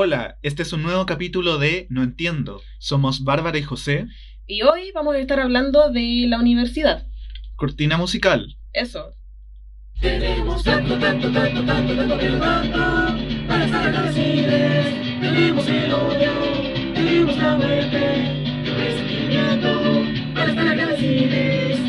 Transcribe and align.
Hola, 0.00 0.38
este 0.42 0.62
es 0.62 0.72
un 0.72 0.84
nuevo 0.84 1.06
capítulo 1.06 1.58
de 1.58 1.88
No 1.90 2.04
Entiendo. 2.04 2.62
Somos 2.78 3.24
Bárbara 3.24 3.58
y 3.58 3.64
José. 3.64 4.06
Y 4.46 4.62
hoy 4.62 4.92
vamos 4.92 5.16
a 5.16 5.18
estar 5.18 5.40
hablando 5.40 5.90
de 5.90 6.24
la 6.28 6.38
universidad. 6.38 7.08
Cortina 7.56 7.96
musical. 7.96 8.56
Eso. 8.72 9.10
Tenemos 10.00 10.62
tanto, 10.62 10.96
tanto, 11.00 11.32
tanto, 11.32 11.64
tanto, 11.64 11.96
tanto, 11.96 12.16
pero 12.16 12.38
tanto 12.38 12.78
para 13.48 13.64
estar 13.64 13.88
agradecidos. 13.88 15.20
Tenemos 15.20 15.68
el 15.68 15.92
odio, 15.92 16.32
tenemos 16.94 17.36
la 17.36 17.56
muerte, 17.56 18.30
el 18.66 18.76
resentimiento 18.76 20.32
para 20.32 20.50
estar 20.50 20.68
agradecidos. 20.68 21.80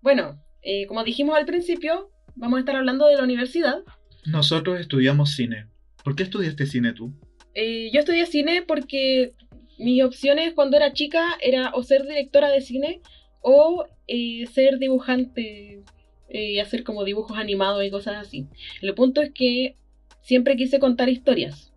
Bueno, 0.00 0.42
eh, 0.62 0.86
como 0.86 1.04
dijimos 1.04 1.36
al 1.36 1.44
principio, 1.44 2.10
vamos 2.34 2.56
a 2.56 2.60
estar 2.60 2.76
hablando 2.76 3.08
de 3.08 3.16
la 3.16 3.24
universidad. 3.24 3.84
Nosotros 4.24 4.80
estudiamos 4.80 5.30
cine. 5.34 5.66
¿Por 6.04 6.16
qué 6.16 6.22
estudiaste 6.24 6.66
cine 6.66 6.92
tú? 6.92 7.12
Eh, 7.54 7.90
yo 7.92 8.00
estudié 8.00 8.26
cine 8.26 8.62
porque 8.62 9.34
mis 9.78 10.02
opciones 10.02 10.54
cuando 10.54 10.76
era 10.76 10.92
chica 10.92 11.36
era 11.40 11.70
o 11.74 11.82
ser 11.82 12.06
directora 12.06 12.48
de 12.48 12.60
cine 12.60 13.00
o 13.40 13.84
eh, 14.06 14.46
ser 14.52 14.78
dibujante 14.78 15.82
eh, 16.28 16.52
y 16.52 16.58
hacer 16.60 16.84
como 16.84 17.04
dibujos 17.04 17.36
animados 17.36 17.84
y 17.84 17.90
cosas 17.90 18.26
así. 18.26 18.46
El 18.80 18.94
punto 18.94 19.20
es 19.20 19.32
que 19.34 19.76
siempre 20.22 20.56
quise 20.56 20.78
contar 20.78 21.08
historias. 21.08 21.72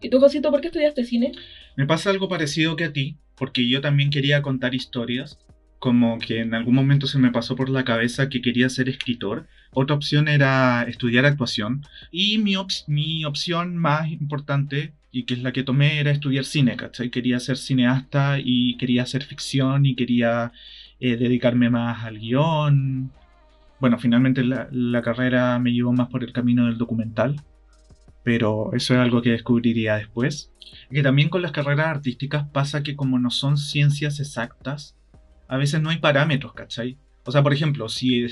¿Y 0.00 0.10
tú, 0.10 0.20
Josito, 0.20 0.50
por 0.50 0.60
qué 0.60 0.68
estudiaste 0.68 1.04
cine? 1.04 1.32
Me 1.76 1.86
pasa 1.86 2.10
algo 2.10 2.28
parecido 2.28 2.76
que 2.76 2.84
a 2.84 2.92
ti, 2.92 3.18
porque 3.36 3.68
yo 3.68 3.80
también 3.80 4.10
quería 4.10 4.42
contar 4.42 4.74
historias. 4.74 5.38
Como 5.78 6.18
que 6.18 6.40
en 6.40 6.54
algún 6.54 6.74
momento 6.74 7.06
se 7.06 7.18
me 7.18 7.30
pasó 7.30 7.56
por 7.56 7.68
la 7.68 7.84
cabeza 7.84 8.28
que 8.28 8.40
quería 8.40 8.68
ser 8.68 8.88
escritor. 8.88 9.46
Otra 9.74 9.96
opción 9.96 10.28
era 10.28 10.84
estudiar 10.84 11.26
actuación. 11.26 11.82
Y 12.10 12.38
mi, 12.38 12.54
mi 12.86 13.24
opción 13.24 13.76
más 13.76 14.10
importante, 14.10 14.92
y 15.10 15.24
que 15.24 15.34
es 15.34 15.42
la 15.42 15.52
que 15.52 15.62
tomé, 15.62 15.98
era 16.00 16.10
estudiar 16.10 16.44
cine, 16.44 16.76
¿cachai? 16.76 17.10
Quería 17.10 17.40
ser 17.40 17.56
cineasta 17.56 18.38
y 18.42 18.76
quería 18.76 19.02
hacer 19.02 19.24
ficción 19.24 19.84
y 19.86 19.94
quería 19.94 20.52
eh, 21.00 21.16
dedicarme 21.16 21.70
más 21.70 22.04
al 22.04 22.18
guion. 22.18 23.10
Bueno, 23.80 23.98
finalmente 23.98 24.44
la, 24.44 24.68
la 24.70 25.02
carrera 25.02 25.58
me 25.58 25.72
llevó 25.72 25.92
más 25.92 26.08
por 26.08 26.24
el 26.24 26.32
camino 26.32 26.66
del 26.66 26.78
documental, 26.78 27.40
pero 28.22 28.72
eso 28.72 28.94
es 28.94 29.00
algo 29.00 29.22
que 29.22 29.30
descubriría 29.30 29.96
después. 29.96 30.50
Que 30.90 31.02
también 31.02 31.28
con 31.28 31.42
las 31.42 31.52
carreras 31.52 31.88
artísticas 31.88 32.46
pasa 32.48 32.82
que 32.82 32.96
como 32.96 33.18
no 33.18 33.30
son 33.30 33.56
ciencias 33.56 34.20
exactas, 34.20 34.96
a 35.48 35.56
veces 35.56 35.82
no 35.82 35.90
hay 35.90 35.98
parámetros, 35.98 36.54
¿cachai? 36.54 36.96
O 37.24 37.32
sea, 37.32 37.42
por 37.42 37.52
ejemplo, 37.52 37.88
si 37.88 38.26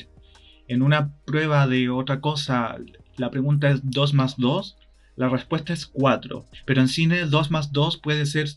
en 0.72 0.82
una 0.82 1.12
prueba 1.24 1.66
de 1.66 1.88
otra 1.90 2.20
cosa 2.20 2.76
la 3.16 3.30
pregunta 3.30 3.70
es 3.70 3.80
2 3.82 4.14
más 4.14 4.36
2, 4.38 4.76
la 5.16 5.28
respuesta 5.28 5.72
es 5.72 5.86
4. 5.86 6.46
Pero 6.66 6.80
en 6.80 6.88
cine 6.88 7.26
2 7.26 7.50
más 7.50 7.72
2 7.72 7.98
puede 7.98 8.24
ser 8.26 8.48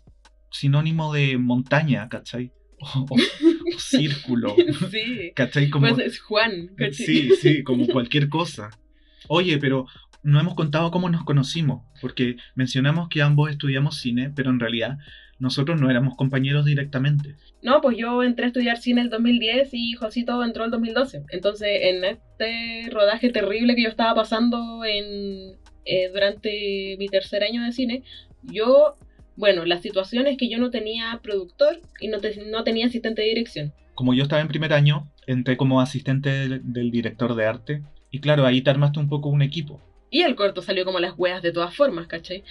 sinónimo 0.52 1.14
de 1.14 1.38
montaña, 1.38 2.08
¿cachai? 2.10 2.52
O, 2.80 3.06
o- 3.10 3.16
o 3.16 3.80
círculo, 3.80 4.56
sí. 4.92 5.32
¿cachai? 5.36 5.70
Como, 5.70 5.88
Pues 5.88 6.00
es 6.08 6.20
Juan. 6.20 6.68
¿cachai? 6.78 6.94
Sí, 6.94 7.30
sí, 7.42 7.64
como 7.64 7.86
cualquier 7.88 8.30
cosa. 8.30 8.70
Oye, 9.28 9.58
pero 9.58 9.88
no 10.24 10.40
hemos 10.40 10.56
contado 10.56 10.92
cómo 10.92 11.10
nos 11.10 11.24
conocimos, 11.24 11.84
porque 12.02 12.38
mencionamos 12.56 13.10
que 13.10 13.22
ambos 13.22 13.52
estudiamos 13.52 13.98
cine, 13.98 14.32
pero 14.36 14.50
en 14.50 14.60
realidad 14.60 14.98
nosotros 15.40 15.80
no 15.82 15.90
éramos 15.90 16.16
compañeros 16.16 16.66
directamente. 16.66 17.36
No, 17.62 17.82
pues 17.82 17.98
yo 17.98 18.24
entré 18.24 18.46
a 18.46 18.48
estudiar 18.48 18.78
cine 18.78 19.02
el 19.02 19.10
2010 19.10 19.70
y 19.74 19.94
Josito 19.94 20.44
entró 20.44 20.66
el 20.66 20.72
2012. 20.72 21.24
Entonces, 21.30 21.68
en 21.84 22.04
este 22.06 22.90
rodaje 22.92 23.30
terrible 23.32 23.76
que 23.76 23.84
yo 23.84 23.90
estaba 23.90 24.14
pasando 24.16 24.86
en, 24.86 25.58
eh, 25.86 26.10
durante 26.14 26.96
mi 26.98 27.08
tercer 27.08 27.44
año 27.44 27.64
de 27.64 27.72
cine, 27.72 28.04
yo, 28.44 28.96
bueno, 29.36 29.66
la 29.66 29.82
situación 29.82 30.28
es 30.28 30.38
que 30.38 30.50
yo 30.50 30.58
no 30.58 30.70
tenía 30.70 31.20
productor 31.22 31.82
y 32.00 32.08
no, 32.08 32.20
te- 32.20 32.46
no 32.46 32.64
tenía 32.64 32.86
asistente 32.88 33.22
de 33.22 33.30
dirección. 33.30 33.74
Como 33.96 34.14
yo 34.14 34.24
estaba 34.24 34.42
en 34.42 34.48
primer 34.48 34.74
año, 34.74 35.10
entré 35.28 35.58
como 35.58 35.82
asistente 35.82 36.30
del, 36.30 36.62
del 36.74 36.92
director 36.92 37.36
de 37.36 37.46
arte, 37.46 37.82
y 38.12 38.20
claro, 38.20 38.46
ahí 38.46 38.62
te 38.62 38.70
armaste 38.70 39.00
un 39.00 39.10
poco 39.10 39.30
un 39.30 39.42
equipo. 39.42 39.82
Y 40.10 40.22
el 40.22 40.36
corto 40.36 40.62
salió 40.62 40.86
como 40.86 41.00
las 41.00 41.14
weas 41.18 41.42
de 41.42 41.52
todas 41.52 41.76
formas, 41.76 42.08
¿cachai? 42.08 42.44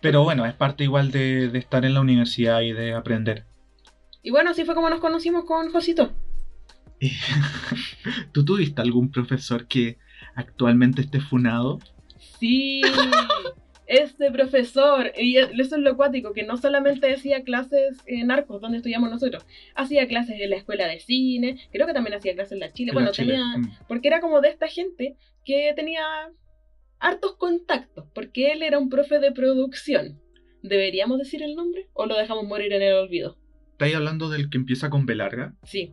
Pero 0.00 0.22
bueno, 0.22 0.46
es 0.46 0.54
parte 0.54 0.84
igual 0.84 1.10
de, 1.10 1.48
de 1.48 1.58
estar 1.58 1.84
en 1.84 1.94
la 1.94 2.00
universidad 2.00 2.60
y 2.60 2.72
de 2.72 2.94
aprender. 2.94 3.44
Y 4.22 4.30
bueno, 4.30 4.50
así 4.50 4.64
fue 4.64 4.74
como 4.74 4.90
nos 4.90 5.00
conocimos 5.00 5.44
con 5.44 5.70
Josito. 5.70 6.12
¿Tú 8.32 8.44
tuviste 8.44 8.80
algún 8.82 9.10
profesor 9.10 9.66
que 9.66 9.98
actualmente 10.34 11.00
esté 11.02 11.20
funado? 11.20 11.78
Sí, 12.40 12.82
este 13.86 14.30
profesor, 14.30 15.12
y 15.16 15.36
eso 15.38 15.76
es 15.76 15.82
lo 15.82 15.90
acuático, 15.92 16.32
que 16.32 16.42
no 16.44 16.56
solamente 16.56 17.12
hacía 17.12 17.42
clases 17.42 17.98
en 18.06 18.30
Arcos, 18.30 18.60
donde 18.60 18.78
estudiamos 18.78 19.10
nosotros, 19.10 19.46
hacía 19.74 20.06
clases 20.08 20.40
en 20.40 20.50
la 20.50 20.56
escuela 20.56 20.86
de 20.86 21.00
cine, 21.00 21.58
creo 21.72 21.86
que 21.86 21.94
también 21.94 22.14
hacía 22.16 22.34
clases 22.34 22.52
en 22.52 22.60
la 22.60 22.72
Chile, 22.72 22.90
En 22.90 22.94
bueno, 22.94 23.08
la 23.08 23.12
Chile. 23.12 23.32
tenía, 23.32 23.58
Mm. 23.58 23.72
porque 23.88 24.08
era 24.08 24.20
como 24.20 24.40
de 24.40 24.48
esta 24.50 24.68
gente 24.68 25.16
que 25.44 25.72
tenía 25.74 26.02
hartos 27.00 27.36
contactos, 27.36 28.06
porque 28.14 28.52
él 28.52 28.62
era 28.62 28.78
un 28.78 28.88
profe 28.88 29.18
de 29.18 29.32
producción. 29.32 30.20
¿Deberíamos 30.62 31.18
decir 31.18 31.42
el 31.42 31.54
nombre 31.54 31.88
o 31.92 32.06
lo 32.06 32.16
dejamos 32.16 32.44
morir 32.46 32.72
en 32.72 32.82
el 32.82 32.94
olvido? 32.94 33.36
¿Estáis 33.72 33.94
hablando 33.94 34.28
del 34.28 34.50
que 34.50 34.58
empieza 34.58 34.90
con 34.90 35.06
B 35.06 35.14
larga? 35.14 35.54
Sí. 35.64 35.92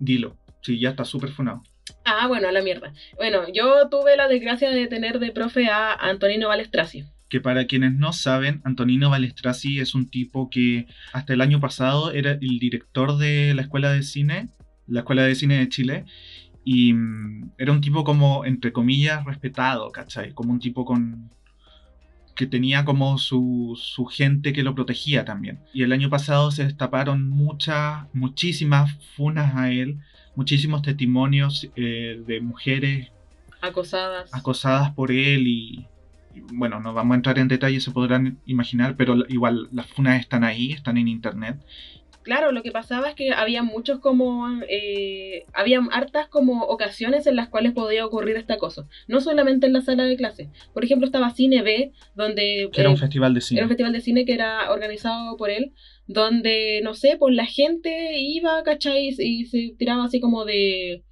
Dilo. 0.00 0.36
Sí, 0.60 0.78
ya 0.80 0.90
está 0.90 1.04
súper 1.04 1.30
funado. 1.30 1.62
Ah, 2.04 2.26
bueno, 2.26 2.48
a 2.48 2.52
la 2.52 2.62
mierda. 2.62 2.92
Bueno, 3.16 3.44
yo 3.52 3.88
tuve 3.88 4.16
la 4.16 4.28
desgracia 4.28 4.70
de 4.70 4.86
tener 4.88 5.18
de 5.18 5.30
profe 5.32 5.68
a 5.68 5.92
Antonino 5.94 6.48
Balestraci. 6.48 7.04
que 7.28 7.40
para 7.40 7.66
quienes 7.66 7.94
no 7.94 8.12
saben, 8.12 8.60
Antonino 8.64 9.08
Balestraci 9.08 9.80
es 9.80 9.94
un 9.94 10.10
tipo 10.10 10.50
que 10.50 10.86
hasta 11.12 11.32
el 11.32 11.40
año 11.40 11.60
pasado 11.60 12.12
era 12.12 12.32
el 12.32 12.58
director 12.58 13.16
de 13.16 13.54
la 13.54 13.62
Escuela 13.62 13.90
de 13.92 14.02
Cine, 14.02 14.48
la 14.86 15.00
Escuela 15.00 15.22
de 15.22 15.34
Cine 15.34 15.58
de 15.58 15.68
Chile, 15.68 16.04
y 16.64 16.92
mm, 16.92 17.52
era 17.58 17.72
un 17.72 17.80
tipo 17.80 18.04
como, 18.04 18.44
entre 18.44 18.72
comillas, 18.72 19.24
respetado, 19.24 19.90
¿cachai? 19.90 20.32
Como 20.32 20.52
un 20.52 20.60
tipo 20.60 20.84
con 20.84 21.30
que 22.34 22.46
tenía 22.46 22.84
como 22.84 23.18
su, 23.18 23.78
su 23.80 24.06
gente 24.06 24.52
que 24.52 24.62
lo 24.62 24.74
protegía 24.74 25.24
también. 25.24 25.60
Y 25.74 25.82
el 25.82 25.92
año 25.92 26.08
pasado 26.08 26.50
se 26.50 26.64
destaparon 26.64 27.28
muchas, 27.28 28.06
muchísimas 28.14 28.96
funas 29.16 29.54
a 29.54 29.70
él, 29.70 29.98
muchísimos 30.34 30.82
testimonios 30.82 31.68
eh, 31.76 32.22
de 32.26 32.40
mujeres 32.40 33.10
Acosadas. 33.60 34.32
acosadas 34.34 34.92
por 34.92 35.12
él 35.12 35.46
y, 35.46 35.86
y, 36.34 36.40
bueno, 36.54 36.80
no 36.80 36.94
vamos 36.94 37.12
a 37.12 37.16
entrar 37.16 37.38
en 37.38 37.48
detalle, 37.48 37.80
se 37.80 37.90
podrán 37.90 38.38
imaginar, 38.46 38.96
pero 38.96 39.16
igual 39.28 39.68
las 39.70 39.86
funas 39.86 40.18
están 40.18 40.42
ahí, 40.42 40.72
están 40.72 40.96
en 40.96 41.08
internet. 41.08 41.60
Claro, 42.22 42.52
lo 42.52 42.62
que 42.62 42.70
pasaba 42.70 43.10
es 43.10 43.14
que 43.14 43.32
había 43.32 43.62
muchos 43.62 43.98
como, 43.98 44.46
eh, 44.68 45.44
había 45.52 45.80
hartas 45.90 46.28
como 46.28 46.64
ocasiones 46.64 47.26
en 47.26 47.36
las 47.36 47.48
cuales 47.48 47.72
podía 47.72 48.06
ocurrir 48.06 48.36
este 48.36 48.52
acoso. 48.52 48.88
No 49.08 49.20
solamente 49.20 49.66
en 49.66 49.72
la 49.72 49.80
sala 49.80 50.04
de 50.04 50.16
clase. 50.16 50.48
Por 50.72 50.84
ejemplo, 50.84 51.06
estaba 51.06 51.30
Cine 51.30 51.62
B, 51.62 51.92
donde 52.14 52.68
Que 52.72 52.80
era 52.80 52.90
eh, 52.90 52.92
un 52.92 52.98
festival 52.98 53.34
de 53.34 53.40
cine. 53.40 53.58
era 53.58 53.66
un 53.66 53.70
festival 53.70 53.92
de 53.92 54.00
cine 54.00 54.24
que 54.24 54.34
era 54.34 54.70
organizado 54.70 55.36
por 55.36 55.50
él, 55.50 55.72
donde, 56.06 56.80
no 56.82 56.94
sé, 56.94 57.16
pues 57.18 57.34
la 57.34 57.46
gente 57.46 58.18
iba, 58.18 58.62
¿cachai? 58.62 59.08
Y 59.18 59.46
se 59.46 59.74
tiraba 59.78 60.04
así 60.04 60.20
como 60.20 60.44
de, 60.44 61.02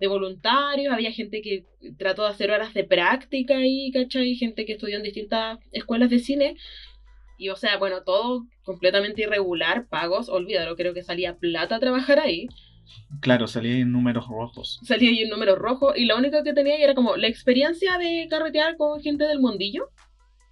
de 0.00 0.06
voluntarios, 0.06 0.92
había 0.92 1.12
gente 1.12 1.42
que 1.42 1.64
trató 1.98 2.22
de 2.22 2.30
hacer 2.30 2.50
horas 2.50 2.74
de 2.74 2.84
práctica 2.84 3.58
ahí, 3.58 3.90
¿cachai? 3.92 4.34
Gente 4.34 4.64
que 4.64 4.72
estudió 4.72 4.96
en 4.96 5.02
distintas 5.02 5.58
escuelas 5.72 6.10
de 6.10 6.18
cine. 6.18 6.56
Y 7.36 7.48
o 7.48 7.56
sea, 7.56 7.78
bueno, 7.78 8.02
todo 8.04 8.46
completamente 8.64 9.22
irregular, 9.22 9.86
pagos, 9.88 10.28
olvídalo, 10.28 10.76
creo 10.76 10.94
que 10.94 11.02
salía 11.02 11.36
plata 11.36 11.76
a 11.76 11.80
trabajar 11.80 12.18
ahí. 12.18 12.48
Claro, 13.20 13.46
salía 13.46 13.78
en 13.78 13.92
números 13.92 14.26
rojos. 14.26 14.80
Salía 14.82 15.10
ahí 15.10 15.24
un 15.24 15.30
número 15.30 15.56
rojo 15.56 15.94
y 15.94 16.04
lo 16.04 16.16
único 16.16 16.42
que 16.42 16.52
tenía 16.52 16.74
ahí 16.74 16.82
era 16.82 16.94
como 16.94 17.16
la 17.16 17.28
experiencia 17.28 17.98
de 17.98 18.26
carretear 18.28 18.76
con 18.76 19.00
gente 19.00 19.24
del 19.24 19.40
mundillo. 19.40 19.88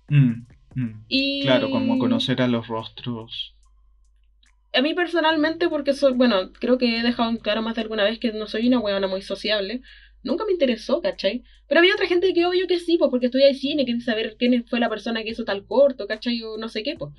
Mm, 0.08 0.46
mm. 0.74 1.04
Y... 1.08 1.42
Claro, 1.42 1.70
como 1.70 1.98
conocer 1.98 2.40
a 2.42 2.48
los 2.48 2.68
rostros. 2.68 3.54
A 4.74 4.80
mí 4.80 4.94
personalmente, 4.94 5.68
porque 5.68 5.92
soy, 5.92 6.14
bueno, 6.14 6.52
creo 6.52 6.78
que 6.78 6.98
he 6.98 7.02
dejado 7.02 7.28
en 7.30 7.36
claro 7.36 7.60
más 7.60 7.74
de 7.74 7.82
alguna 7.82 8.04
vez 8.04 8.18
que 8.18 8.32
no 8.32 8.46
soy 8.46 8.68
una 8.68 8.80
huevona 8.80 9.06
muy 9.06 9.20
sociable, 9.20 9.82
nunca 10.22 10.44
me 10.46 10.52
interesó, 10.52 11.02
¿cachai? 11.02 11.42
Pero 11.68 11.80
había 11.80 11.94
otra 11.94 12.06
gente 12.06 12.32
que 12.32 12.46
obvio 12.46 12.66
que 12.66 12.78
sí, 12.78 12.96
pues 12.96 13.10
porque 13.10 13.26
estudia 13.26 13.52
cine, 13.54 13.84
quieren 13.84 14.00
saber 14.00 14.36
quién 14.38 14.64
fue 14.66 14.80
la 14.80 14.88
persona 14.88 15.22
que 15.22 15.30
hizo 15.30 15.44
tal 15.44 15.66
corto, 15.66 16.06
¿cachai? 16.06 16.42
O 16.42 16.56
no 16.56 16.68
sé 16.68 16.82
qué, 16.82 16.94
pues. 16.96 17.12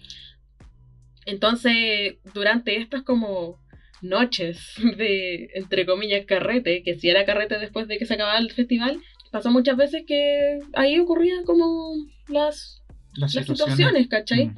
Entonces, 1.26 2.16
durante 2.34 2.78
estas 2.78 3.04
como 3.04 3.60
noches 4.02 4.74
de, 4.98 5.50
entre 5.56 5.86
comillas, 5.86 6.26
carrete, 6.26 6.84
que 6.84 6.96
si 6.96 7.10
era 7.10 7.26
carrete 7.26 7.60
después 7.60 7.88
de 7.88 7.98
que 7.98 8.06
se 8.06 8.16
acababa 8.16 8.38
el 8.40 8.52
festival, 8.52 9.00
pasó 9.32 9.50
muchas 9.52 9.78
veces 9.78 10.04
que 10.06 10.60
ahí 10.74 11.00
ocurrían 11.00 11.44
como 11.46 11.96
las, 12.28 12.84
Las, 13.16 13.34
las 13.36 13.46
situaciones. 13.46 13.58
situaciones, 13.60 14.08
¿cachai? 14.08 14.48
Mm. 14.48 14.58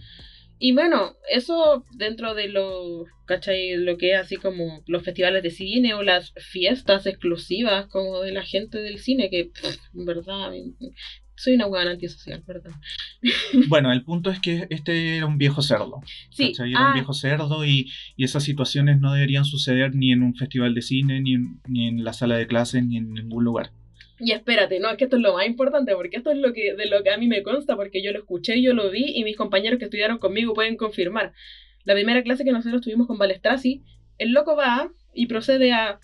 Y 0.57 0.71
bueno, 0.71 1.15
eso 1.29 1.85
dentro 1.91 2.33
de 2.33 2.47
lo, 2.47 3.05
¿cachai? 3.25 3.75
Lo 3.75 3.97
que 3.97 4.13
es 4.13 4.19
así 4.19 4.37
como 4.37 4.83
los 4.87 5.03
festivales 5.03 5.43
de 5.43 5.51
cine 5.51 5.93
o 5.93 6.01
las 6.01 6.33
fiestas 6.37 7.05
exclusivas 7.05 7.87
como 7.87 8.21
de 8.21 8.31
la 8.31 8.43
gente 8.43 8.77
del 8.79 8.99
cine, 8.99 9.29
que 9.29 9.51
pff, 9.53 9.77
en 9.93 10.05
verdad 10.05 10.51
Soy 11.35 11.55
una 11.55 11.67
huevona 11.67 11.91
antisocial, 11.91 12.41
perdón. 12.45 12.73
Bueno, 13.67 13.91
el 13.91 14.03
punto 14.03 14.29
es 14.29 14.39
que 14.39 14.67
este 14.69 15.17
era 15.17 15.25
un 15.25 15.37
viejo 15.37 15.61
cerdo. 15.61 16.01
Sí, 16.31 16.51
¿cachai? 16.51 16.71
Era 16.71 16.81
un 16.81 16.87
ah, 16.87 16.93
viejo 16.93 17.13
cerdo 17.13 17.65
y, 17.65 17.91
y 18.15 18.23
esas 18.23 18.43
situaciones 18.43 18.99
no 18.99 19.13
deberían 19.13 19.45
suceder 19.45 19.95
ni 19.95 20.11
en 20.11 20.23
un 20.23 20.35
festival 20.35 20.73
de 20.73 20.81
cine, 20.81 21.21
ni 21.21 21.33
en, 21.33 21.59
ni 21.67 21.87
en 21.87 22.03
la 22.03 22.13
sala 22.13 22.37
de 22.37 22.47
clases, 22.47 22.85
ni 22.85 22.97
en 22.97 23.13
ningún 23.13 23.43
lugar. 23.43 23.71
y 24.19 24.31
espérate, 24.31 24.79
no, 24.79 24.89
es 24.89 24.97
que 24.97 25.05
esto 25.05 25.17
es 25.17 25.21
lo 25.21 25.33
más 25.33 25.45
importante, 25.45 25.93
porque 25.93 26.17
esto 26.17 26.31
es 26.31 26.37
lo 26.37 26.53
que, 26.53 26.73
de 26.75 26.85
lo 26.85 27.03
que 27.03 27.11
a 27.11 27.17
mí 27.17 27.27
me 27.27 27.43
consta, 27.43 27.75
porque 27.75 28.01
yo 28.01 28.11
lo 28.11 28.19
escuché, 28.19 28.61
yo 28.61 28.73
lo 28.73 28.89
vi, 28.89 29.05
y 29.15 29.23
mis 29.23 29.35
compañeros 29.35 29.77
que 29.79 29.85
estudiaron 29.85 30.19
conmigo 30.19 30.53
pueden 30.53 30.77
confirmar. 30.77 31.33
La 31.83 31.93
primera 31.93 32.23
clase 32.23 32.43
que 32.43 32.51
nosotros 32.51 32.81
tuvimos 32.81 33.07
con 33.07 33.17
Balestrasi, 33.17 33.83
el 34.17 34.31
loco 34.31 34.55
va 34.55 34.89
y 35.13 35.27
procede 35.27 35.73
a 35.73 35.99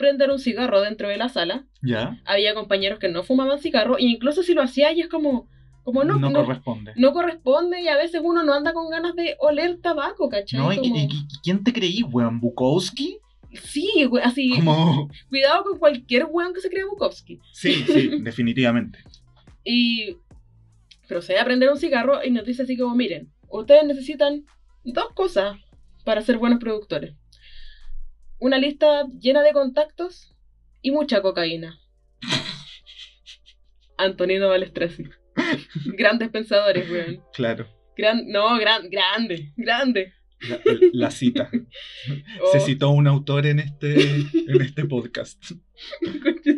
prender 0.00 0.30
un 0.30 0.40
cigarro 0.40 0.80
dentro 0.80 1.08
de 1.08 1.16
la 1.16 1.28
sala. 1.28 1.64
¿Ya? 1.82 2.20
Había 2.24 2.54
compañeros 2.54 2.98
que 2.98 3.08
no 3.08 3.22
fumaban 3.22 3.60
cigarro, 3.60 3.98
e 3.98 4.02
incluso 4.02 4.42
si 4.42 4.54
lo 4.54 4.62
hacía, 4.62 4.90
y 4.92 5.00
es 5.02 5.08
como, 5.08 5.46
como 5.84 6.02
no, 6.02 6.18
No, 6.18 6.30
no, 6.30 6.44
corresponde. 6.44 6.92
no 6.96 7.12
corresponde, 7.12 7.80
y 7.82 7.86
a 7.88 7.96
veces 7.96 8.20
uno 8.24 8.42
no 8.42 8.52
anda 8.54 8.72
con 8.72 8.90
ganas 8.90 9.14
de 9.14 9.36
oler 9.38 9.78
tabaco, 9.80 10.28
¿cachai? 10.28 10.58
No, 10.58 10.72
¿y, 10.72 10.76
Como- 10.78 10.96
y- 10.96 11.02
y 11.04 11.38
quién 11.44 11.62
te 11.62 11.72
creí, 11.72 12.02
weón? 12.02 12.40
¿Bukowski? 12.40 13.18
Sí, 13.62 14.04
güey, 14.08 14.22
así, 14.24 14.50
Como... 14.56 15.08
cuidado 15.28 15.62
con 15.64 15.78
cualquier 15.78 16.24
weón 16.30 16.52
que 16.54 16.60
se 16.60 16.70
crea 16.70 16.86
Bukowski. 16.86 17.38
Sí, 17.52 17.84
sí, 17.86 18.10
definitivamente. 18.22 18.98
Y 19.64 20.16
procede 21.08 21.38
a 21.40 21.44
prender 21.44 21.70
un 21.70 21.76
cigarro 21.78 22.24
y 22.24 22.30
nos 22.30 22.44
dice 22.46 22.62
así 22.62 22.76
como, 22.76 22.94
miren, 22.94 23.30
ustedes 23.48 23.84
necesitan 23.84 24.44
dos 24.84 25.12
cosas 25.14 25.56
para 26.04 26.22
ser 26.22 26.38
buenos 26.38 26.60
productores. 26.60 27.14
Una 28.40 28.58
lista 28.58 29.06
llena 29.20 29.42
de 29.42 29.52
contactos 29.52 30.34
y 30.82 30.90
mucha 30.90 31.20
cocaína. 31.20 31.78
Antonino 33.98 34.48
Balestrasi. 34.48 35.04
Grandes 35.96 36.30
pensadores, 36.30 36.90
weón. 36.90 37.22
Claro. 37.34 37.68
Gran, 37.96 38.26
no, 38.28 38.58
gran, 38.58 38.88
grande, 38.88 39.52
grande. 39.56 40.14
La, 40.40 40.58
la 40.92 41.10
cita. 41.10 41.50
Oh, 42.42 42.52
Se 42.52 42.60
citó 42.60 42.88
un 42.90 43.06
autor 43.06 43.46
en 43.46 43.58
este, 43.58 43.94
en 44.00 44.62
este 44.62 44.86
podcast. 44.86 45.44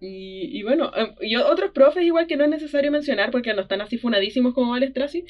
Y, 0.00 0.58
y 0.58 0.62
bueno, 0.62 0.92
em, 0.94 1.14
y 1.22 1.36
otros 1.36 1.70
profes 1.70 2.04
igual 2.04 2.26
que 2.26 2.36
no 2.36 2.44
es 2.44 2.50
necesario 2.50 2.92
mencionar 2.92 3.30
porque 3.30 3.54
no 3.54 3.62
están 3.62 3.80
así 3.80 3.96
funadísimos 3.96 4.52
como 4.52 4.72
Balestrasi, 4.72 5.24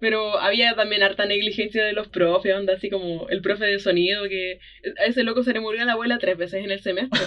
pero 0.00 0.38
había 0.38 0.74
también 0.74 1.02
harta 1.02 1.26
negligencia 1.26 1.84
de 1.84 1.92
los 1.92 2.08
profes, 2.08 2.54
onda 2.54 2.74
así 2.74 2.88
como 2.90 3.28
el 3.28 3.40
profe 3.42 3.64
de 3.66 3.78
sonido 3.78 4.28
que 4.28 4.58
a 5.00 5.06
ese 5.06 5.22
loco 5.24 5.42
se 5.42 5.52
le 5.52 5.60
murió 5.60 5.84
la 5.84 5.92
abuela 5.92 6.18
tres 6.18 6.36
veces 6.38 6.64
en 6.64 6.70
el 6.70 6.80
semestre. 6.80 7.20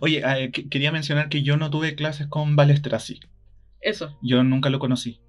Oye, 0.00 0.22
eh, 0.26 0.50
que- 0.50 0.68
quería 0.68 0.92
mencionar 0.92 1.28
que 1.28 1.42
yo 1.42 1.56
no 1.56 1.70
tuve 1.70 1.94
clases 1.94 2.26
con 2.26 2.56
Balestrasi. 2.56 3.20
Eso. 3.80 4.18
Yo 4.22 4.42
nunca 4.42 4.70
lo 4.70 4.78
conocí. 4.78 5.20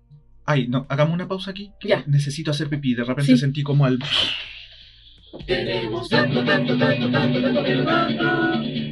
Ay, 0.45 0.67
no, 0.67 0.85
hagamos 0.89 1.13
una 1.13 1.27
pausa 1.27 1.51
aquí. 1.51 1.71
Ya. 1.83 2.03
Necesito 2.07 2.49
hacer 2.51 2.67
pipí. 2.69 2.95
De 2.95 3.03
repente 3.03 3.33
Sí. 3.33 3.37
sentí 3.37 3.61
como 3.63 3.85
al. 3.85 3.99
Tenemos 5.45 6.09
tanto, 6.09 6.43
tanto, 6.43 6.75
tanto, 6.77 7.11
tanto, 7.11 7.41
tanto, 7.41 7.63
pero 7.63 7.85
tanto 7.85 8.23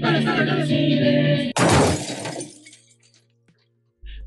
para 0.02 0.20
estar 0.20 0.40
agradecidos. 0.42 1.54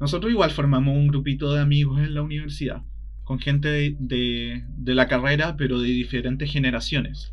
Nosotros 0.00 0.32
igual 0.32 0.50
formamos 0.50 0.96
un 0.96 1.08
grupito 1.08 1.52
de 1.54 1.60
amigos 1.60 2.00
en 2.00 2.14
la 2.14 2.22
universidad. 2.22 2.82
Con 3.24 3.38
gente 3.38 3.68
de, 3.68 3.96
de- 3.98 4.64
de 4.76 4.94
la 4.94 5.06
carrera, 5.06 5.56
pero 5.56 5.78
de 5.80 5.88
diferentes 5.88 6.50
generaciones. 6.50 7.32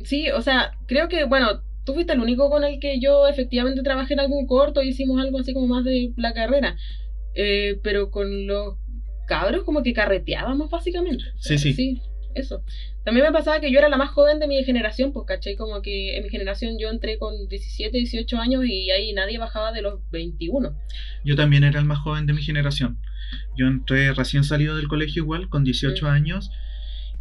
Sí, 0.00 0.30
o 0.30 0.42
sea, 0.42 0.72
creo 0.86 1.08
que, 1.08 1.24
bueno, 1.24 1.62
tú 1.84 1.94
fuiste 1.94 2.12
el 2.12 2.20
único 2.20 2.50
con 2.50 2.62
el 2.64 2.78
que 2.80 3.00
yo 3.00 3.26
efectivamente 3.26 3.82
trabajé 3.82 4.14
en 4.14 4.20
algún 4.20 4.46
corto, 4.46 4.82
hicimos 4.82 5.20
algo 5.20 5.38
así 5.38 5.54
como 5.54 5.66
más 5.66 5.84
de 5.84 6.12
la 6.16 6.34
carrera. 6.34 6.76
Eh, 7.34 7.78
pero 7.82 8.10
con 8.10 8.46
los 8.46 8.76
cabros 9.26 9.64
como 9.64 9.82
que 9.82 9.92
carreteábamos 9.92 10.70
básicamente. 10.70 11.24
Sí, 11.38 11.58
sí. 11.58 11.72
Sí, 11.72 12.00
eso. 12.34 12.62
También 13.04 13.26
me 13.26 13.32
pasaba 13.32 13.60
que 13.60 13.70
yo 13.72 13.78
era 13.78 13.88
la 13.88 13.96
más 13.96 14.10
joven 14.10 14.38
de 14.38 14.46
mi 14.46 14.62
generación, 14.64 15.12
pues 15.12 15.26
caché 15.26 15.56
como 15.56 15.82
que 15.82 16.16
en 16.16 16.22
mi 16.24 16.28
generación 16.30 16.78
yo 16.78 16.90
entré 16.90 17.18
con 17.18 17.48
17, 17.48 17.96
18 17.96 18.38
años 18.38 18.64
y 18.66 18.90
ahí 18.90 19.12
nadie 19.12 19.38
bajaba 19.38 19.72
de 19.72 19.82
los 19.82 20.00
21. 20.10 20.76
Yo 21.24 21.36
también 21.36 21.64
era 21.64 21.78
el 21.78 21.84
más 21.86 21.98
joven 21.98 22.26
de 22.26 22.32
mi 22.34 22.42
generación. 22.42 22.98
Yo 23.56 23.66
entré 23.66 24.12
recién 24.12 24.44
salido 24.44 24.76
del 24.76 24.88
colegio 24.88 25.22
igual, 25.22 25.48
con 25.48 25.64
18 25.64 26.06
Mm. 26.06 26.08
años. 26.08 26.50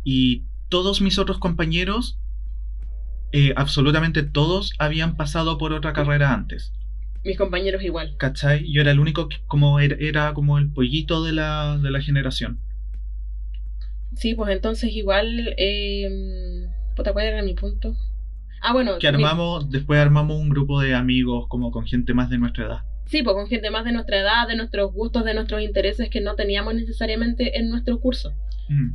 Y 0.03 0.43
todos 0.69 1.01
mis 1.01 1.17
otros 1.19 1.37
compañeros, 1.39 2.19
eh, 3.31 3.53
absolutamente 3.55 4.23
todos, 4.23 4.71
habían 4.79 5.15
pasado 5.17 5.57
por 5.57 5.73
otra 5.73 5.93
carrera 5.93 6.33
antes. 6.33 6.71
Mis 7.23 7.37
compañeros 7.37 7.83
igual. 7.83 8.15
¿Cachai? 8.17 8.71
Yo 8.71 8.81
era 8.81 8.91
el 8.91 8.99
único 8.99 9.27
que 9.27 9.37
como 9.47 9.79
era, 9.79 9.97
era 9.99 10.33
como 10.33 10.57
el 10.57 10.71
pollito 10.71 11.23
de 11.23 11.33
la, 11.33 11.77
de 11.77 11.91
la 11.91 11.99
generación. 12.01 12.61
Sí, 14.17 14.33
pues 14.35 14.51
entonces 14.51 14.91
igual... 14.93 15.53
Eh, 15.57 16.67
puta, 16.95 17.13
¿cuál 17.13 17.27
era 17.27 17.43
mi 17.43 17.53
punto? 17.53 17.95
Ah, 18.61 18.73
bueno. 18.73 18.97
Que 18.99 19.11
mi- 19.11 19.23
armamos, 19.23 19.69
después 19.69 19.99
armamos 19.99 20.37
un 20.39 20.49
grupo 20.49 20.81
de 20.81 20.95
amigos 20.95 21.45
como 21.47 21.71
con 21.71 21.85
gente 21.85 22.13
más 22.13 22.29
de 22.29 22.37
nuestra 22.39 22.65
edad. 22.65 22.79
Sí, 23.05 23.21
pues 23.23 23.35
con 23.35 23.47
gente 23.47 23.69
más 23.69 23.85
de 23.85 23.91
nuestra 23.93 24.17
edad, 24.19 24.47
de 24.47 24.55
nuestros 24.55 24.91
gustos, 24.91 25.23
de 25.23 25.33
nuestros 25.33 25.61
intereses 25.61 26.09
que 26.09 26.19
no 26.19 26.35
teníamos 26.35 26.73
necesariamente 26.75 27.57
en 27.59 27.69
nuestro 27.69 27.99
curso. 27.99 28.33
Mm. 28.69 28.89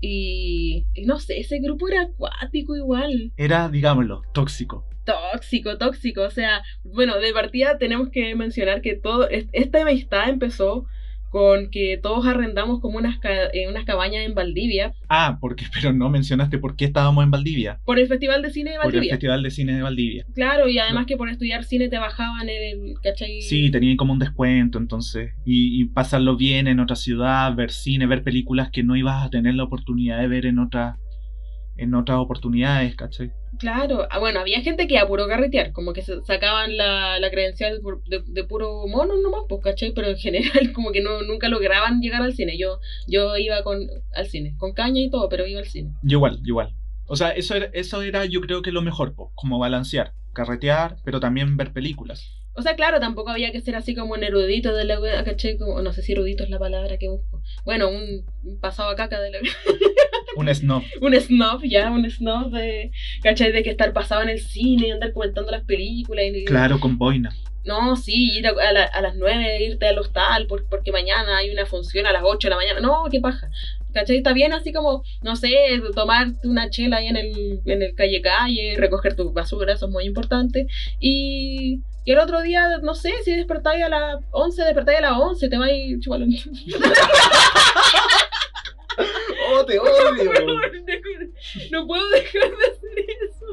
Y, 0.00 0.84
y 0.94 1.06
no 1.06 1.18
sé, 1.18 1.40
ese 1.40 1.58
grupo 1.58 1.88
era 1.88 2.02
acuático 2.02 2.76
igual. 2.76 3.32
Era, 3.36 3.68
digámoslo, 3.68 4.22
tóxico. 4.32 4.86
Tóxico, 5.04 5.78
tóxico. 5.78 6.22
O 6.22 6.30
sea, 6.30 6.62
bueno, 6.84 7.18
de 7.18 7.32
partida 7.32 7.78
tenemos 7.78 8.08
que 8.10 8.34
mencionar 8.34 8.80
que 8.82 8.94
todo 8.94 9.28
es- 9.28 9.48
esta 9.52 9.82
amistad 9.82 10.28
empezó 10.28 10.86
con 11.30 11.70
que 11.70 11.98
todos 12.02 12.24
arrendamos 12.26 12.80
como 12.80 12.98
unas, 12.98 13.18
ca- 13.18 13.48
eh, 13.52 13.68
unas 13.68 13.84
cabañas 13.84 14.24
en 14.24 14.34
Valdivia 14.34 14.94
Ah, 15.08 15.38
porque, 15.40 15.64
pero 15.74 15.92
no 15.92 16.08
mencionaste 16.08 16.58
por 16.58 16.76
qué 16.76 16.84
estábamos 16.86 17.24
en 17.24 17.30
Valdivia. 17.30 17.80
por 17.84 17.98
el 17.98 18.06
Festival 18.08 18.42
de 18.42 18.50
Cine 18.50 18.70
de 18.72 18.76
Por 18.76 18.86
el 18.86 18.92
Valdivia. 18.92 19.12
Festival 19.14 19.42
de 19.42 19.50
Cine 19.50 19.74
de 19.76 19.82
Valdivia. 19.82 20.24
Claro, 20.34 20.68
y 20.68 20.78
además 20.78 21.06
que 21.06 21.16
por 21.16 21.28
estudiar 21.28 21.64
cine 21.64 21.88
te 21.88 21.98
bajaban 21.98 22.48
el, 22.48 22.94
¿cachai? 23.02 23.42
Sí, 23.42 23.70
tenían 23.70 23.96
como 23.96 24.12
un 24.12 24.18
descuento, 24.18 24.78
entonces. 24.78 25.32
Y, 25.44 25.80
y 25.80 25.84
pasarlo 25.86 26.36
bien 26.36 26.68
en 26.68 26.80
otra 26.80 26.96
ciudad, 26.96 27.54
ver 27.54 27.70
cine, 27.70 28.06
ver 28.06 28.22
películas 28.22 28.70
que 28.70 28.82
no 28.82 28.96
ibas 28.96 29.24
a 29.26 29.30
tener 29.30 29.54
la 29.54 29.64
oportunidad 29.64 30.20
de 30.20 30.28
ver 30.28 30.46
en 30.46 30.58
otra, 30.58 30.96
en 31.76 31.94
otras 31.94 32.18
oportunidades, 32.18 32.94
¿cachai? 32.96 33.30
Claro, 33.58 34.06
ah, 34.10 34.18
bueno, 34.18 34.40
había 34.40 34.60
gente 34.62 34.86
que 34.86 34.98
a 34.98 35.06
puro 35.06 35.26
carretear, 35.26 35.72
como 35.72 35.92
que 35.92 36.02
sacaban 36.02 36.76
la, 36.76 37.18
la 37.18 37.30
credencial 37.30 37.80
de, 38.06 38.22
de 38.26 38.44
puro 38.44 38.86
mono 38.86 39.16
nomás, 39.16 39.42
pues, 39.48 39.60
¿cachai? 39.62 39.92
Pero 39.94 40.08
en 40.08 40.16
general 40.16 40.72
como 40.74 40.92
que 40.92 41.00
no, 41.00 41.22
nunca 41.22 41.48
lograban 41.48 42.00
llegar 42.00 42.22
al 42.22 42.34
cine. 42.34 42.58
Yo, 42.58 42.80
yo 43.06 43.36
iba 43.36 43.62
con, 43.62 43.86
al 44.14 44.26
cine, 44.26 44.54
con 44.58 44.72
caña 44.72 45.00
y 45.00 45.10
todo, 45.10 45.28
pero 45.28 45.46
iba 45.46 45.60
al 45.60 45.66
cine. 45.66 45.92
Igual, 46.02 46.40
igual. 46.44 46.74
O 47.06 47.16
sea, 47.16 47.30
eso 47.30 47.54
era, 47.54 47.66
eso 47.72 48.02
era 48.02 48.24
yo 48.24 48.40
creo 48.40 48.62
que 48.62 48.72
lo 48.72 48.82
mejor, 48.82 49.14
como 49.34 49.58
balancear, 49.58 50.12
carretear, 50.32 50.96
pero 51.04 51.20
también 51.20 51.56
ver 51.56 51.72
películas. 51.72 52.30
O 52.56 52.62
sea, 52.62 52.74
claro, 52.74 53.00
tampoco 53.00 53.30
había 53.30 53.52
que 53.52 53.60
ser 53.60 53.76
así 53.76 53.94
como 53.94 54.14
un 54.14 54.24
erudito 54.24 54.74
de 54.74 54.84
la 54.84 54.98
wea, 55.00 55.22
¿cachai? 55.24 55.58
Como, 55.58 55.80
no 55.82 55.92
sé 55.92 56.02
si 56.02 56.12
erudito 56.12 56.42
es 56.44 56.50
la 56.50 56.58
palabra 56.58 56.96
que 56.98 57.08
busco. 57.08 57.42
Bueno, 57.64 57.88
un, 57.88 58.24
un 58.44 58.60
pasado 58.60 58.88
a 58.90 58.96
caca 58.96 59.20
de 59.20 59.30
la 59.30 59.38
Un 60.36 60.54
snob. 60.54 60.82
un 61.00 61.14
snob, 61.14 61.62
ya, 61.64 61.90
un 61.90 62.10
snob 62.10 62.50
de, 62.50 62.90
¿cachai? 63.22 63.52
De 63.52 63.62
que 63.62 63.70
estar 63.70 63.92
pasado 63.92 64.22
en 64.22 64.28
el 64.28 64.40
cine, 64.40 64.92
andar 64.92 65.12
comentando 65.12 65.50
las 65.50 65.64
películas 65.64 66.24
y... 66.34 66.44
Claro, 66.44 66.78
con 66.78 66.98
boina. 66.98 67.34
No, 67.64 67.96
sí, 67.96 68.36
ir 68.38 68.46
a, 68.46 68.50
a 68.50 68.72
la- 68.72 68.84
a 68.84 69.00
las 69.00 69.16
9, 69.16 69.64
irte 69.64 69.86
al 69.86 69.98
hostal 69.98 70.46
por- 70.46 70.68
porque 70.68 70.92
mañana 70.92 71.38
hay 71.38 71.50
una 71.50 71.66
función 71.66 72.06
a 72.06 72.12
las 72.12 72.22
8 72.24 72.46
de 72.48 72.50
la 72.50 72.56
mañana. 72.56 72.80
No, 72.80 73.04
qué 73.10 73.18
paja. 73.20 73.48
¿Cachai? 73.96 74.18
Está 74.18 74.34
bien 74.34 74.52
así 74.52 74.72
como, 74.74 75.02
no 75.22 75.36
sé, 75.36 75.50
tomarte 75.94 76.46
una 76.46 76.68
chela 76.68 76.98
ahí 76.98 77.06
en 77.08 77.16
el, 77.16 77.60
en 77.64 77.82
el 77.82 77.94
calle 77.94 78.20
calle, 78.20 78.74
recoger 78.76 79.16
tu 79.16 79.32
basura, 79.32 79.72
eso 79.72 79.86
es 79.86 79.92
muy 79.92 80.04
importante. 80.04 80.66
Y, 81.00 81.80
y 82.04 82.12
el 82.12 82.18
otro 82.18 82.42
día, 82.42 82.76
no 82.82 82.94
sé, 82.94 83.10
si 83.24 83.34
despertáis 83.34 83.82
a 83.84 83.88
las 83.88 84.16
11, 84.32 84.64
despertáis 84.64 84.98
a 84.98 85.02
las 85.02 85.12
11, 85.18 85.48
te 85.48 85.56
vais 85.56 85.98
chupalo. 86.00 86.26
¡Oh, 89.48 89.64
te 89.64 89.76
no 91.70 91.86
puedo 91.86 92.08
dejar 92.10 92.50
de 92.50 92.66
hacer 92.66 93.06
eso. 93.28 93.46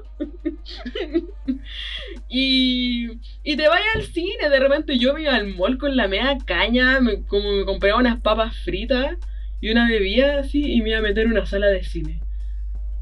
y, 2.29 3.07
y 3.43 3.55
te 3.57 3.67
vayas 3.67 3.95
al 3.95 4.03
cine. 4.03 4.49
De 4.49 4.59
repente 4.59 4.97
yo 4.97 5.13
me 5.13 5.21
iba 5.21 5.35
al 5.35 5.47
mall 5.55 5.77
con 5.77 5.95
la 5.95 6.07
media 6.07 6.37
caña, 6.45 6.99
me- 6.99 7.23
como 7.25 7.51
me 7.51 7.65
compraba 7.65 7.99
unas 7.99 8.21
papas 8.21 8.55
fritas 8.63 9.17
y 9.63 9.71
una 9.71 9.87
bebida 9.87 10.39
así, 10.39 10.73
y 10.73 10.81
me 10.81 10.89
iba 10.89 10.97
a 10.97 11.01
meter 11.01 11.23
en 11.23 11.31
una 11.31 11.45
sala 11.45 11.67
de 11.67 11.85
cine. 11.85 12.19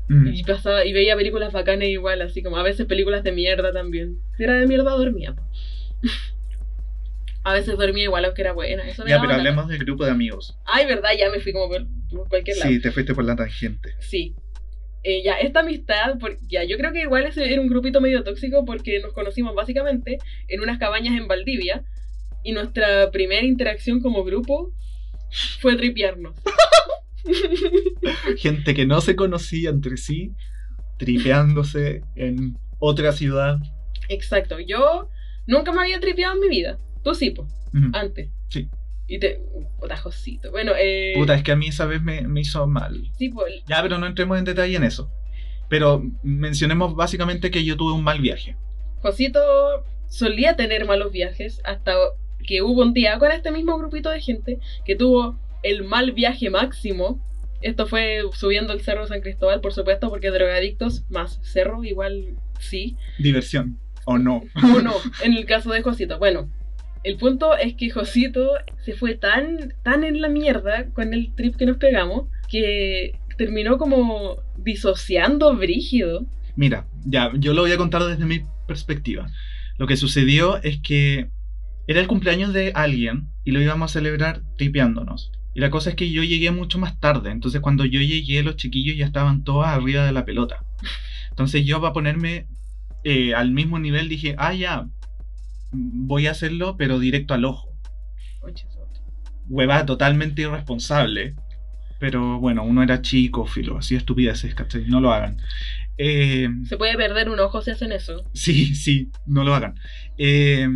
Mm. 0.10 0.28
Y 0.28 0.44
pasaba, 0.44 0.86
y 0.86 0.94
veía 0.94 1.16
películas 1.16 1.52
bacanas 1.52 1.88
igual, 1.88 2.22
así 2.22 2.44
como 2.44 2.58
a 2.58 2.62
veces 2.62 2.86
películas 2.86 3.24
de 3.24 3.32
mierda 3.32 3.74
también. 3.74 4.20
Si 4.38 4.44
era 4.44 4.54
de 4.54 4.68
mierda, 4.68 4.92
dormía. 4.92 5.34
a 7.44 7.54
veces 7.54 7.76
dormía 7.80 8.04
igual, 8.04 8.26
aunque 8.26 8.44
era 8.44 8.54
buena. 8.54 8.88
Eso 8.88 9.04
me 9.04 9.10
Ya, 9.10 9.20
pero 9.20 9.34
hablemos 9.34 9.68
del 9.70 9.80
grupo 9.80 10.06
de 10.06 10.12
amigos. 10.12 10.56
Ay, 10.66 10.86
verdad, 10.86 11.10
ya 11.18 11.32
me 11.32 11.40
fui 11.40 11.52
como 11.52 11.68
por, 11.68 11.88
por 12.12 12.30
cualquier 12.30 12.58
lado. 12.58 12.70
Sí, 12.70 12.80
te 12.80 12.92
fuiste 12.92 13.16
por 13.16 13.24
la 13.24 13.36
tangente. 13.36 13.96
Sí. 13.98 14.36
eh, 15.04 15.24
ya, 15.24 15.40
esta 15.40 15.62
amistad, 15.62 16.20
por- 16.20 16.38
ya, 16.48 16.64
yo 16.64 16.78
creo 16.78 16.92
que 16.94 17.02
igual 17.02 17.26
ese 17.26 17.52
era 17.52 17.60
un 17.60 17.70
grupito 17.70 18.02
medio 18.02 18.24
tóxico 18.24 18.66
porque 18.66 19.00
nos 19.00 19.14
conocimos 19.14 19.56
básicamente 19.56 20.20
en 20.48 20.62
unas 20.62 20.78
cabañas 20.78 21.18
en 21.18 21.28
Valdivia 21.28 21.84
y 22.44 22.52
nuestra 22.52 23.10
primera 23.10 23.48
interacción 23.48 24.00
como 24.00 24.24
grupo 24.24 24.76
fue 25.60 25.76
tripearnos. 25.76 26.36
Gente 28.38 28.74
que 28.74 28.86
no 28.86 29.02
se 29.02 29.16
conocía 29.16 29.70
entre 29.70 29.98
sí, 29.98 30.32
tripeándose 30.98 32.04
en 32.16 32.58
otra 32.80 33.12
ciudad. 33.12 33.58
Exacto, 34.10 34.60
yo 34.60 35.10
nunca 35.48 35.72
me 35.72 35.82
había 35.82 36.00
tripeado 36.00 36.34
en 36.36 36.40
mi 36.42 36.50
vida. 36.50 36.78
Tú 37.04 37.16
sí, 37.16 37.32
pues, 37.32 37.52
Ujú. 37.74 37.90
antes. 37.94 38.30
Sí. 38.50 38.70
Y 39.08 39.20
te. 39.20 39.42
Puta, 39.80 39.98
Josito. 39.98 40.52
Bueno, 40.52 40.74
eh. 40.78 41.14
Puta, 41.16 41.36
es 41.36 41.44
que 41.44 41.52
a 41.52 41.56
mí 41.56 41.68
esa 41.68 41.86
vez 41.86 42.02
me, 42.02 42.22
me 42.22 42.42
hizo 42.42 42.66
mal. 42.68 43.12
Sí, 43.18 43.30
pues. 43.30 43.64
Ya, 43.68 43.82
pero 43.82 43.98
no 43.98 44.08
entremos 44.08 44.38
en 44.38 44.46
detalle 44.46 44.76
en 44.76 44.84
eso. 44.84 45.12
Pero 45.70 46.04
mencionemos 46.24 46.96
básicamente 46.96 47.52
que 47.52 47.64
yo 47.64 47.78
tuve 47.78 47.94
un 47.94 48.04
mal 48.04 48.20
viaje. 48.20 48.56
Josito 49.02 49.40
solía 50.08 50.56
tener 50.56 50.86
malos 50.86 51.12
viajes 51.12 51.62
hasta 51.64 51.94
que 52.42 52.62
hubo 52.62 52.82
un 52.82 52.94
día 52.94 53.18
con 53.20 53.32
este 53.32 53.52
mismo 53.52 53.78
grupito 53.78 54.10
de 54.10 54.22
gente 54.22 54.60
que 54.86 54.96
tuvo 54.96 55.40
el 55.64 55.84
mal 55.84 56.12
viaje 56.12 56.50
máximo. 56.50 57.20
Esto 57.62 57.86
fue 57.86 58.22
subiendo 58.34 58.74
el 58.74 58.82
cerro 58.82 59.08
San 59.08 59.22
Cristóbal, 59.22 59.62
por 59.62 59.74
supuesto, 59.74 60.10
porque 60.10 60.32
drogadictos 60.32 61.06
más 61.10 61.40
cerro, 61.44 61.84
igual 61.84 62.36
sí. 62.60 62.98
Diversión. 63.20 63.78
¿O 64.06 64.18
no? 64.18 64.44
O 64.76 64.82
no, 64.82 64.96
en 65.24 65.34
el 65.34 65.46
caso 65.46 65.72
de 65.72 65.84
Josito. 65.84 66.18
Bueno, 66.18 66.50
el 67.04 67.18
punto 67.18 67.56
es 67.56 67.76
que 67.76 67.90
Josito 67.90 68.52
se 68.84 68.94
fue 68.94 69.16
tan, 69.16 69.74
tan 69.84 70.04
en 70.04 70.22
la 70.22 70.30
mierda 70.30 70.90
con 70.94 71.14
el 71.14 71.34
trip 71.36 71.56
que 71.56 71.66
nos 71.66 71.78
pegamos 71.78 72.28
que 72.50 73.20
terminó 73.38 73.78
como 73.78 74.38
disociando 74.58 75.56
brígido. 75.56 76.26
Mira, 76.56 76.88
ya, 77.06 77.32
yo 77.36 77.54
lo 77.54 77.62
voy 77.62 77.72
a 77.72 77.78
contar 77.78 78.04
desde 78.04 78.26
mi 78.26 78.42
perspectiva. 78.68 79.28
Lo 79.78 79.88
que 79.88 79.98
sucedió 79.98 80.62
es 80.62 80.80
que 80.80 81.30
era 81.92 82.02
el 82.02 82.08
cumpleaños 82.08 82.54
de 82.54 82.72
alguien 82.74 83.30
y 83.44 83.52
lo 83.52 83.62
íbamos 83.62 83.92
a 83.92 83.94
celebrar 83.94 84.42
tripeándonos. 84.58 85.32
Y 85.54 85.60
la 85.60 85.70
cosa 85.70 85.90
es 85.90 85.96
que 85.96 86.10
yo 86.12 86.24
llegué 86.24 86.52
mucho 86.52 86.80
más 86.80 87.00
tarde, 87.00 87.30
entonces 87.32 87.60
cuando 87.62 87.84
yo 87.86 88.00
llegué 88.00 88.42
los 88.44 88.56
chiquillos 88.56 88.96
ya 88.98 89.06
estaban 89.06 89.44
todos 89.44 89.66
arriba 89.66 90.06
de 90.06 90.14
la 90.14 90.26
pelota. 90.26 90.64
Entonces 91.30 91.66
yo 91.66 91.82
para 91.82 91.94
ponerme 91.94 92.48
eh, 93.04 93.34
al 93.34 93.52
mismo 93.52 93.80
nivel 93.80 94.08
dije, 94.08 94.36
ah 94.38 94.54
ya, 94.54 94.88
voy 95.72 96.28
a 96.28 96.32
hacerlo 96.32 96.76
pero 96.78 97.00
directo 97.00 97.34
al 97.34 97.46
ojo. 97.46 97.74
Hueva 99.50 99.86
totalmente 99.86 100.44
irresponsable. 100.44 101.36
Pero 102.00 102.40
bueno, 102.40 102.64
uno 102.64 102.82
era 102.82 103.02
chico, 103.02 103.46
filo, 103.46 103.78
así 103.78 103.96
estupideces, 103.96 104.56
¿cachai? 104.56 104.86
No 104.86 105.02
lo 105.02 105.12
hagan. 105.12 105.38
Eh, 105.98 106.50
Se 106.68 106.78
puede 106.78 106.96
perder 106.98 107.30
un 107.30 107.40
ojo 107.40 107.62
si 107.62 107.70
hacen 107.70 107.92
eso. 107.92 108.24
Sí, 108.34 108.74
sí, 108.74 109.12
no 109.28 109.44
lo 109.44 109.54
hagan. 109.54 109.76
Eh, 110.18 110.68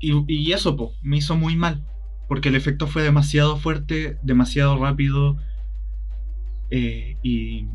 y, 0.00 0.24
y 0.28 0.52
eso, 0.52 0.76
po, 0.76 0.94
me 1.02 1.18
hizo 1.18 1.36
muy 1.36 1.56
mal. 1.56 1.84
Porque 2.28 2.48
el 2.48 2.54
efecto 2.56 2.86
fue 2.86 3.02
demasiado 3.02 3.56
fuerte, 3.56 4.16
demasiado 4.22 4.76
rápido. 4.78 5.36
eh, 6.70 7.16
y 7.22 7.66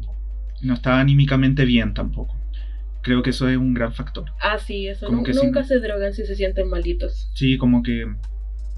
no 0.62 0.74
estaba 0.74 1.00
anímicamente 1.00 1.66
bien 1.66 1.94
tampoco. 1.94 2.36
Creo 3.02 3.22
que 3.22 3.30
eso 3.32 3.48
es 3.50 3.58
un 3.58 3.74
gran 3.74 3.94
factor. 3.94 4.32
Ah, 4.42 4.58
sí, 4.58 4.88
eso. 4.88 5.06
Como 5.08 5.24
que 5.24 5.34
nunca 5.34 5.64
se 5.64 5.80
drogan 5.80 6.14
si 6.14 6.26
se 6.26 6.36
sienten 6.36 6.70
malitos. 6.70 7.30
Sí, 7.36 7.58
como 7.58 7.84
que. 7.84 8.06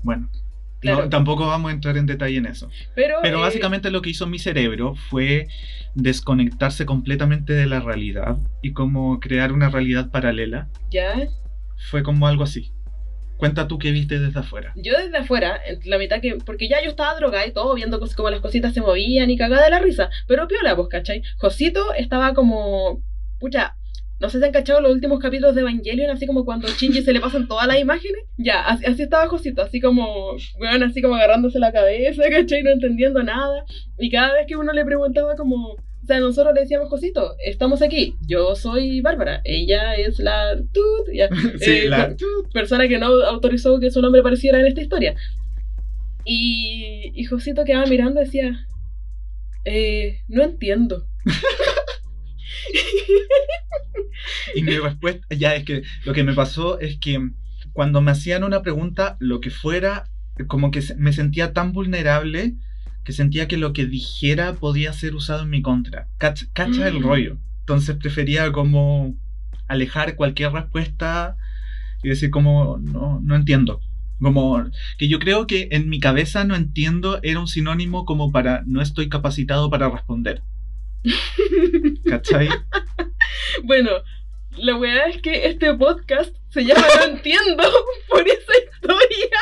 Bueno. 0.04 0.30
no, 0.84 1.10
tampoco 1.10 1.48
vamos 1.48 1.70
a 1.72 1.74
entrar 1.74 1.98
en 1.98 2.06
detalle 2.06 2.38
en 2.38 2.46
eso. 2.48 2.70
Pero, 2.96 3.20
Pero 3.22 3.38
eh, 3.38 3.42
básicamente 3.42 3.90
lo 3.90 4.02
que 4.02 4.10
hizo 4.10 4.28
mi 4.28 4.40
cerebro 4.40 4.96
fue 4.96 5.48
desconectarse 5.96 6.86
completamente 6.86 7.54
de 7.54 7.68
la 7.68 7.80
realidad 7.80 8.38
y 8.62 8.74
como 8.74 9.20
crear 9.20 9.52
una 9.54 9.70
realidad 9.70 10.12
paralela. 10.12 10.70
Ya, 10.92 11.14
Fue 11.90 12.04
como 12.04 12.28
algo 12.28 12.44
así. 12.44 12.72
Cuenta 13.38 13.68
tú 13.68 13.78
qué 13.78 13.92
viste 13.92 14.20
desde 14.20 14.40
afuera. 14.40 14.74
yo 14.76 14.98
desde 14.98 15.18
afuera, 15.18 15.62
la 15.86 15.98
mitad 15.98 16.22
que. 16.22 16.38
Porque 16.46 16.68
ya 16.68 16.84
yo 16.84 16.90
estaba 16.90 17.16
drogada 17.16 17.46
y 17.46 17.52
todo, 17.52 17.76
viendo 17.76 18.00
como 18.16 18.30
las 18.30 18.42
cositas 18.42 18.74
se 18.74 18.82
movían 18.82 19.30
y 19.30 19.38
cagada 19.38 19.66
de 19.66 19.70
la 19.70 19.80
risa. 19.80 20.10
Pero 20.28 20.48
piola, 20.48 20.76
pues, 20.76 20.88
¿cachai? 20.90 21.22
Josito 21.38 21.94
estaba 21.94 22.34
como. 22.34 23.04
Pucha. 23.40 23.76
No 24.20 24.30
sé 24.30 24.40
si 24.40 24.46
han 24.46 24.52
cachado 24.52 24.82
los 24.82 24.92
últimos 24.92 25.20
capítulos 25.20 25.54
de 25.54 25.62
Evangelion, 25.62 26.10
así 26.10 26.26
como 26.26 26.44
cuando 26.44 26.68
Shinji 26.68 27.04
se 27.04 27.14
le 27.14 27.20
pasan 27.20 27.48
todas 27.48 27.68
las 27.68 27.78
imágenes. 27.78 28.24
Ya, 28.36 28.62
así, 28.62 28.84
así 28.86 29.04
estaba 29.04 29.28
Josito, 29.28 29.62
así 29.62 29.80
como, 29.80 30.32
weón, 30.58 30.82
así 30.82 31.04
como 31.04 31.14
agarrándose 31.14 31.60
la 31.60 31.72
cabeza, 31.72 32.24
¿cachai? 32.32 32.64
No 32.64 32.72
entendiendo 32.72 33.22
nada. 33.22 33.64
Y 34.00 34.10
cada 34.10 34.34
vez 34.34 34.48
que 34.48 34.56
uno 34.56 34.74
le 34.74 34.84
preguntaba 34.86 35.36
como, 35.36 35.76
o 36.08 36.14
sea, 36.14 36.22
nosotros 36.22 36.54
le 36.56 36.62
decíamos, 36.62 36.88
Josito, 36.88 37.36
estamos 37.46 37.82
aquí, 37.82 38.16
yo 38.26 38.56
soy 38.56 39.02
Bárbara, 39.02 39.42
ella 39.44 39.94
es 39.96 40.20
la 40.20 40.56
tut, 40.72 41.14
ya, 41.14 41.28
Sí, 41.60 41.72
Eh, 41.72 41.90
la- 41.90 42.16
persona 42.54 42.88
que 42.88 42.98
no 42.98 43.08
autorizó 43.08 43.78
que 43.82 43.92
su 43.92 44.02
nombre 44.02 44.22
apareciera 44.22 44.58
en 44.62 44.68
esta 44.68 44.82
historia. 44.82 45.16
Y, 46.24 47.12
y 47.14 47.24
Josito 47.26 47.66
quedaba 47.66 47.86
mirando 47.88 48.22
y 48.22 48.26
decía, 48.26 48.68
eh, 49.66 50.22
no 50.30 50.44
entiendo. 50.44 51.06
Y 54.56 54.64
mi 54.64 54.78
respuesta, 54.78 55.28
ya 55.36 55.56
es 55.56 55.66
que 55.66 55.84
lo 56.06 56.14
que 56.14 56.24
me 56.24 56.34
pasó 56.34 56.80
es 56.80 56.98
que 57.00 57.20
cuando 57.74 58.02
me 58.02 58.12
hacían 58.12 58.44
una 58.46 58.62
pregunta, 58.62 59.18
lo 59.20 59.40
que 59.42 59.50
fuera, 59.50 60.10
como 60.48 60.72
que 60.72 60.82
me 60.98 61.12
sentía 61.14 61.54
tan 61.54 61.74
vulnerable 61.74 62.54
que 63.08 63.14
sentía 63.14 63.48
que 63.48 63.56
lo 63.56 63.72
que 63.72 63.86
dijera 63.86 64.56
podía 64.56 64.92
ser 64.92 65.16
usado 65.16 65.44
en 65.44 65.50
mi 65.50 65.62
contra. 65.62 66.10
Cacha, 66.18 66.46
cacha 66.52 66.90
el 66.90 67.00
Mm. 67.00 67.04
rollo. 67.04 67.38
Entonces 67.62 67.96
prefería 67.96 68.52
como 68.52 69.16
alejar 69.70 70.18
cualquier 70.18 70.52
respuesta 70.52 71.38
y 72.04 72.10
decir 72.10 72.32
como 72.32 72.78
no, 72.82 73.22
no 73.24 73.36
entiendo. 73.38 73.80
Como 74.20 74.62
que 74.98 75.08
yo 75.08 75.20
creo 75.20 75.48
que 75.48 75.70
en 75.72 75.88
mi 75.88 76.02
cabeza 76.02 76.44
no 76.44 76.58
entiendo 76.58 77.22
era 77.24 77.40
un 77.40 77.48
sinónimo 77.48 78.04
como 78.04 78.30
para 78.34 78.64
no 78.66 78.82
estoy 78.82 79.08
capacitado 79.08 79.70
para 79.70 79.88
responder. 79.90 80.44
¿Cachai? 82.10 82.50
Bueno, 83.64 83.92
la 84.60 84.76
weá 84.78 85.06
es 85.08 85.22
que 85.22 85.48
este 85.48 85.74
podcast 85.76 86.36
se 86.50 86.66
llama 86.66 86.82
No 86.98 87.04
entiendo 87.16 87.64
por 88.10 88.26
esa 88.28 88.54
historia. 88.64 89.40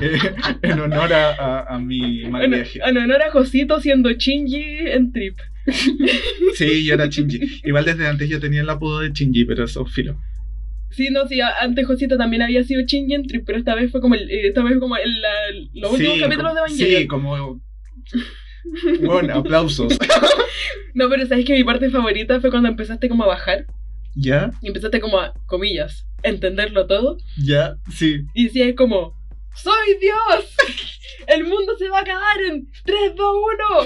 Eh, 0.00 0.18
en 0.62 0.80
honor 0.80 1.12
a, 1.12 1.30
a- 1.34 1.74
a 1.74 1.78
mi 1.78 2.24
mal 2.26 2.44
En, 2.44 2.50
viaje. 2.52 2.80
en 2.84 2.96
honor 2.98 3.22
a 3.22 3.30
Josito 3.30 3.80
siendo 3.80 4.10
Shinji 4.12 4.62
en 4.88 5.12
Trip. 5.12 5.38
Sí, 6.54 6.84
yo 6.86 6.94
era 6.94 7.06
Shinji. 7.06 7.60
Igual 7.64 7.84
desde 7.84 8.06
antes 8.06 8.28
yo 8.28 8.40
tenía 8.40 8.60
el 8.62 8.70
apodo 8.70 9.00
de 9.00 9.10
Shinji, 9.10 9.44
pero 9.44 9.64
eso 9.64 9.84
filo. 9.84 10.16
Sí, 10.90 11.08
no, 11.10 11.26
sí, 11.26 11.40
antes 11.40 11.86
Josito 11.86 12.16
también 12.16 12.42
había 12.42 12.62
sido 12.64 12.82
Shinji 12.82 13.14
en 13.14 13.26
Trip, 13.26 13.42
pero 13.44 13.58
esta 13.58 13.74
vez 13.74 13.90
fue 13.90 14.00
como, 14.00 14.14
el, 14.14 14.30
eh, 14.30 14.48
esta 14.48 14.62
vez 14.62 14.78
como 14.78 14.96
el, 14.96 15.20
la- 15.20 15.30
los 15.74 15.92
últimos 15.92 16.20
capítulos 16.20 16.54
de 16.54 16.58
Evangelion. 16.60 17.00
Sí, 17.02 17.06
como. 17.06 17.60
Bueno, 19.02 19.34
aplausos. 19.34 19.96
No, 20.94 21.08
pero 21.10 21.26
sabes 21.26 21.44
que 21.44 21.52
mi 21.54 21.64
parte 21.64 21.90
favorita 21.90 22.40
fue 22.40 22.50
cuando 22.50 22.68
empezaste 22.68 23.08
como 23.08 23.24
a 23.24 23.28
bajar 23.28 23.66
¿Ya? 24.16 24.50
y 24.62 24.68
empezaste 24.68 25.00
como 25.00 25.20
a, 25.20 25.34
comillas, 25.46 26.06
entenderlo 26.22 26.86
todo. 26.86 27.18
¿Ya? 27.36 27.76
Sí. 27.90 28.22
Y 28.34 28.44
decías 28.44 28.74
como, 28.76 29.16
¡Soy 29.56 29.96
Dios! 30.00 30.54
¡El 31.26 31.44
mundo 31.44 31.76
se 31.78 31.88
va 31.88 31.98
a 31.98 32.02
acabar 32.02 32.40
en 32.42 32.68
3, 32.84 33.16
2, 33.16 33.36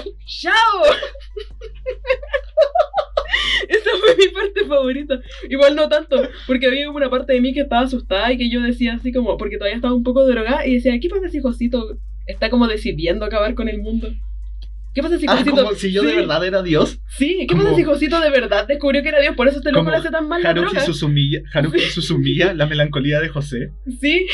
1! 0.03 0.15
¡Chao! 0.25 0.83
Esa 3.69 3.89
fue 3.99 4.15
mi 4.17 4.27
parte 4.33 4.65
favorita. 4.65 5.21
Igual 5.49 5.75
no 5.75 5.87
tanto, 5.87 6.21
porque 6.45 6.67
había 6.67 6.89
una 6.89 7.09
parte 7.09 7.33
de 7.33 7.41
mí 7.41 7.53
que 7.53 7.61
estaba 7.61 7.83
asustada 7.83 8.31
y 8.31 8.37
que 8.37 8.49
yo 8.49 8.61
decía 8.61 8.95
así 8.95 9.13
como, 9.13 9.37
porque 9.37 9.57
todavía 9.57 9.77
estaba 9.77 9.95
un 9.95 10.03
poco 10.03 10.25
drogada, 10.25 10.67
y 10.67 10.75
decía, 10.75 10.99
¿qué 10.99 11.09
pasa 11.09 11.29
si 11.29 11.39
Josito 11.39 11.97
está 12.27 12.49
como 12.49 12.67
decidiendo 12.67 13.25
acabar 13.25 13.55
con 13.55 13.69
el 13.69 13.79
mundo? 13.79 14.09
¿Qué 14.93 15.01
pasa 15.01 15.17
si 15.17 15.25
Ah, 15.27 15.37
Josito... 15.37 15.51
como 15.55 15.73
si 15.75 15.91
yo 15.93 16.03
de 16.03 16.09
Sí, 16.11 16.15
verdad 16.17 16.45
era 16.45 16.61
Dios. 16.63 16.99
Sí, 17.17 17.37
¿qué 17.41 17.47
como- 17.47 17.63
pasa 17.63 17.75
si 17.75 17.83
Josito 17.83 18.19
de 18.19 18.29
verdad 18.29 18.67
descubrió 18.67 19.01
que 19.01 19.09
era 19.09 19.21
Dios? 19.21 19.35
Por 19.35 19.47
eso 19.47 19.57
este 19.59 19.71
loco 19.71 19.89
le 19.89 19.97
hace 19.97 20.09
tan 20.09 20.27
mal 20.27 20.41
la 20.43 20.49
Haruki 20.49 20.67
droga. 20.71 20.85
Suzumiya, 20.85 21.41
Haruki 21.53 21.79
Suzumiya, 21.95 22.53
la 22.53 22.65
melancolía 22.65 23.19
de 23.21 23.29
José. 23.29 23.71
Sí. 24.01 24.27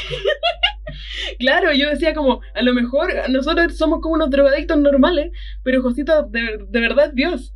claro, 1.39 1.71
yo 1.73 1.89
decía 1.89 2.13
como, 2.15 2.41
a 2.55 2.61
lo 2.63 2.73
mejor 2.73 3.09
nosotros 3.29 3.77
somos 3.77 3.99
como 4.01 4.15
unos 4.15 4.29
drogadictos 4.31 4.77
normales, 4.79 5.31
pero 5.63 5.81
Josito 5.83 6.23
de, 6.29 6.59
de 6.67 6.79
verdad 6.79 7.07
es 7.07 7.15
Dios. 7.15 7.53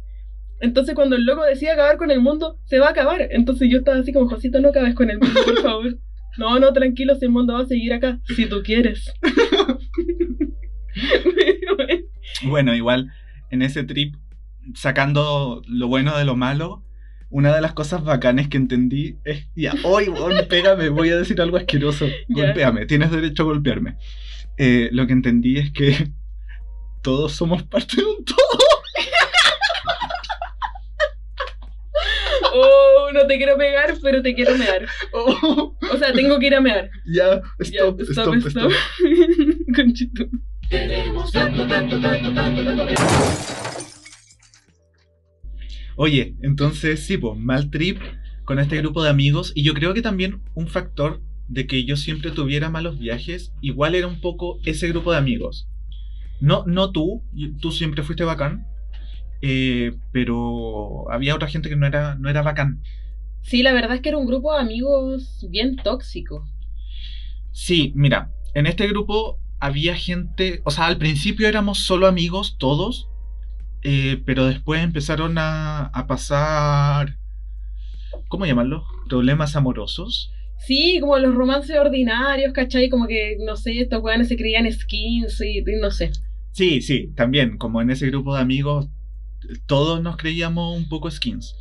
Entonces 0.59 0.93
cuando 0.93 1.15
el 1.15 1.25
loco 1.25 1.43
decía 1.43 1.73
acabar 1.73 1.97
con 1.97 2.11
el 2.11 2.19
mundo, 2.21 2.59
se 2.65 2.77
va 2.77 2.87
a 2.87 2.91
acabar. 2.91 3.27
Entonces 3.31 3.67
yo 3.71 3.79
estaba 3.79 3.97
así 3.97 4.13
como, 4.13 4.29
Josito, 4.29 4.59
no 4.61 4.69
acabes 4.69 4.93
con 4.93 5.09
el 5.09 5.17
mundo, 5.19 5.39
por 5.43 5.59
favor. 5.63 5.97
No, 6.37 6.59
no, 6.59 6.71
tranquilo, 6.71 7.15
si 7.15 7.25
el 7.25 7.31
mundo 7.31 7.53
va 7.53 7.61
a 7.61 7.65
seguir 7.65 7.93
acá, 7.93 8.19
si 8.35 8.45
tú 8.45 8.61
quieres. 8.63 9.11
Bueno, 12.43 12.73
igual, 12.75 13.11
en 13.49 13.61
ese 13.61 13.83
trip, 13.83 14.15
sacando 14.75 15.61
lo 15.67 15.87
bueno 15.87 16.17
de 16.17 16.25
lo 16.25 16.35
malo, 16.35 16.83
una 17.29 17.55
de 17.55 17.61
las 17.61 17.73
cosas 17.73 18.03
bacanes 18.03 18.47
que 18.49 18.57
entendí 18.57 19.17
es, 19.23 19.47
ya, 19.55 19.73
hoy, 19.83 20.11
pégame, 20.49 20.89
voy 20.89 21.09
a 21.09 21.17
decir 21.17 21.39
algo 21.41 21.57
asqueroso, 21.57 22.07
golpéame, 22.27 22.85
tienes 22.85 23.11
derecho 23.11 23.43
a 23.43 23.45
golpearme. 23.45 23.97
Eh, 24.57 24.89
lo 24.91 25.07
que 25.07 25.13
entendí 25.13 25.57
es 25.57 25.71
que 25.71 26.11
todos 27.01 27.31
somos 27.31 27.63
parte 27.63 27.97
de 27.97 28.03
un 28.03 28.25
todo. 28.25 28.37
Uh, 32.53 33.13
no 33.13 33.25
te 33.27 33.37
quiero 33.37 33.57
pegar, 33.57 33.95
pero 34.01 34.21
te 34.21 34.35
quiero 34.35 34.57
mear. 34.57 34.85
Oh, 35.13 35.73
O 35.89 35.97
sea, 35.97 36.11
tengo 36.11 36.37
que 36.37 36.47
ir 36.47 36.55
a 36.55 36.61
mear. 36.61 36.89
ya, 37.05 37.35
Ya, 37.35 37.41
stop, 37.59 38.01
stop, 38.01 38.35
stop. 38.35 38.71
Conchito. 39.75 40.25
Queremos 40.71 41.29
tanto, 41.33 41.67
tanto, 41.67 41.99
tanto, 41.99 42.33
tanto, 42.33 42.63
tanto 42.63 42.85
Oye, 45.97 46.33
entonces 46.41 47.05
sí, 47.05 47.17
pues, 47.17 47.37
mal 47.37 47.69
trip 47.69 47.99
con 48.45 48.57
este 48.57 48.77
grupo 48.77 49.03
de 49.03 49.09
amigos. 49.09 49.51
Y 49.53 49.63
yo 49.63 49.73
creo 49.73 49.93
que 49.93 50.01
también 50.01 50.41
un 50.55 50.69
factor 50.69 51.21
de 51.49 51.67
que 51.67 51.83
yo 51.83 51.97
siempre 51.97 52.31
tuviera 52.31 52.69
malos 52.69 52.97
viajes, 52.97 53.51
igual 53.59 53.95
era 53.95 54.07
un 54.07 54.21
poco 54.21 54.59
ese 54.63 54.87
grupo 54.87 55.11
de 55.11 55.17
amigos. 55.17 55.67
No, 56.39 56.63
no 56.65 56.93
tú, 56.93 57.21
tú 57.59 57.73
siempre 57.73 58.03
fuiste 58.03 58.23
bacán, 58.23 58.65
eh, 59.41 59.91
pero 60.13 61.11
había 61.11 61.35
otra 61.35 61.49
gente 61.49 61.67
que 61.67 61.75
no 61.75 61.85
era, 61.85 62.15
no 62.15 62.29
era 62.29 62.43
bacán. 62.43 62.81
Sí, 63.41 63.61
la 63.61 63.73
verdad 63.73 63.95
es 63.95 64.01
que 64.01 64.07
era 64.07 64.17
un 64.17 64.25
grupo 64.25 64.53
de 64.53 64.61
amigos 64.61 65.45
bien 65.49 65.75
tóxico. 65.75 66.47
Sí, 67.51 67.91
mira, 67.93 68.31
en 68.53 68.67
este 68.67 68.87
grupo 68.87 69.37
había 69.61 69.95
gente, 69.95 70.61
o 70.65 70.71
sea, 70.71 70.87
al 70.87 70.97
principio 70.97 71.47
éramos 71.47 71.85
solo 71.85 72.07
amigos 72.07 72.57
todos, 72.57 73.07
eh, 73.83 74.21
pero 74.25 74.45
después 74.45 74.83
empezaron 74.83 75.37
a, 75.37 75.85
a 75.85 76.07
pasar, 76.07 77.17
¿cómo 78.27 78.45
llamarlo? 78.45 78.83
Problemas 79.07 79.55
amorosos. 79.55 80.31
Sí, 80.57 80.97
como 80.99 81.17
los 81.17 81.33
romances 81.33 81.77
ordinarios, 81.77 82.53
¿cachai? 82.53 82.89
Como 82.89 83.07
que, 83.07 83.37
no 83.39 83.55
sé, 83.55 83.79
estos 83.81 84.03
weones 84.03 84.27
se 84.27 84.37
creían 84.37 84.71
skins 84.71 85.41
y, 85.41 85.59
y 85.59 85.63
no 85.81 85.91
sé. 85.91 86.11
Sí, 86.51 86.81
sí, 86.81 87.13
también, 87.15 87.57
como 87.57 87.81
en 87.81 87.91
ese 87.91 88.07
grupo 88.07 88.35
de 88.35 88.41
amigos, 88.41 88.89
todos 89.67 90.01
nos 90.01 90.17
creíamos 90.17 90.77
un 90.77 90.89
poco 90.89 91.09
skins. 91.09 91.55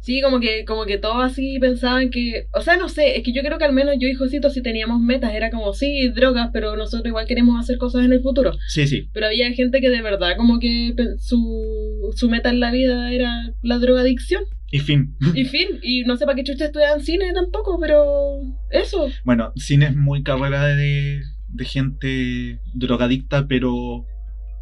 Sí, 0.00 0.20
como 0.22 0.40
que, 0.40 0.64
como 0.64 0.84
que 0.86 0.96
todos 0.98 1.22
así 1.24 1.58
pensaban 1.58 2.10
que. 2.10 2.46
O 2.54 2.60
sea, 2.60 2.76
no 2.76 2.88
sé, 2.88 3.16
es 3.18 3.24
que 3.24 3.32
yo 3.32 3.42
creo 3.42 3.58
que 3.58 3.64
al 3.64 3.72
menos 3.72 3.96
yo 3.98 4.08
y 4.08 4.14
Josito 4.14 4.48
sí 4.48 4.62
teníamos 4.62 5.00
metas. 5.00 5.34
Era 5.34 5.50
como, 5.50 5.72
sí, 5.74 6.08
drogas, 6.08 6.50
pero 6.52 6.76
nosotros 6.76 7.06
igual 7.06 7.26
queremos 7.26 7.58
hacer 7.60 7.78
cosas 7.78 8.04
en 8.04 8.12
el 8.12 8.20
futuro. 8.22 8.52
Sí, 8.68 8.86
sí, 8.86 9.08
Pero 9.12 9.26
había 9.26 9.52
gente 9.52 9.80
que 9.80 9.90
de 9.90 10.00
verdad, 10.02 10.36
como 10.36 10.60
que 10.60 10.94
su, 11.18 12.12
su 12.16 12.30
meta 12.30 12.48
en 12.50 12.60
la 12.60 12.70
vida 12.70 13.12
era 13.12 13.52
la 13.62 13.78
drogadicción. 13.78 14.44
y 14.70 14.78
fin. 14.80 15.16
Y 15.34 15.44
fin, 15.52 15.68
y 15.82 16.02
no 16.04 16.16
sé 16.16 16.24
para 16.24 16.36
qué 16.36 16.44
chucha 16.44 16.66
estudiaban 16.66 17.00
cine 17.00 17.32
tampoco, 17.34 17.78
pero 17.80 18.40
eso. 18.70 19.08
Bueno, 19.24 19.52
cine 19.56 19.86
es 19.86 19.96
muy 19.96 20.22
carrera 20.22 20.64
de, 20.66 21.22
de 21.48 21.64
gente 21.64 22.60
drogadicta, 22.74 23.46
pero, 23.48 24.06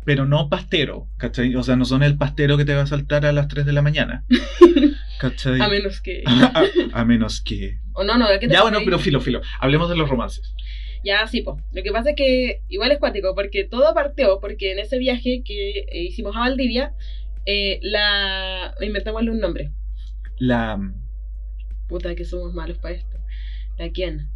pero 0.05 0.25
no 0.27 0.49
pastero, 0.49 1.09
¿cachai? 1.19 1.55
O 1.57 1.63
sea, 1.63 1.77
no 1.77 1.85
son 1.85 2.03
el 2.03 2.17
pastero 2.17 2.57
que 2.57 2.65
te 2.65 2.75
va 2.75 2.83
a 2.83 2.87
saltar 2.87 3.27
a 3.27 3.33
las 3.33 3.49
3 3.49 3.67
de 3.67 3.73
la 3.73 3.83
mañana. 3.83 4.25
¿Cachai? 5.19 5.61
A 5.61 5.69
menos 5.69 6.01
que. 6.01 6.23
a, 6.27 6.65
a 6.93 7.05
menos 7.05 7.41
que... 7.41 7.79
O 7.95 8.05
no, 8.05 8.19
no, 8.19 8.27
¿a 8.27 8.39
qué 8.39 8.49
te 8.49 8.55
Ya 8.55 8.63
bueno, 8.63 8.81
pero 8.85 8.99
filo, 8.99 9.21
filo. 9.21 9.41
Hablemos 9.61 9.89
de 9.89 9.97
los 9.97 10.09
romances. 10.09 10.55
Ya, 11.05 11.27
sí, 11.27 11.43
po. 11.43 11.61
Lo 11.73 11.83
que 11.83 11.93
pasa 11.93 12.11
es 12.11 12.17
que 12.17 12.63
igual 12.69 12.91
es 12.91 12.99
cuático, 12.99 13.35
porque 13.35 13.65
todo 13.65 13.95
partió 13.95 14.41
porque 14.41 14.73
en 14.73 14.79
ese 14.79 14.99
viaje 14.99 15.43
que 15.45 15.87
hicimos 15.93 16.37
a 16.37 16.41
Valdivia, 16.41 16.93
eh, 17.47 17.79
la. 17.83 18.75
Inventémosle 18.81 19.31
un 19.31 19.41
nombre. 19.41 19.73
La, 20.39 20.79
Puta, 21.89 22.15
que 22.15 22.25
somos 22.25 22.53
malos 22.53 22.79
para 22.79 22.97
esto. 22.97 23.17
¿La 23.79 23.91
quién? 23.91 24.29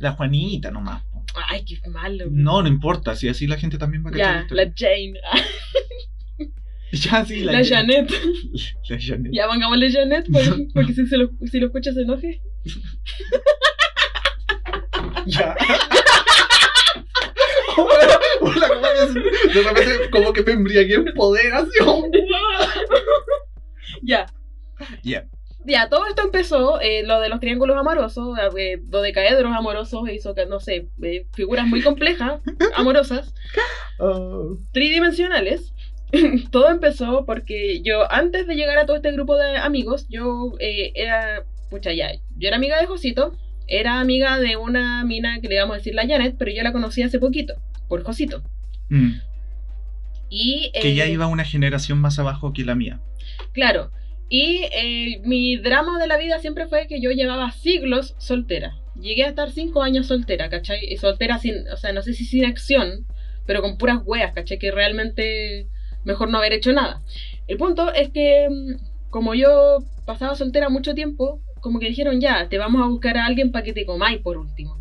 la 0.00 0.12
Juanita 0.12 0.70
nomás. 0.70 1.04
Ay, 1.48 1.64
qué 1.64 1.78
malo. 1.88 2.24
No, 2.30 2.62
no 2.62 2.68
importa, 2.68 3.14
si 3.14 3.28
así 3.28 3.46
la 3.46 3.56
gente 3.56 3.78
también 3.78 4.04
va 4.04 4.08
a 4.08 4.12
cachar 4.12 4.48
Ya, 4.48 4.54
la 4.54 4.72
Jane. 4.74 5.14
Ya, 7.04 7.24
sí, 7.24 7.44
La, 7.44 7.52
la, 7.52 7.64
Janet. 7.64 8.10
La 8.88 8.98
Janet. 9.00 9.32
Ya, 9.32 9.46
pongámosle 9.46 9.92
Janet, 9.92 10.26
por- 10.30 10.42
porque 10.74 10.92
si, 10.92 11.06
se 11.06 11.16
lo, 11.16 11.30
si 11.50 11.60
lo 11.60 11.66
escuchas 11.66 11.94
se 11.94 12.02
enoje. 12.02 12.40
Ya. 15.26 15.54
Hola, 17.76 18.20
de 19.54 19.62
repente 19.62 20.10
como 20.10 20.32
que 20.32 20.42
me 20.42 20.52
embriagué 20.52 20.94
en 20.94 21.04
poder 21.14 21.52
así. 21.54 21.70
oh. 21.84 22.04
Ya. 24.02 24.26
Ya. 25.02 25.26
Ya, 25.66 25.88
todo 25.90 26.06
esto 26.06 26.22
empezó, 26.22 26.80
eh, 26.80 27.02
lo 27.04 27.20
de 27.20 27.28
los 27.28 27.38
triángulos 27.38 27.76
amorosos, 27.76 28.36
eh, 28.56 28.78
dodecaedros 28.82 29.52
amorosos, 29.54 30.08
hizo 30.10 30.34
que, 30.34 30.46
no 30.46 30.58
sé, 30.58 30.88
eh, 31.02 31.26
figuras 31.34 31.66
muy 31.66 31.82
complejas, 31.82 32.40
amorosas, 32.74 33.34
Oh. 33.98 34.56
tridimensionales. 34.72 35.74
todo 36.50 36.70
empezó 36.70 37.24
porque 37.24 37.82
yo, 37.82 38.10
antes 38.10 38.46
de 38.46 38.54
llegar 38.54 38.78
a 38.78 38.86
todo 38.86 38.96
este 38.96 39.12
grupo 39.12 39.36
de 39.36 39.56
amigos, 39.56 40.06
yo 40.08 40.52
eh, 40.58 40.92
era, 40.94 41.44
pucha, 41.70 41.92
ya, 41.92 42.12
yo 42.36 42.48
era 42.48 42.56
amiga 42.56 42.80
de 42.80 42.86
Josito, 42.86 43.36
era 43.66 44.00
amiga 44.00 44.38
de 44.40 44.56
una 44.56 45.04
mina 45.04 45.40
que 45.40 45.48
le 45.48 45.54
íbamos 45.54 45.74
a 45.74 45.78
decir 45.78 45.94
la 45.94 46.06
Janet, 46.06 46.36
pero 46.38 46.50
yo 46.50 46.62
la 46.62 46.72
conocí 46.72 47.02
hace 47.02 47.18
poquito, 47.18 47.54
por 47.88 48.02
Josito. 48.02 48.42
Mm, 48.88 49.12
Y, 50.28 50.72
Que 50.80 50.94
ya 50.94 51.06
eh, 51.06 51.12
iba 51.12 51.26
una 51.26 51.44
generación 51.44 51.98
más 52.00 52.18
abajo 52.18 52.52
que 52.52 52.64
la 52.64 52.74
mía. 52.74 53.00
Claro. 53.52 53.90
Y 54.28 54.62
eh, 54.72 55.20
mi 55.24 55.56
drama 55.56 55.98
de 55.98 56.06
la 56.06 56.16
vida 56.16 56.38
siempre 56.38 56.66
fue 56.68 56.86
que 56.86 57.00
yo 57.00 57.10
llevaba 57.10 57.50
siglos 57.50 58.14
soltera. 58.18 58.76
Llegué 59.00 59.24
a 59.24 59.28
estar 59.28 59.50
cinco 59.50 59.82
años 59.82 60.06
soltera, 60.06 60.48
¿cachai? 60.48 60.80
Y 60.88 60.98
soltera 60.98 61.38
sin, 61.38 61.68
o 61.68 61.76
sea, 61.76 61.92
no 61.92 62.02
sé 62.02 62.12
si 62.12 62.24
sin 62.24 62.44
acción, 62.44 63.06
pero 63.46 63.60
con 63.60 63.76
puras 63.76 63.98
weas, 64.04 64.32
¿cachai? 64.32 64.58
Que 64.58 64.70
realmente 64.70 65.68
mejor 66.04 66.28
no 66.30 66.38
haber 66.38 66.52
hecho 66.52 66.72
nada. 66.72 67.02
El 67.46 67.56
punto 67.56 67.92
es 67.92 68.10
que, 68.10 68.48
mm, 68.48 69.10
como 69.10 69.34
yo 69.34 69.78
pasaba 70.06 70.34
soltera 70.34 70.68
mucho 70.68 70.94
tiempo, 70.94 71.40
como 71.60 71.78
que 71.78 71.88
dijeron, 71.88 72.20
ya, 72.20 72.48
te 72.48 72.58
vamos 72.58 72.82
a 72.82 72.86
buscar 72.88 73.18
a 73.18 73.26
alguien 73.26 73.50
para 73.52 73.64
que 73.64 73.72
te 73.72 73.84
comáis 73.84 74.20
por 74.20 74.36
último. 74.38 74.76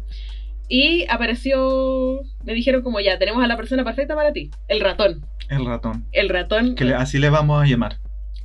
Y 0.67 1.05
apareció, 1.09 2.21
me 2.43 2.53
dijeron 2.53 2.83
como, 2.83 2.99
ya, 2.99 3.17
tenemos 3.17 3.43
a 3.43 3.47
la 3.47 3.57
persona 3.57 3.83
perfecta 3.83 4.15
para 4.15 4.31
ti, 4.33 4.51
el 4.67 4.79
ratón. 4.81 5.25
El 5.49 5.65
ratón. 5.65 6.05
El 6.11 6.29
ratón. 6.29 6.75
Que 6.75 6.85
le- 6.85 6.93
así 6.93 7.17
le 7.17 7.29
vamos 7.29 7.61
a 7.61 7.65
llamar. 7.65 7.97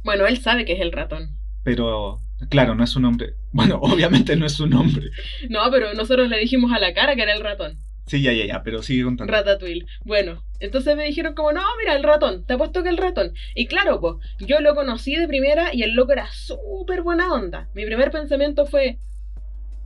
Bueno, 0.04 0.26
él 0.26 0.38
sabe 0.38 0.64
que 0.64 0.72
es 0.72 0.80
el 0.80 0.90
ratón. 0.92 1.28
Pero, 1.64 2.20
claro, 2.48 2.74
no 2.74 2.82
es 2.84 2.90
su 2.90 3.00
nombre. 3.00 3.34
Bueno, 3.52 3.78
obviamente 3.82 4.36
no 4.36 4.46
es 4.46 4.52
su 4.54 4.66
nombre. 4.66 5.10
No, 5.50 5.70
pero 5.70 5.92
nosotros 5.94 6.28
le 6.28 6.38
dijimos 6.38 6.72
a 6.72 6.78
la 6.78 6.94
cara 6.94 7.14
que 7.14 7.22
era 7.22 7.34
el 7.34 7.42
ratón. 7.42 7.78
Sí, 8.06 8.22
ya, 8.22 8.32
ya, 8.32 8.44
ya, 8.46 8.62
pero 8.62 8.82
sigue 8.82 9.04
contando. 9.04 9.32
Ratatouille. 9.32 9.86
Bueno, 10.04 10.44
entonces 10.60 10.96
me 10.96 11.04
dijeron 11.04 11.34
como, 11.34 11.52
no, 11.52 11.62
mira, 11.78 11.96
el 11.96 12.02
ratón, 12.02 12.44
te 12.44 12.54
apuesto 12.54 12.82
que 12.82 12.90
el 12.90 12.98
ratón. 12.98 13.32
Y 13.54 13.66
claro, 13.66 14.00
pues, 14.00 14.16
yo 14.40 14.60
lo 14.60 14.74
conocí 14.74 15.16
de 15.16 15.26
primera 15.26 15.74
y 15.74 15.82
el 15.82 15.94
loco 15.94 16.12
era 16.12 16.28
súper 16.30 17.02
buena 17.02 17.32
onda. 17.32 17.68
Mi 17.74 17.86
primer 17.86 18.10
pensamiento 18.10 18.66
fue, 18.66 18.98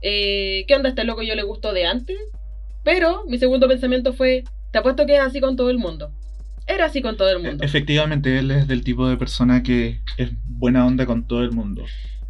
eh, 0.01 0.65
¿qué 0.67 0.75
onda 0.75 0.89
este 0.89 1.05
loco? 1.05 1.21
Yo 1.21 1.35
le 1.35 1.43
gustó 1.43 1.73
de 1.73 1.85
antes. 1.85 2.17
Pero 2.83 3.23
mi 3.27 3.37
segundo 3.37 3.67
pensamiento 3.67 4.13
fue, 4.13 4.43
te 4.71 4.79
apuesto 4.79 5.05
que 5.05 5.15
es 5.15 5.21
así 5.21 5.39
con 5.39 5.55
todo 5.55 5.69
el 5.69 5.77
mundo. 5.77 6.11
Era 6.67 6.85
así 6.85 7.01
con 7.01 7.17
todo 7.17 7.29
el 7.29 7.39
mundo. 7.39 7.63
Efectivamente, 7.63 8.37
él 8.37 8.51
es 8.51 8.67
del 8.67 8.83
tipo 8.83 9.09
de 9.09 9.17
persona 9.17 9.63
que 9.63 10.01
es 10.17 10.29
buena 10.45 10.85
onda 10.85 11.05
con 11.05 11.27
todo 11.27 11.41
el 11.41 11.51
mundo. 11.51 11.85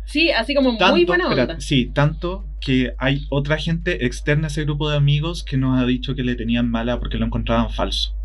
Sí, 0.09 0.31
así 0.31 0.55
como 0.55 0.75
Tanto, 0.75 0.95
muy 0.95 1.05
buena 1.05 1.25
espera, 1.25 1.43
onda. 1.43 1.59
sí, 1.59 1.85
tanto 1.93 2.43
que 2.59 2.93
hay 2.97 3.27
otra 3.29 3.57
gente 3.57 4.05
externa 4.07 4.47
a 4.47 4.49
ese 4.49 4.63
grupo 4.63 4.89
de 4.89 4.97
amigos 4.97 5.43
que 5.43 5.55
nos 5.55 5.79
ha 5.79 5.85
dicho 5.85 6.15
que 6.15 6.23
le 6.23 6.33
tenían 6.35 6.67
mala 6.69 6.99
porque 6.99 7.17
lo 7.17 7.27
encontraban 7.27 7.69
falso. 7.69 8.15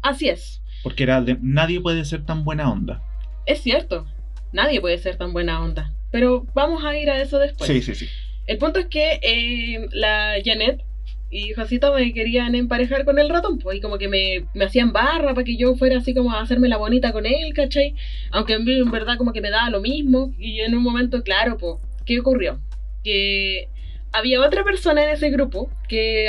Así 0.00 0.30
es. 0.30 0.62
Porque 0.82 1.02
era 1.02 1.20
de, 1.20 1.36
nadie 1.42 1.82
puede 1.82 2.04
ser 2.06 2.24
tan 2.24 2.44
buena 2.44 2.70
onda. 2.72 3.02
Es 3.44 3.60
cierto. 3.60 4.06
Nadie 4.52 4.80
puede 4.80 4.96
ser 4.96 5.16
tan 5.16 5.34
buena 5.34 5.62
onda. 5.62 5.94
Pero 6.10 6.46
vamos 6.54 6.82
a 6.82 6.96
ir 6.96 7.10
a 7.10 7.20
eso 7.20 7.38
después. 7.38 7.68
sí, 7.70 7.82
sí, 7.82 7.94
sí. 7.94 8.06
El 8.46 8.56
punto 8.58 8.80
es 8.80 8.86
que 8.86 9.20
eh, 9.22 9.86
la 9.92 10.34
Janet 10.44 10.82
y 11.32 11.54
Josito 11.54 11.94
me 11.94 12.12
querían 12.12 12.54
emparejar 12.54 13.06
con 13.06 13.18
el 13.18 13.30
ratón, 13.30 13.58
pues, 13.58 13.78
y 13.78 13.80
como 13.80 13.96
que 13.96 14.06
me, 14.08 14.44
me 14.52 14.66
hacían 14.66 14.92
barra 14.92 15.32
para 15.34 15.44
que 15.44 15.56
yo 15.56 15.74
fuera 15.74 15.96
así 15.96 16.12
como 16.14 16.30
a 16.32 16.42
hacerme 16.42 16.68
la 16.68 16.76
bonita 16.76 17.10
con 17.10 17.24
él, 17.24 17.54
¿cachai? 17.54 17.94
Aunque 18.30 18.52
en, 18.52 18.68
en 18.68 18.90
verdad 18.90 19.16
como 19.16 19.32
que 19.32 19.40
me 19.40 19.50
daba 19.50 19.70
lo 19.70 19.80
mismo, 19.80 20.34
y 20.38 20.60
en 20.60 20.76
un 20.76 20.82
momento, 20.82 21.22
claro, 21.22 21.56
pues, 21.56 21.76
¿qué 22.04 22.20
ocurrió? 22.20 22.60
Que 23.02 23.68
había 24.12 24.40
otra 24.42 24.62
persona 24.62 25.02
en 25.04 25.08
ese 25.10 25.30
grupo 25.30 25.70
que 25.88 26.28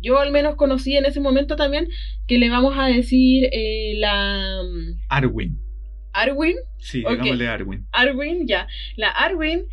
yo 0.00 0.20
al 0.20 0.30
menos 0.30 0.54
conocí 0.54 0.96
en 0.96 1.06
ese 1.06 1.20
momento 1.20 1.56
también, 1.56 1.88
que 2.28 2.38
le 2.38 2.48
vamos 2.48 2.74
a 2.78 2.86
decir 2.86 3.48
eh, 3.50 3.94
la 3.96 4.60
mm, 4.62 5.00
Arwin. 5.08 5.58
Arwin, 6.12 6.54
Sí, 6.78 7.02
Ok. 7.04 7.10
digámosle 7.10 7.48
Arwin. 7.48 7.86
Arwin, 7.90 8.46
ya. 8.46 8.68
La 8.96 9.08
Arwin, 9.10 9.64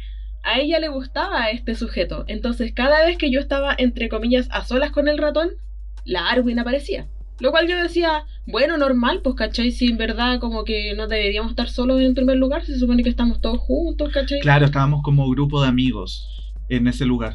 a 0.44 0.60
ella 0.60 0.80
le 0.80 0.90
gustaba 0.90 1.50
este 1.50 1.76
sujeto. 1.76 2.26
Entonces, 2.28 2.74
cada 2.74 3.06
vez 3.06 3.18
que 3.18 3.32
yo 3.32 3.40
estaba, 3.40 3.76
entre 3.78 4.10
comillas, 4.10 4.48
a 4.52 4.64
solas 4.64 4.92
con 4.92 5.08
el 5.08 5.18
ratón, 5.18 5.50
la 6.04 6.30
Arwin 6.30 6.60
aparecía. 6.60 7.08
Lo 7.40 7.52
cual 7.52 7.68
yo 7.68 7.82
decía, 7.82 8.26
bueno, 8.46 8.78
normal, 8.78 9.22
pues, 9.24 9.36
¿cachai? 9.36 9.72
Si 9.72 9.88
en 9.88 9.98
verdad 9.98 10.40
como 10.40 10.64
que 10.64 10.94
no 10.96 11.08
deberíamos 11.08 11.52
estar 11.52 11.70
solos 11.70 12.00
en 12.02 12.14
primer 12.14 12.38
lugar, 12.38 12.64
se 12.64 12.78
supone 12.78 13.04
que 13.04 13.10
estamos 13.10 13.42
todos 13.42 13.58
juntos, 13.60 14.12
¿cachai? 14.14 14.40
Claro, 14.42 14.66
estábamos 14.66 15.02
como 15.02 15.28
grupo 15.30 15.62
de 15.62 15.68
amigos 15.68 16.54
en 16.70 16.88
ese 16.88 17.06
lugar. 17.06 17.34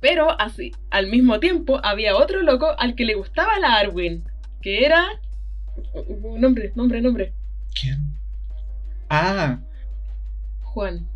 Pero 0.00 0.38
así, 0.40 0.72
al 0.90 1.06
mismo 1.06 1.38
tiempo, 1.40 1.80
había 1.82 2.16
otro 2.16 2.42
loco 2.42 2.66
al 2.78 2.94
que 2.94 3.04
le 3.04 3.14
gustaba 3.14 3.58
la 3.60 3.76
Arwin, 3.76 4.24
que 4.62 4.84
era... 4.84 5.06
Nombre, 6.38 6.72
nombre, 6.74 7.00
nombre. 7.00 7.32
¿Quién? 7.80 7.98
Ah, 9.08 9.60
Juan. 10.62 11.06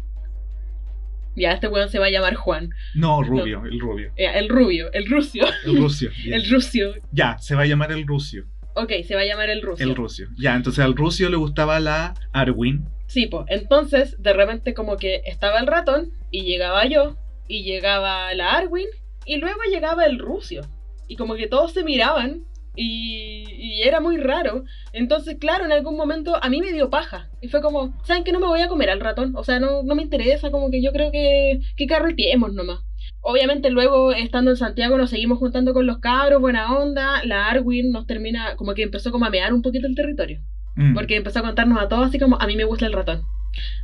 Ya, 1.41 1.53
este 1.53 1.69
weón 1.69 1.89
se 1.89 1.99
va 1.99 2.07
a 2.07 2.11
llamar 2.11 2.35
Juan. 2.35 2.69
No, 2.95 3.23
rubio, 3.23 3.65
el 3.65 3.81
rubio. 3.81 4.13
Eh, 4.17 4.31
el 4.35 4.51
rubio, 4.51 4.93
el 4.93 5.09
rucio. 5.09 5.47
El 5.65 5.79
rucio. 5.79 6.11
El 6.27 6.51
rucio. 6.51 6.93
Ya, 7.13 7.39
se 7.39 7.55
va 7.55 7.63
a 7.63 7.67
llamar 7.67 7.93
el 7.93 8.07
rucio. 8.07 8.45
Ok, 8.75 8.93
se 9.07 9.15
va 9.15 9.23
a 9.23 9.25
llamar 9.25 9.49
el 9.49 9.63
rucio. 9.63 9.87
El 9.87 9.97
rucio. 9.97 10.29
Ya, 10.39 10.55
entonces 10.55 10.85
al 10.85 10.95
rucio 10.95 11.31
le 11.31 11.37
gustaba 11.37 11.81
la 11.81 12.15
Arwin. 12.33 12.87
Sí, 13.07 13.27
pues. 13.27 13.47
Entonces, 13.49 14.23
de 14.23 14.33
repente, 14.35 14.75
como 14.75 14.97
que 14.99 15.23
estaba 15.25 15.59
el 15.61 15.67
ratón, 15.67 16.11
y 16.31 16.43
llegaba 16.43 16.87
yo, 16.87 17.17
y 17.49 17.65
llegaba 17.65 18.33
la 18.35 18.53
Arwin, 18.53 18.87
y 19.25 19.39
luego 19.39 19.61
llegaba 19.69 20.05
el 20.05 20.19
rucio. 20.19 20.61
Y 21.09 21.17
como 21.17 21.35
que 21.37 21.49
todos 21.49 21.73
se 21.73 21.85
miraban, 21.85 22.45
y, 22.75 23.45
y 23.49 23.83
era 23.83 24.01
muy 24.01 24.17
raro. 24.17 24.65
Entonces, 24.93 25.37
claro, 25.39 25.65
en 25.65 25.73
algún 25.73 25.97
momento 25.97 26.37
a 26.43 26.49
mí 26.49 26.61
me 26.61 26.73
dio 26.73 26.91
paja. 26.91 27.29
Y 27.41 27.49
fue 27.49 27.61
como, 27.61 27.95
¿saben 28.05 28.25
que 28.25 28.33
no 28.33 28.41
me 28.41 28.47
voy 28.47 28.61
a 28.61 28.69
comer 28.69 28.91
al 28.91 29.01
ratón? 29.01 29.35
O 29.37 29.45
sea, 29.45 29.61
no, 29.61 29.83
no 29.83 29.95
me 29.95 30.03
interesa, 30.03 30.51
como 30.51 30.71
que 30.71 30.83
yo 30.83 30.93
creo 30.93 31.11
que, 31.11 31.61
que 31.77 31.87
carreteemos 31.87 32.53
nomás. 32.53 32.81
Obviamente 33.23 33.71
luego, 33.71 34.13
estando 34.13 34.51
en 34.51 34.57
Santiago, 34.57 34.97
nos 34.97 35.11
seguimos 35.11 35.39
juntando 35.39 35.75
con 35.75 35.87
los 35.87 35.99
cabros, 35.99 36.41
buena 36.41 36.77
onda. 36.77 37.23
La 37.25 37.47
Arwin 37.49 37.93
nos 37.93 38.07
termina, 38.07 38.57
como 38.57 38.75
que 38.75 38.83
empezó 38.83 39.11
como 39.11 39.27
a 39.27 39.31
mear 39.31 39.53
un 39.53 39.63
poquito 39.63 39.87
el 39.87 39.95
territorio. 39.95 40.41
Mm, 40.77 40.95
Porque 40.95 41.17
empezó 41.17 41.41
a 41.41 41.43
contarnos 41.43 41.79
a 41.83 41.89
todos 41.89 42.07
así 42.07 42.19
como, 42.19 42.41
a 42.41 42.47
mí 42.47 42.57
me 42.57 42.65
gusta 42.65 42.87
el 42.87 42.93
ratón. 42.93 43.23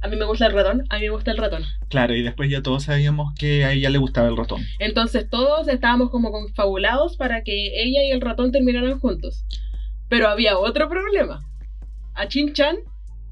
A 0.00 0.08
mí 0.08 0.16
me 0.16 0.24
gusta 0.24 0.46
el 0.46 0.52
ratón, 0.52 0.84
a 0.88 0.96
mí 0.96 1.02
me 1.02 1.10
gusta 1.10 1.30
el 1.30 1.38
ratón. 1.38 1.64
Claro, 1.88 2.14
y 2.14 2.22
después 2.22 2.50
ya 2.50 2.62
todos 2.62 2.84
sabíamos 2.84 3.34
que 3.38 3.64
a 3.64 3.72
ella 3.72 3.90
le 3.90 3.98
gustaba 3.98 4.28
el 4.28 4.36
ratón. 4.36 4.62
Entonces 4.78 5.28
todos 5.28 5.68
estábamos 5.68 6.10
como 6.10 6.30
confabulados 6.30 7.16
para 7.16 7.42
que 7.42 7.82
ella 7.82 8.02
y 8.04 8.10
el 8.10 8.20
ratón 8.20 8.52
terminaran 8.52 8.98
juntos. 8.98 9.44
Pero 10.08 10.28
había 10.28 10.58
otro 10.58 10.88
problema. 10.88 11.42
A 12.14 12.28
Chin 12.28 12.52
Chan 12.52 12.76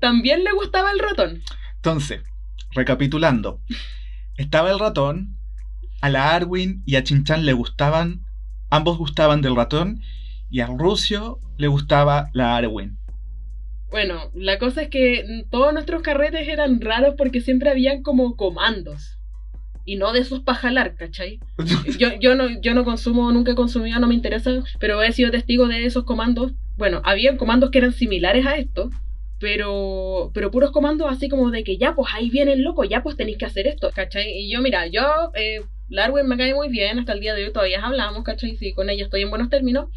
también 0.01 0.45
le 0.45 0.53
gustaba 0.53 0.91
el 0.91 0.99
ratón. 0.99 1.43
Entonces, 1.77 2.23
recapitulando. 2.73 3.61
Estaba 4.37 4.71
el 4.71 4.79
ratón, 4.79 5.39
a 6.01 6.11
la 6.11 6.35
Arwin 6.35 6.83
y 6.85 6.97
a 6.97 7.05
Chinchan 7.05 7.47
le 7.47 7.53
gustaban, 7.53 8.23
ambos 8.69 8.99
gustaban 8.99 9.41
del 9.41 9.57
ratón, 9.57 10.03
y 10.51 10.61
al 10.61 10.79
Rucio 10.79 11.41
le 11.57 11.69
gustaba 11.69 12.29
la 12.33 12.57
Arwin. 12.57 12.99
Bueno, 13.91 14.31
la 14.35 14.59
cosa 14.59 14.83
es 14.83 14.89
que 14.89 15.45
todos 15.51 15.73
nuestros 15.73 16.03
carretes 16.03 16.49
eran 16.49 16.81
raros 16.81 17.15
porque 17.17 17.41
siempre 17.41 17.71
habían 17.71 18.03
como 18.03 18.37
comandos. 18.37 19.19
Y 19.87 19.97
no 19.97 20.13
de 20.13 20.21
esos 20.21 20.41
para 20.41 20.59
jalar, 20.59 20.97
¿cachai? 20.97 21.41
Yo, 21.99 22.09
yo, 22.19 22.35
no, 22.35 22.49
yo 22.61 22.75
no 22.75 22.85
consumo, 22.85 23.31
nunca 23.31 23.53
he 23.53 23.55
consumido, 23.55 24.01
no 24.01 24.07
me 24.07 24.15
interesa, 24.15 24.51
pero 24.81 25.03
he 25.03 25.13
sido 25.13 25.31
testigo 25.31 25.69
de 25.69 25.85
esos 25.85 26.05
comandos. 26.05 26.53
Bueno, 26.77 27.03
habían 27.05 27.37
comandos 27.37 27.71
que 27.71 27.79
eran 27.79 27.93
similares 27.93 28.47
a 28.47 28.57
esto, 28.57 28.91
pero, 29.39 30.31
pero 30.33 30.51
puros 30.51 30.71
comandos 30.71 31.07
así 31.11 31.29
como 31.29 31.51
de 31.51 31.65
que 31.65 31.77
ya, 31.77 31.95
pues 31.95 32.13
ahí 32.15 32.31
viene 32.31 32.55
el 32.55 32.63
loco, 32.63 32.83
ya 32.85 33.03
pues 33.03 33.17
tenéis 33.17 33.37
que 33.37 33.45
hacer 33.45 33.67
esto, 33.67 33.91
¿cachai? 33.95 34.31
Y 34.31 34.51
yo, 34.51 34.63
mira, 34.63 34.87
yo, 34.87 35.03
eh, 35.35 35.61
Larwin 35.89 36.27
me 36.27 36.37
cae 36.37 36.55
muy 36.55 36.69
bien, 36.69 36.99
hasta 36.99 37.13
el 37.13 37.21
día 37.21 37.35
de 37.35 37.45
hoy 37.45 37.53
todavía 37.53 37.85
hablamos, 37.85 38.25
¿cachai? 38.25 38.57
Sí, 38.57 38.73
con 38.73 38.89
ella 38.89 39.05
estoy 39.05 39.23
en 39.23 39.31
buenos 39.31 39.51
términos. 39.51 39.89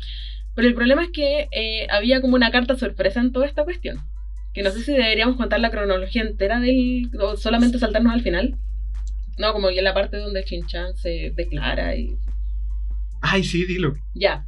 Pero 0.57 0.67
el 0.69 0.73
problema 0.73 1.03
es 1.03 1.11
que 1.13 1.47
eh, 1.51 1.85
había 1.91 2.19
como 2.19 2.33
una 2.35 2.49
carta 2.49 2.75
sorpresa 2.75 3.19
en 3.21 3.31
toda 3.31 3.45
esta 3.45 3.63
cuestión. 3.63 3.99
Que 4.55 4.63
no 4.63 4.71
sé 4.71 4.81
si 4.81 4.91
deberíamos 4.91 5.35
contar 5.37 5.59
la 5.59 5.69
cronología 5.69 6.23
entera 6.23 6.59
del. 6.59 7.11
o 7.21 7.37
solamente 7.37 7.77
saltarnos 7.77 8.11
al 8.11 8.21
final. 8.23 8.55
No, 9.37 9.53
como 9.53 9.67
que 9.69 9.83
la 9.83 9.93
parte 9.93 10.17
donde 10.17 10.43
Chinchan 10.43 10.95
se 10.97 11.31
declara 11.35 11.95
y. 11.95 12.17
Ay, 13.21 13.43
sí, 13.43 13.65
dilo. 13.67 13.93
Ya. 14.15 14.47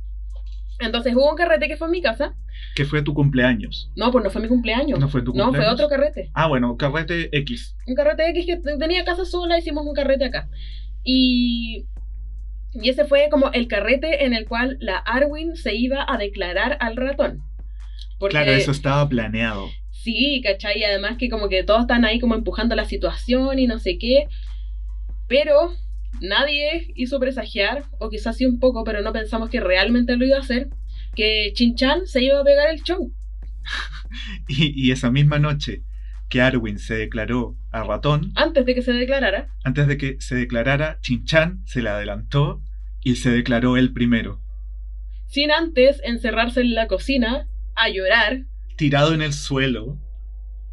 Entonces 0.79 1.13
hubo 1.15 1.29
un 1.29 1.35
carrete 1.37 1.67
que 1.67 1.77
fue 1.77 1.85
en 1.87 1.91
mi 1.91 2.01
casa. 2.01 2.33
Que 2.75 2.85
fue 2.85 3.03
tu 3.03 3.13
cumpleaños. 3.13 3.91
No, 3.95 4.11
pues 4.11 4.23
no 4.23 4.31
fue 4.31 4.41
mi 4.41 4.47
cumpleaños. 4.47 4.97
¿No 4.99 5.09
fue 5.09 5.21
tu 5.21 5.31
No, 5.35 5.43
cumpleaños? 5.45 5.75
fue 5.75 5.85
otro 5.85 5.89
carrete. 5.95 6.31
Ah, 6.33 6.47
bueno, 6.47 6.75
carrete 6.75 7.29
X. 7.37 7.75
Un 7.85 7.93
carrete 7.93 8.27
X 8.31 8.45
que 8.47 8.57
tenía 8.79 9.05
casa 9.05 9.25
sola, 9.25 9.59
hicimos 9.59 9.85
un 9.85 9.93
carrete 9.93 10.25
acá. 10.25 10.49
Y. 11.03 11.85
Y 12.73 12.89
ese 12.89 13.05
fue 13.05 13.29
como 13.31 13.51
el 13.51 13.67
carrete 13.67 14.25
en 14.25 14.33
el 14.33 14.47
cual 14.47 14.77
la 14.79 14.97
Arwin 14.97 15.55
se 15.55 15.75
iba 15.75 16.05
a 16.07 16.17
declarar 16.17 16.77
al 16.79 16.95
ratón. 16.95 17.41
Porque, 18.19 18.33
Claro, 18.33 18.51
eso 18.51 18.71
estaba 18.71 19.07
planeado. 19.07 19.69
Sí, 19.91 20.41
¿cachai? 20.43 20.79
Y 20.79 20.83
además 20.83 21.17
que 21.17 21.29
como 21.29 21.49
que 21.49 21.63
todos 21.63 21.81
están 21.81 22.05
ahí 22.05 22.19
como 22.19 22.35
empujando 22.35 22.75
la 22.75 22.85
situación 22.85 23.59
y 23.59 23.67
no 23.67 23.79
sé 23.79 23.97
qué. 23.97 24.27
Pero 25.27 25.73
nadie 26.21 26.91
hizo 26.95 27.19
presagiar, 27.19 27.85
o 27.99 28.09
quizás 28.09 28.37
sí 28.37 28.45
un 28.45 28.59
poco, 28.59 28.83
pero 28.83 29.01
no 29.01 29.13
pensamos 29.13 29.49
que 29.49 29.59
realmente 29.59 30.15
lo 30.15 30.25
iba 30.25 30.37
a 30.37 30.41
hacer, 30.41 30.69
que 31.15 31.51
Chinchan 31.53 32.07
se 32.07 32.23
iba 32.23 32.39
a 32.39 32.43
pegar 32.43 32.69
el 32.69 32.81
show. 32.83 33.11
Y, 34.47 34.87
y 34.87 34.91
esa 34.91 35.11
misma 35.11 35.37
noche 35.37 35.83
que 36.29 36.41
Arwin 36.41 36.77
se 36.79 36.95
declaró 36.95 37.55
a 37.71 37.83
ratón, 37.83 38.31
Antes 38.35 38.65
de 38.65 38.75
que 38.75 38.81
se 38.81 38.93
declarara. 38.93 39.47
antes 39.63 39.87
de 39.87 39.97
que 39.97 40.17
se 40.19 40.35
declarara, 40.35 40.99
Chinchan 41.01 41.61
se 41.65 41.81
le 41.81 41.89
adelantó 41.89 42.61
y 43.01 43.15
se 43.15 43.31
declaró 43.31 43.77
él 43.77 43.93
primero. 43.93 44.41
Sin 45.27 45.51
antes 45.51 46.01
encerrarse 46.03 46.61
en 46.61 46.73
la 46.75 46.87
cocina 46.87 47.47
a 47.75 47.89
llorar, 47.89 48.43
Tirado 48.77 49.13
en 49.13 49.21
el 49.21 49.33
suelo. 49.33 49.97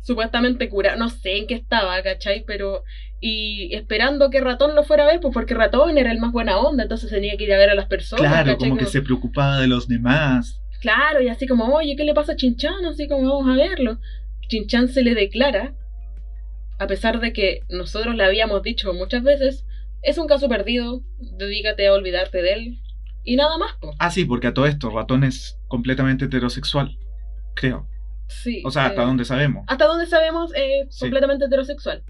supuestamente 0.02 0.68
curado, 0.68 0.96
no 0.98 1.08
sé 1.08 1.38
en 1.38 1.46
qué 1.46 1.54
estaba, 1.54 2.00
¿cachai? 2.02 2.44
Pero, 2.46 2.84
y 3.20 3.74
esperando 3.74 4.30
que 4.30 4.40
Ratón 4.40 4.74
lo 4.76 4.84
fuera 4.84 5.02
a 5.04 5.06
ver, 5.06 5.20
pues 5.20 5.34
porque 5.34 5.54
Ratón 5.54 5.98
era 5.98 6.12
el 6.12 6.18
más 6.20 6.32
buena 6.32 6.58
onda, 6.58 6.84
entonces 6.84 7.10
tenía 7.10 7.36
que 7.36 7.44
ir 7.44 7.52
a 7.52 7.58
ver 7.58 7.70
a 7.70 7.74
las 7.74 7.86
personas. 7.86 8.24
Claro, 8.30 8.52
¿cachai? 8.52 8.68
como 8.68 8.78
que 8.78 8.86
se 8.86 9.02
preocupaba 9.02 9.58
de 9.60 9.66
los 9.66 9.88
demás. 9.88 10.60
Claro, 10.80 11.20
y 11.22 11.28
así 11.28 11.46
como, 11.46 11.64
oye, 11.74 11.96
¿qué 11.96 12.04
le 12.04 12.14
pasa 12.14 12.32
a 12.32 12.36
Chinchan? 12.36 12.84
Así 12.84 13.08
como, 13.08 13.28
vamos 13.28 13.48
a 13.52 13.56
verlo. 13.60 13.98
Chinchan 14.48 14.88
se 14.88 15.02
le 15.02 15.14
declara, 15.14 15.74
a 16.78 16.86
pesar 16.86 17.20
de 17.20 17.32
que 17.32 17.60
nosotros 17.68 18.14
le 18.14 18.24
habíamos 18.24 18.62
dicho 18.62 18.92
muchas 18.92 19.22
veces, 19.22 19.64
es 20.02 20.18
un 20.18 20.26
caso 20.26 20.48
perdido, 20.48 21.02
dedícate 21.18 21.86
a 21.86 21.92
olvidarte 21.94 22.42
de 22.42 22.52
él, 22.52 22.78
y 23.24 23.36
nada 23.36 23.58
más, 23.58 23.72
pues. 23.80 23.96
Ah, 23.98 24.10
sí, 24.10 24.24
porque 24.24 24.46
a 24.46 24.54
todo 24.54 24.66
esto, 24.66 24.90
ratón 24.90 25.24
es 25.24 25.58
completamente 25.68 26.26
heterosexual. 26.26 26.96
Creo. 27.54 27.88
Sí. 28.28 28.62
O 28.64 28.70
sea, 28.70 28.86
hasta 28.86 29.02
eh, 29.02 29.06
donde 29.06 29.24
sabemos. 29.24 29.64
Hasta 29.66 29.86
donde 29.86 30.06
sabemos, 30.06 30.52
es 30.54 30.94
Sí. 30.94 31.00
completamente 31.00 31.46
heterosexual. 31.46 32.04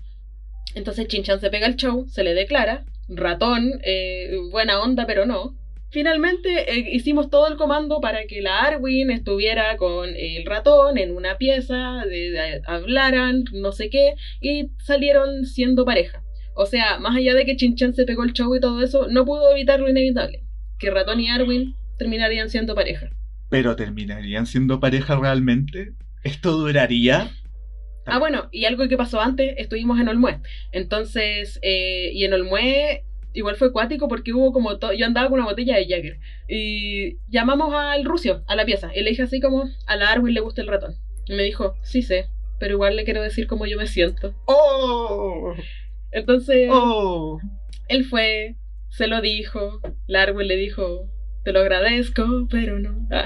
Entonces 0.75 1.07
Chinchan 1.09 1.41
se 1.41 1.49
pega 1.49 1.67
el 1.67 1.77
show, 1.77 2.07
se 2.09 2.23
le 2.23 2.35
declara, 2.35 2.85
ratón, 3.09 3.81
eh, 3.83 4.37
buena 4.51 4.81
onda, 4.83 5.07
pero 5.07 5.25
no. 5.25 5.57
Finalmente 5.97 6.71
eh, 6.71 6.91
hicimos 6.93 7.31
todo 7.31 7.49
el 7.49 7.57
comando 7.57 8.03
para 8.03 8.27
que 8.27 8.43
la 8.43 8.61
Arwin 8.65 9.11
estuviera 9.11 9.79
con 9.79 10.11
el 10.15 10.45
ratón 10.45 10.99
en 10.99 11.11
una 11.17 11.39
pieza, 11.39 12.03
de- 12.05 12.33
de- 12.33 12.61
hablaran, 12.67 13.45
no 13.55 13.73
sé 13.73 13.89
qué, 13.89 14.13
y 14.43 14.69
salieron 14.85 15.47
siendo 15.47 15.87
pareja. 15.87 16.23
O 16.55 16.67
sea, 16.67 16.99
más 16.99 17.17
allá 17.17 17.33
de 17.33 17.47
que 17.47 17.57
Chinchan 17.57 17.95
se 17.95 18.05
pegó 18.05 18.25
el 18.25 18.35
show 18.35 18.55
y 18.55 18.61
todo 18.61 18.83
eso, 18.83 19.07
no 19.09 19.25
pudo 19.25 19.51
evitar 19.53 19.81
lo 19.81 19.89
inevitable, 19.89 20.43
que 20.79 20.91
ratón 20.91 21.19
y 21.19 21.31
Arwin 21.31 21.75
terminarían 21.97 22.51
siendo 22.51 22.75
pareja. 22.75 23.09
Pero 23.49 23.75
terminarían 23.75 24.45
siendo 24.45 24.79
pareja 24.79 25.19
realmente. 25.19 25.93
¿Esto 26.25 26.51
duraría? 26.59 27.31
Ah, 28.05 28.19
bueno, 28.19 28.51
y 28.53 28.67
algo 28.67 28.87
que 28.87 28.99
pasó 28.99 29.23
antes, 29.23 29.55
estuvimos 29.57 29.99
en 29.99 30.09
Olmué. 30.09 30.41
Entonces, 30.73 31.59
eh, 31.63 32.11
y 32.13 32.25
en 32.25 32.35
Olmué 32.35 33.05
igual 33.37 33.57
fue 33.57 33.69
acuático 33.69 34.09
porque 34.09 34.33
hubo 34.33 34.53
como 34.53 34.79
todo, 34.79 34.93
yo 34.95 35.07
andaba 35.07 35.29
con 35.29 35.39
una 35.39 35.49
botella 35.49 35.77
de 35.77 35.87
Jagger. 35.87 36.19
Y 36.49 37.19
llamamos 37.29 37.73
al 37.75 38.05
Rucio, 38.05 38.43
a 38.47 38.57
la 38.57 38.65
pieza, 38.65 38.91
y 38.95 39.03
le 39.03 39.11
dije 39.11 39.23
así 39.23 39.41
como, 39.41 39.69
a 39.87 39.97
la 39.97 40.11
Arwin 40.11 40.35
le 40.35 40.41
gusta 40.41 40.63
el 40.63 40.69
ratón. 40.69 40.97
Y 41.27 41.35
me 41.35 41.43
dijo, 41.43 41.75
sí 41.83 42.03
sé, 42.03 42.29
pero 42.59 42.75
igual 42.75 42.97
le 42.97 43.05
quiero 43.05 43.23
decir 43.23 43.47
cómo 43.47 43.67
yo 43.67 43.77
me 43.77 43.87
siento. 43.87 44.35
¡Oh! 44.47 45.55
Entonces, 46.13 46.69
¡Oh! 46.73 47.39
él 47.89 48.05
fue, 48.05 48.57
se 48.89 49.07
lo 49.07 49.21
dijo, 49.21 49.81
la 50.07 50.23
Arwin 50.23 50.49
le 50.49 50.57
dijo, 50.57 51.11
te 51.45 51.53
lo 51.53 51.61
agradezco, 51.61 52.49
pero 52.51 52.79
no. 52.79 53.07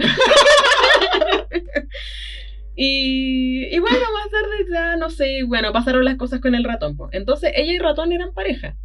y, 2.75 3.67
y 3.75 3.79
bueno, 3.79 3.99
más 4.13 4.31
tarde 4.31 4.67
ya, 4.73 4.97
no 4.97 5.09
sé, 5.11 5.45
bueno, 5.45 5.73
pasaron 5.73 6.05
las 6.05 6.17
cosas 6.17 6.41
con 6.41 6.57
el 6.57 6.65
ratón. 6.65 6.97
po. 6.97 7.09
Entonces, 7.13 7.53
ella 7.55 7.73
y 7.73 7.79
ratón 7.79 8.13
eran 8.13 8.35
pareja. 8.35 8.77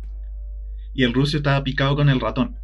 Y 0.96 1.04
el 1.04 1.14
rucio 1.14 1.38
estaba 1.38 1.64
picado 1.64 1.96
con 1.96 2.10
el 2.10 2.20
ratón. 2.20 2.58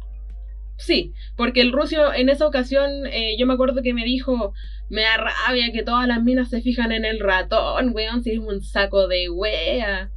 Sí, 0.76 1.12
porque 1.36 1.60
el 1.60 1.70
rucio 1.70 2.12
en 2.12 2.28
esa 2.28 2.46
ocasión, 2.46 3.06
eh, 3.06 3.36
yo 3.38 3.46
me 3.46 3.54
acuerdo 3.54 3.82
que 3.82 3.94
me 3.94 4.04
dijo, 4.04 4.52
me 4.88 5.02
da 5.02 5.16
rabia 5.16 5.70
que 5.72 5.84
todas 5.84 6.08
las 6.08 6.22
minas 6.22 6.50
se 6.50 6.60
fijan 6.60 6.90
en 6.90 7.04
el 7.04 7.20
ratón, 7.20 7.92
weón, 7.94 8.24
si 8.24 8.32
es 8.32 8.38
un 8.38 8.62
saco 8.62 9.06
de 9.06 9.30
wea. 9.30 10.10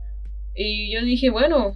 Y 0.56 0.91
yo 0.93 1.04
dije, 1.04 1.30
bueno, 1.30 1.75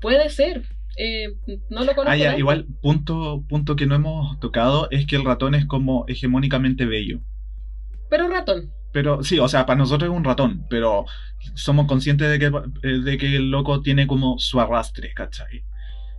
puede 0.00 0.28
ser. 0.28 0.62
Eh, 0.96 1.34
no 1.70 1.84
lo 1.84 1.94
conozco. 1.94 2.10
Ah, 2.10 2.16
ya, 2.16 2.36
igual, 2.38 2.66
punto, 2.82 3.44
punto 3.48 3.76
que 3.76 3.86
no 3.86 3.94
hemos 3.94 4.38
tocado 4.40 4.88
es 4.90 5.06
que 5.06 5.16
el 5.16 5.24
ratón 5.24 5.54
es 5.54 5.64
como 5.64 6.04
hegemónicamente 6.06 6.84
bello. 6.84 7.20
Pero 8.10 8.28
ratón. 8.28 8.70
Pero 8.92 9.22
sí, 9.22 9.38
o 9.38 9.48
sea, 9.48 9.64
para 9.66 9.78
nosotros 9.78 10.10
es 10.10 10.16
un 10.16 10.24
ratón, 10.24 10.66
pero 10.68 11.06
somos 11.54 11.86
conscientes 11.86 12.28
de 12.30 12.38
que, 12.38 12.46
eh, 12.46 12.98
de 13.02 13.18
que 13.18 13.36
el 13.36 13.50
loco 13.50 13.80
tiene 13.80 14.06
como 14.06 14.38
su 14.38 14.60
arrastre, 14.60 15.12
¿cachai? 15.14 15.64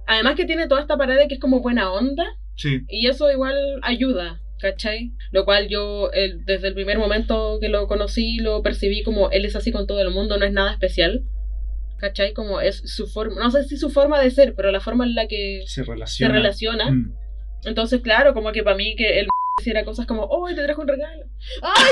Además 0.07 0.36
que 0.36 0.45
tiene 0.45 0.67
toda 0.67 0.81
esta 0.81 0.97
pared 0.97 1.27
que 1.29 1.36
es 1.36 1.39
como 1.39 1.62
buena 1.62 1.91
onda. 1.91 2.25
Sí, 2.55 2.81
Y 2.89 3.07
eso 3.07 3.31
igual 3.31 3.55
ayuda, 3.83 4.39
¿cachai? 4.59 5.12
Lo 5.31 5.45
cual 5.45 5.67
yo 5.69 6.12
el- 6.12 6.43
desde 6.45 6.67
el 6.67 6.73
primer 6.73 6.97
momento 6.97 7.57
que 7.62 7.69
lo 7.69 7.88
conocí 7.88 8.38
lo 8.38 8.62
percibí 8.62 9.03
como 9.03 9.29
él 9.31 9.45
es 9.45 9.55
así 9.55 9.71
con 9.71 9.88
todo 9.88 10.01
el 10.01 10.12
mundo, 10.12 10.38
no 10.38 10.45
es 10.45 10.51
nada 10.53 10.71
especial. 10.71 11.23
¿cachai? 11.99 12.33
Como 12.33 12.59
es 12.59 12.81
su 12.93 13.07
forma, 13.07 13.41
no 13.41 13.49
sé 13.49 13.63
si 13.63 13.77
su 13.77 13.89
forma 13.89 14.19
de 14.19 14.29
ser, 14.29 14.55
pero 14.55 14.71
la 14.71 14.81
forma 14.81 15.05
en 15.05 15.15
la 15.15 15.25
que 15.27 15.62
Se 15.67 15.86
se 15.86 15.89
relaciona. 15.89 16.33
relaciona. 16.33 16.91
Mm. 16.91 17.13
Entonces, 17.63 18.01
claro, 18.01 18.33
como 18.33 18.51
que 18.51 18.62
para 18.62 18.75
mí 18.75 18.93
que 18.97 19.19
él 19.57 19.61
hiciera 19.61 19.85
cosas 19.85 20.05
como, 20.05 20.23
oh, 20.23 20.47
te 20.47 20.63
trajo 20.63 20.81
un 20.81 20.87
regalo. 20.87 21.25
¡Ay! 21.61 21.91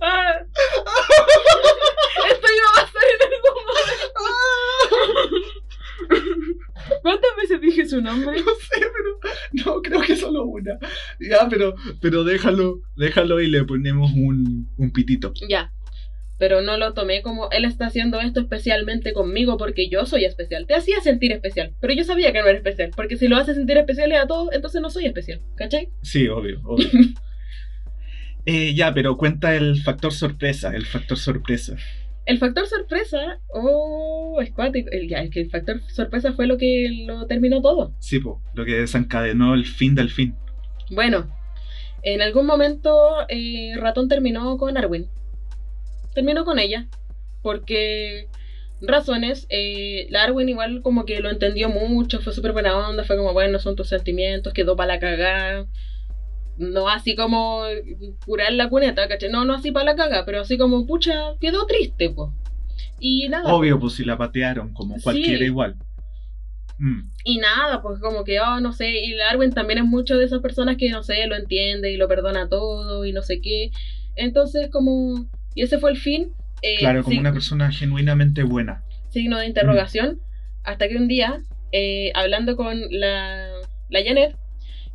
Ah. 0.00 0.34
Esto 2.30 2.46
iba 2.56 2.68
a 2.68 2.80
pasar 2.80 3.06
en 3.14 3.20
algún 3.32 3.54
momento. 3.68 4.22
¿Cuántas 7.02 7.30
veces 7.36 7.60
dije 7.60 7.88
su 7.88 8.00
nombre? 8.00 8.40
No 8.42 8.54
sé, 8.54 8.80
pero 8.80 9.20
no, 9.64 9.82
creo 9.82 10.00
que 10.00 10.16
solo 10.16 10.44
una. 10.44 10.78
Ya, 11.20 11.48
pero, 11.48 11.74
pero 12.00 12.24
déjalo, 12.24 12.80
déjalo 12.96 13.40
y 13.40 13.48
le 13.48 13.64
ponemos 13.64 14.10
un, 14.12 14.68
un 14.76 14.92
pitito. 14.92 15.32
Ya. 15.48 15.72
Pero 16.42 16.60
no 16.60 16.76
lo 16.76 16.92
tomé 16.92 17.22
como 17.22 17.48
él 17.52 17.64
está 17.64 17.86
haciendo 17.86 18.20
esto 18.20 18.40
especialmente 18.40 19.12
conmigo 19.12 19.56
porque 19.56 19.88
yo 19.88 20.06
soy 20.06 20.24
especial. 20.24 20.66
Te 20.66 20.74
hacía 20.74 20.98
sentir 21.00 21.30
especial, 21.30 21.76
pero 21.80 21.92
yo 21.92 22.02
sabía 22.02 22.32
que 22.32 22.40
no 22.40 22.48
era 22.48 22.58
especial. 22.58 22.90
Porque 22.96 23.16
si 23.16 23.28
lo 23.28 23.36
hace 23.36 23.54
sentir 23.54 23.78
especial 23.78 24.10
a 24.10 24.26
todos, 24.26 24.52
entonces 24.52 24.82
no 24.82 24.90
soy 24.90 25.06
especial. 25.06 25.40
¿Cachai? 25.54 25.90
Sí, 26.02 26.26
obvio, 26.26 26.60
obvio. 26.64 26.88
Eh, 28.44 28.74
ya, 28.74 28.92
pero 28.92 29.16
cuenta 29.16 29.54
el 29.54 29.80
factor 29.82 30.12
sorpresa, 30.12 30.74
el 30.74 30.84
factor 30.84 31.16
sorpresa. 31.16 31.76
El 32.26 32.38
factor 32.38 32.66
sorpresa, 32.66 33.38
oh, 33.50 34.40
es 34.42 34.50
cuático. 34.50 34.90
El, 34.90 35.08
ya, 35.08 35.18
es 35.18 35.30
que 35.30 35.42
el 35.42 35.48
factor 35.48 35.80
sorpresa 35.86 36.32
fue 36.32 36.48
lo 36.48 36.58
que 36.58 37.04
lo 37.06 37.28
terminó 37.28 37.62
todo. 37.62 37.94
Sí, 38.00 38.18
po, 38.18 38.42
lo 38.54 38.64
que 38.64 38.80
desencadenó 38.80 39.54
el 39.54 39.64
fin 39.64 39.94
del 39.94 40.10
fin. 40.10 40.34
Bueno, 40.90 41.32
en 42.02 42.20
algún 42.20 42.46
momento 42.46 42.98
eh, 43.28 43.76
Ratón 43.76 44.08
terminó 44.08 44.56
con 44.58 44.76
Arwen. 44.76 45.06
Terminó 46.14 46.44
con 46.44 46.58
ella. 46.58 46.86
Porque 47.42 48.28
razones, 48.80 49.46
eh, 49.48 50.06
la 50.10 50.24
Arwen 50.24 50.48
igual 50.48 50.82
como 50.82 51.04
que 51.04 51.20
lo 51.20 51.30
entendió 51.30 51.68
mucho, 51.68 52.20
fue 52.20 52.32
súper 52.32 52.52
buena 52.52 52.88
onda, 52.88 53.04
fue 53.04 53.16
como, 53.16 53.32
bueno, 53.32 53.58
son 53.58 53.76
tus 53.76 53.88
sentimientos, 53.88 54.52
quedó 54.52 54.76
para 54.76 54.94
la 54.94 55.00
cagada. 55.00 55.66
No 56.58 56.88
así 56.88 57.16
como 57.16 57.62
curar 58.26 58.52
la 58.52 58.68
cuneta, 58.68 59.08
¿cachai? 59.08 59.30
No, 59.30 59.44
no 59.44 59.54
así 59.54 59.72
para 59.72 59.86
la 59.86 59.96
caga, 59.96 60.24
pero 60.24 60.40
así 60.40 60.58
como, 60.58 60.86
pucha, 60.86 61.34
quedó 61.40 61.66
triste, 61.66 62.10
pues. 62.10 62.30
Y 63.00 63.28
nada. 63.28 63.52
Obvio, 63.54 63.80
pues 63.80 63.94
si 63.94 64.04
la 64.04 64.16
patearon, 64.18 64.72
como 64.74 64.96
Sí. 64.96 65.02
cualquiera 65.02 65.44
igual. 65.44 65.76
Mm, 66.78 67.10
Y 67.24 67.38
nada, 67.38 67.80
pues 67.82 68.00
como 68.00 68.24
que, 68.24 68.40
oh, 68.40 68.60
no 68.60 68.72
sé, 68.72 68.90
y 68.90 69.14
la 69.14 69.30
Arwen 69.30 69.52
también 69.52 69.78
es 69.78 69.84
mucho 69.84 70.16
de 70.18 70.24
esas 70.24 70.40
personas 70.40 70.76
que, 70.76 70.90
no 70.90 71.02
sé, 71.02 71.26
lo 71.26 71.36
entiende 71.36 71.92
y 71.92 71.96
lo 71.96 72.08
perdona 72.08 72.48
todo 72.48 73.04
y 73.04 73.12
no 73.12 73.22
sé 73.22 73.40
qué. 73.40 73.70
Entonces, 74.16 74.68
como, 74.70 75.28
y 75.54 75.62
ese 75.62 75.78
fue 75.78 75.90
el 75.90 75.96
fin. 75.96 76.32
eh, 76.62 76.76
claro, 76.78 77.02
como 77.02 77.18
una 77.18 77.32
persona 77.32 77.70
genuinamente 77.72 78.42
buena. 78.44 78.84
signo 79.10 79.38
de 79.38 79.46
interrogación, 79.46 80.20
hasta 80.64 80.88
que 80.88 80.96
un 80.96 81.08
día, 81.08 81.40
eh, 81.72 82.12
hablando 82.14 82.56
con 82.56 82.80
la, 82.90 83.50
la 83.90 84.04
Janet, 84.04 84.36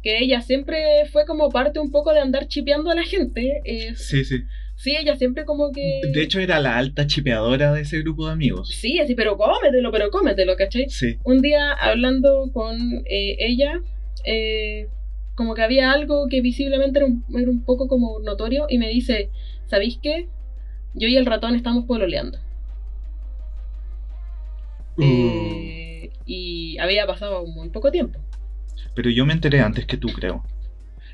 que 0.02 0.20
ella 0.20 0.42
siempre 0.42 0.78
fue 1.12 1.26
como 1.26 1.50
parte 1.50 1.80
un 1.80 1.92
poco 1.92 2.14
de 2.14 2.20
andar 2.22 2.48
chipeando 2.48 2.90
a 2.92 2.96
la 2.96 3.04
gente. 3.04 3.62
eh, 3.66 3.94
Sí, 3.96 4.24
sí. 4.24 4.44
sí, 4.78 4.96
ella 4.96 5.16
siempre 5.18 5.44
como 5.44 5.72
que... 5.72 6.02
De 6.14 6.22
hecho, 6.22 6.40
era 6.40 6.60
la 6.60 6.78
alta 6.78 7.06
chipeadora 7.08 7.74
de 7.74 7.82
ese 7.82 8.00
grupo 8.02 8.28
de 8.28 8.34
amigos. 8.34 8.70
Sí, 8.70 9.00
así, 9.00 9.16
pero 9.16 9.38
cómetelo, 9.38 9.92
pero 9.92 10.10
cómetelo, 10.10 10.56
¿cachai? 10.56 10.90
Sí. 10.90 11.18
un 11.26 11.42
día 11.42 11.74
hablando 11.74 12.50
con 12.54 12.80
eh, 13.10 13.36
ella, 13.40 13.82
eh, 14.24 14.88
como 15.36 15.54
que 15.56 15.62
había 15.64 15.92
algo 15.92 16.28
que 16.30 16.42
visiblemente 16.42 17.00
era 17.00 17.08
un, 17.08 17.26
era 17.38 17.50
un 17.50 17.64
poco 17.66 17.88
como 17.88 18.20
notorio 18.24 18.66
y 18.70 18.78
me 18.78 18.90
dice, 18.90 19.30
¿sabéis 19.68 20.00
qué? 20.02 20.30
Yo 20.98 21.08
y 21.08 21.16
el 21.18 21.26
ratón 21.26 21.56
estamos 21.56 21.86
pololeando. 21.86 22.38
Uh, 24.98 25.04
Eh, 25.04 26.10
y 26.26 26.78
había 26.80 27.06
pasado 27.06 27.46
muy 27.46 27.70
poco 27.70 27.92
tiempo. 27.92 28.20
pero 28.96 29.10
yo 29.12 29.26
me 29.26 29.34
enteré 29.34 29.62
antes 29.62 29.86
que 29.86 29.98
tú, 29.98 30.08
creo. 30.08 30.44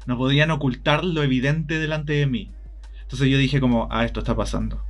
No 0.06 0.18
podían 0.18 0.52
ocultar 0.52 1.04
lo 1.04 1.22
evidente 1.24 1.80
delante 1.80 2.14
de 2.14 2.28
mí. 2.28 2.52
Entonces 3.02 3.28
yo 3.30 3.38
dije 3.38 3.60
como, 3.60 3.88
ah, 3.92 4.06
esto 4.06 4.22
está 4.22 4.36
pasando. 4.36 4.82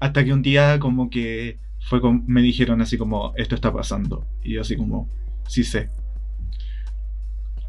Hasta 0.00 0.24
que 0.24 0.32
un 0.32 0.42
día 0.42 0.78
como 0.78 1.10
que 1.10 1.58
fue 1.80 2.00
con- 2.00 2.24
me 2.26 2.40
dijeron 2.40 2.80
así 2.80 2.96
como, 2.96 3.32
esto 3.36 3.54
está 3.56 3.72
pasando. 3.72 4.24
Y 4.44 4.54
yo 4.54 4.60
así 4.60 4.76
como, 4.76 5.08
sí 5.48 5.64
sé. 5.64 5.90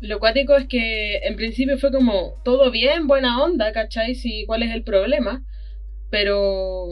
Lo 0.01 0.19
cuático 0.19 0.55
es 0.55 0.67
que 0.67 1.17
en 1.17 1.35
principio 1.35 1.77
fue 1.77 1.91
como 1.91 2.33
todo 2.43 2.71
bien, 2.71 3.07
buena 3.07 3.43
onda, 3.43 3.71
¿cachai? 3.73 4.15
Sí, 4.15 4.43
¿Cuál 4.47 4.63
es 4.63 4.71
el 4.71 4.83
problema? 4.83 5.43
Pero 6.09 6.87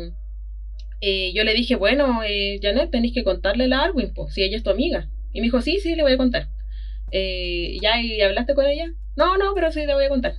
eh, 1.01 1.31
yo 1.33 1.43
le 1.43 1.53
dije, 1.53 1.75
bueno, 1.75 2.21
eh, 2.23 2.59
Janet, 2.61 2.91
tenéis 2.91 3.13
que 3.13 3.23
contarle 3.23 3.73
a 3.73 3.83
Arwin, 3.83 4.13
pues, 4.13 4.33
si 4.33 4.43
ella 4.43 4.57
es 4.57 4.63
tu 4.63 4.69
amiga. 4.69 5.09
Y 5.33 5.41
me 5.41 5.45
dijo, 5.45 5.61
sí, 5.61 5.79
sí, 5.79 5.95
le 5.95 6.03
voy 6.03 6.13
a 6.13 6.17
contar. 6.17 6.49
Eh, 7.11 7.77
¿Ya 7.81 8.01
y 8.01 8.21
hablaste 8.21 8.53
con 8.55 8.65
ella? 8.65 8.87
No, 9.15 9.37
no, 9.37 9.53
pero 9.55 9.71
sí, 9.71 9.85
le 9.85 9.93
voy 9.93 10.05
a 10.05 10.09
contar. 10.09 10.33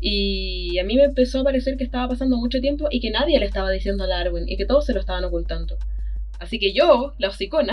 Y 0.00 0.78
a 0.78 0.84
mí 0.84 0.96
me 0.96 1.04
empezó 1.04 1.40
a 1.40 1.44
parecer 1.44 1.76
que 1.76 1.84
estaba 1.84 2.08
pasando 2.08 2.36
mucho 2.36 2.60
tiempo 2.60 2.88
y 2.90 3.00
que 3.00 3.10
nadie 3.10 3.38
le 3.38 3.46
estaba 3.46 3.70
diciendo 3.70 4.04
a 4.04 4.06
la 4.06 4.20
Arwen 4.20 4.48
y 4.48 4.56
que 4.56 4.66
todos 4.66 4.84
se 4.86 4.92
lo 4.92 5.00
estaban 5.00 5.24
ocultando. 5.24 5.78
Así 6.38 6.58
que 6.58 6.74
yo, 6.74 7.14
la 7.18 7.28
hocicona, 7.28 7.72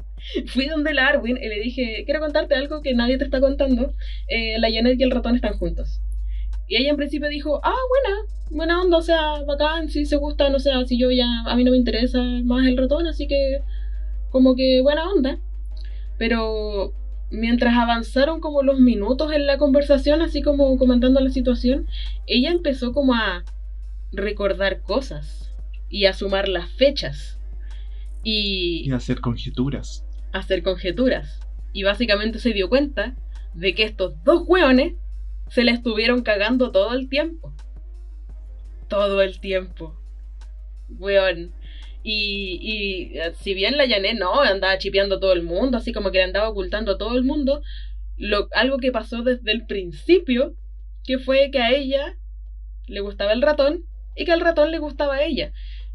fui 0.46 0.66
donde 0.66 0.94
la 0.94 1.08
Arwen 1.08 1.36
y 1.36 1.48
le 1.48 1.60
dije, 1.60 2.04
quiero 2.06 2.20
contarte 2.20 2.54
algo 2.54 2.80
que 2.80 2.94
nadie 2.94 3.18
te 3.18 3.24
está 3.24 3.40
contando. 3.40 3.92
Eh, 4.28 4.58
la 4.58 4.70
Janet 4.72 4.98
y 4.98 5.02
el 5.02 5.10
ratón 5.10 5.34
están 5.34 5.58
juntos. 5.58 6.00
Y 6.68 6.76
ella 6.76 6.90
en 6.90 6.96
principio 6.96 7.28
dijo, 7.28 7.60
ah, 7.62 7.74
buena, 7.88 8.18
buena 8.50 8.80
onda, 8.82 8.96
o 8.98 9.02
sea, 9.02 9.42
bacán, 9.46 9.88
si 9.88 10.04
se 10.04 10.16
gustan, 10.16 10.54
o 10.54 10.58
sea, 10.58 10.84
si 10.84 10.98
yo 10.98 11.10
ya, 11.10 11.42
a 11.46 11.54
mí 11.56 11.64
no 11.64 11.70
me 11.70 11.76
interesa 11.76 12.20
más 12.44 12.66
el 12.66 12.76
ratón, 12.76 13.06
así 13.06 13.28
que 13.28 13.60
como 14.30 14.56
que 14.56 14.80
buena 14.82 15.08
onda. 15.10 15.38
Pero 16.18 16.92
mientras 17.30 17.74
avanzaron 17.76 18.40
como 18.40 18.62
los 18.62 18.80
minutos 18.80 19.32
en 19.32 19.46
la 19.46 19.58
conversación, 19.58 20.22
así 20.22 20.42
como 20.42 20.76
comentando 20.78 21.20
la 21.20 21.30
situación, 21.30 21.86
ella 22.26 22.50
empezó 22.50 22.92
como 22.92 23.14
a 23.14 23.44
recordar 24.12 24.82
cosas 24.82 25.52
y 25.88 26.06
a 26.06 26.12
sumar 26.12 26.48
las 26.48 26.70
fechas 26.70 27.38
y 28.22 28.82
Y 28.84 28.92
hacer 28.92 29.20
conjeturas. 29.20 30.04
hacer 30.32 30.62
conjeturas. 30.62 31.40
Y 31.72 31.82
básicamente 31.84 32.38
se 32.38 32.52
dio 32.52 32.68
cuenta 32.68 33.14
de 33.54 33.74
que 33.74 33.84
estos 33.84 34.14
dos 34.24 34.42
hueones 34.46 34.94
se 35.48 35.64
la 35.64 35.72
estuvieron 35.72 36.22
cagando 36.22 36.70
todo 36.72 36.94
el 36.94 37.08
tiempo. 37.08 37.52
Todo 38.88 39.22
el 39.22 39.40
tiempo. 39.40 39.94
Weón. 40.88 41.52
Y, 42.02 42.58
y 42.62 43.18
eh, 43.18 43.32
si 43.40 43.54
bien 43.54 43.76
la 43.76 43.88
Janet 43.88 44.18
no 44.18 44.40
andaba 44.40 44.78
chipeando 44.78 45.16
a 45.16 45.20
todo 45.20 45.32
el 45.32 45.42
mundo, 45.42 45.78
así 45.78 45.92
como 45.92 46.10
que 46.10 46.18
le 46.18 46.24
andaba 46.24 46.48
ocultando 46.48 46.92
a 46.92 46.98
todo 46.98 47.16
el 47.16 47.24
mundo, 47.24 47.62
lo, 48.16 48.48
algo 48.52 48.78
que 48.78 48.92
pasó 48.92 49.22
desde 49.22 49.50
el 49.50 49.66
principio, 49.66 50.54
que 51.04 51.18
fue 51.18 51.50
que 51.50 51.58
a 51.58 51.72
ella 51.72 52.16
le 52.86 53.00
gustaba 53.00 53.32
el 53.32 53.42
ratón 53.42 53.84
y 54.14 54.24
que 54.24 54.32
al 54.32 54.40
ratón 54.40 54.70
le 54.70 54.78
gustaba 54.78 55.16
a 55.16 55.24
ella. 55.24 55.52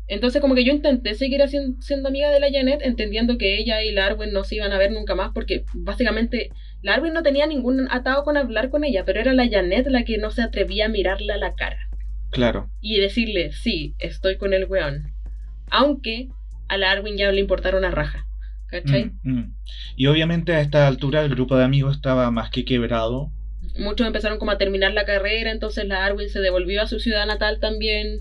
Entonces 0.08 0.42
como 0.42 0.56
que 0.56 0.66
yo 0.66 0.74
intenté 0.74 1.14
seguir 1.14 1.42
haciendo, 1.42 1.82
siendo 1.82 2.10
amiga 2.10 2.30
de 2.30 2.40
la 2.42 2.52
Janet, 2.52 2.82
entendiendo 2.84 3.38
que 3.38 3.58
ella 3.58 3.82
y 3.82 3.92
la 3.92 4.08
Arwen 4.08 4.34
no 4.34 4.44
se 4.44 4.56
iban 4.56 4.74
a 4.74 4.78
ver 4.78 4.92
nunca 4.92 5.16
más, 5.16 5.32
porque 5.34 5.64
básicamente 5.74 6.52
la 6.82 6.94
Arwen 6.96 7.14
no 7.14 7.24
tenía 7.24 7.46
ningún 7.48 7.88
atado 7.92 8.24
con 8.24 8.38
hablar 8.38 8.70
con 8.70 8.84
ella, 8.84 9.04
pero 9.06 9.20
era 9.20 9.34
la 9.34 9.48
Janet 9.50 9.88
la 9.88 10.04
que 10.04 10.18
no 10.18 10.32
se 10.32 10.42
atrevía 10.42 10.86
a 10.86 10.90
mirarle 10.90 11.34
a 11.34 11.38
la 11.38 11.54
cara 11.56 11.78
Claro. 12.32 12.70
y 12.80 13.00
decirle, 13.00 13.52
sí, 13.52 13.96
estoy 14.00 14.38
con 14.38 14.54
el 14.54 14.66
weón. 14.66 15.12
Aunque 15.70 16.30
a 16.68 16.78
la 16.78 16.92
Arwen 16.92 17.18
ya 17.18 17.26
no 17.28 17.34
le 17.34 17.42
importara 17.42 17.78
una 17.78 17.92
raja. 17.92 18.26
¿Cachai? 18.68 19.12
Mm, 19.24 19.32
mm. 19.40 19.56
Y 19.98 20.08
obviamente 20.08 20.54
a 20.54 20.62
esta 20.62 20.88
altura 20.88 21.22
el 21.24 21.30
grupo 21.30 21.58
de 21.58 21.66
amigos 21.66 21.98
estaba 21.98 22.32
más 22.32 22.50
que 22.50 22.64
quebrado. 22.64 23.30
Muchos 23.78 24.08
empezaron 24.08 24.40
como 24.40 24.52
a 24.52 24.58
terminar 24.58 24.94
la 24.94 25.06
carrera, 25.06 25.52
entonces 25.52 25.86
la 25.86 26.06
Arwen 26.06 26.30
se 26.30 26.40
devolvió 26.40 26.82
a 26.82 26.88
su 26.88 27.00
ciudad 27.00 27.26
natal 27.28 27.60
también. 27.60 28.20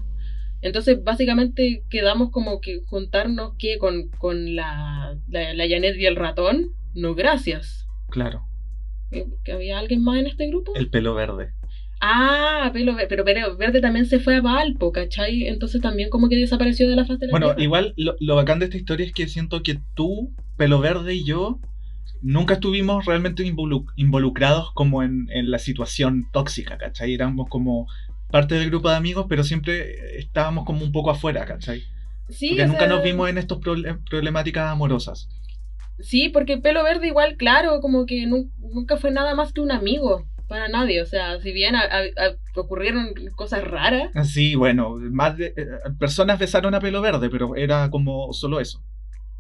Entonces 0.61 1.03
básicamente 1.03 1.85
quedamos 1.89 2.31
como 2.31 2.61
que 2.61 2.81
juntarnos 2.85 3.55
que 3.59 3.79
con, 3.79 4.09
con 4.19 4.55
la, 4.57 5.17
la, 5.29 5.55
la 5.55 5.69
Janet 5.69 5.97
y 5.97 6.07
el 6.07 6.17
ratón. 6.17 6.75
No, 6.95 7.15
gracias. 7.15 7.87
Claro. 8.11 8.45
Eh, 9.11 9.27
¿Que 9.45 9.53
había 9.53 9.79
alguien 9.79 10.03
más 10.03 10.19
en 10.19 10.27
este 10.29 10.47
grupo? 10.49 10.73
El 10.75 10.89
pelo 10.91 11.15
verde. 11.15 11.53
Ah, 12.03 12.71
pelo, 12.73 12.95
ve- 12.95 13.07
pero 13.09 13.25
Pelo 13.27 13.57
Verde 13.59 13.81
también 13.83 14.07
se 14.07 14.21
fue 14.21 14.37
a 14.37 14.41
Valpo, 14.41 14.91
¿cachai? 14.91 15.47
Entonces 15.49 15.83
también 15.83 16.09
como 16.09 16.31
que 16.31 16.37
desapareció 16.37 16.89
de 16.89 16.97
la 16.97 17.05
faz 17.05 17.19
de 17.19 17.27
la 17.27 17.31
Bueno, 17.33 17.49
tierra. 17.49 17.63
igual 17.63 17.95
lo, 17.99 18.17
lo 18.21 18.37
bacán 18.37 18.59
de 18.59 18.65
esta 18.67 18.79
historia 18.79 19.05
es 19.05 19.13
que 19.13 19.29
siento 19.29 19.63
que 19.63 19.79
tú, 19.95 20.33
pelo 20.57 20.81
verde 20.81 21.15
y 21.15 21.25
yo 21.25 21.59
nunca 22.23 22.55
estuvimos 22.55 23.05
realmente 23.05 23.45
involu- 23.45 23.85
involucrados 23.97 24.73
como 24.73 25.03
en, 25.03 25.27
en 25.31 25.51
la 25.51 25.59
situación 25.59 26.27
tóxica, 26.33 26.79
¿cachai? 26.79 27.13
Éramos 27.13 27.49
como 27.51 27.87
parte 28.31 28.55
del 28.55 28.71
grupo 28.71 28.89
de 28.89 28.97
amigos, 28.97 29.27
pero 29.29 29.45
siempre 29.45 30.19
estábamos 30.19 30.65
como 30.65 30.83
un 30.83 30.93
poco 30.93 31.11
afuera, 31.11 31.45
¿cachai? 31.45 31.83
Sí, 32.31 32.49
Porque 32.51 32.67
nunca 32.67 32.81
sea, 32.81 32.89
nos 32.89 33.03
vimos 33.03 33.29
en 33.29 33.37
estas 33.37 33.59
problemáticas 34.09 34.71
amorosas. 34.71 35.29
Sí, 36.03 36.29
porque 36.29 36.59
Pelo 36.59 36.83
Verde 36.83 37.07
igual, 37.09 37.37
claro, 37.37 37.81
como 37.81 38.07
que 38.07 38.27
nu- 38.27 38.51
nunca 38.59 38.97
fue 38.97 39.11
nada 39.11 39.35
más 39.35 39.53
que 39.53 39.61
un 39.61 39.73
amigo. 39.73 40.27
para 40.49 40.67
nadie. 40.67 41.01
O 41.01 41.07
sea, 41.07 41.39
si 41.41 41.53
bien 41.53 41.77
a- 41.77 41.83
a- 41.83 42.27
a- 42.27 42.37
ocurrieron 42.61 43.15
cosas 43.37 43.63
raras, 43.63 44.11
Sí, 44.25 44.57
bueno, 44.57 44.97
más 45.13 45.37
de 45.37 45.55
eh, 45.57 45.67
personas 45.97 46.41
besaron 46.41 46.75
a 46.75 46.81
pelo 46.81 47.01
verde, 47.01 47.31
pero 47.31 47.55
era 47.55 47.89
como 47.89 48.33
solo 48.33 48.59
eso. 48.59 48.83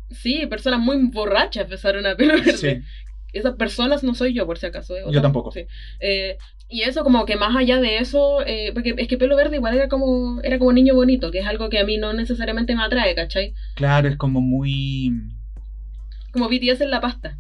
sí, 0.09 0.47
personas 0.47 0.79
muy 0.79 0.97
borrachas 1.11 1.69
besaron 1.69 2.07
a 2.07 2.15
pelo 2.15 2.35
verde. 2.35 2.53
Sí. 2.57 2.81
Esas 3.33 3.55
personas 3.57 4.05
no 4.05 4.15
soy 4.15 4.35
yo, 4.35 4.47
por 4.47 4.59
si 4.59 4.67
acaso. 4.67 4.97
¿eh? 4.97 5.03
Yo 5.11 5.21
tampoco. 5.21 5.51
sí. 5.51 5.67
Eh, 5.99 6.37
y 6.69 6.83
eso 6.83 7.03
como 7.03 7.25
que 7.27 7.35
más 7.35 7.57
allá 7.57 7.81
de 7.81 7.99
eso, 7.99 8.47
eh, 8.47 8.71
porque 8.73 8.95
es 8.97 9.09
que 9.09 9.19
pelo 9.19 9.35
verde 9.35 9.57
igual 9.57 9.75
era 9.75 9.89
como, 9.89 10.41
era 10.45 10.61
como 10.61 10.73
niño 10.73 10.95
bonito, 10.95 11.33
que 11.33 11.41
es 11.41 11.47
algo 11.49 11.71
que 11.71 11.81
a 11.81 11.85
mí 11.85 11.97
no 11.97 12.13
necesariamente 12.13 12.77
me 12.77 12.85
atrae, 12.85 13.17
¿cachai? 13.17 13.53
Claro, 13.75 14.07
es 14.07 14.17
como 14.17 14.41
muy. 14.41 15.11
Como 16.33 16.49
BTS 16.49 16.81
en 16.83 16.91
la 16.91 17.01
pasta. 17.01 17.37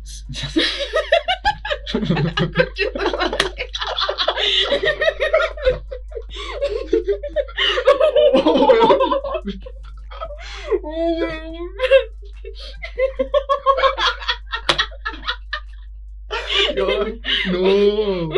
No, 16.76 17.04
no. 17.52 18.28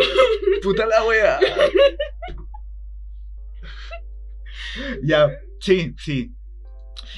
Puta 0.63 0.87
la 0.87 1.05
wea. 1.05 1.39
Ya, 5.03 5.31
sí, 5.61 5.95
sí. 5.99 6.35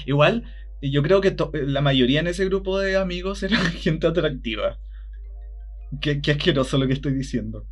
Igual, 0.06 0.44
yo 0.90 1.02
creo 1.02 1.20
que 1.20 1.30
to- 1.30 1.50
la 1.54 1.80
mayoría 1.80 2.20
en 2.20 2.26
ese 2.26 2.44
grupo 2.46 2.78
de 2.78 2.96
amigos 2.96 3.42
era 3.42 3.56
gente 3.58 4.06
atractiva. 4.06 4.78
Qué, 6.00 6.20
qué 6.20 6.32
asqueroso 6.32 6.78
lo 6.78 6.86
que 6.86 6.92
estoy 6.94 7.12
diciendo. 7.14 7.66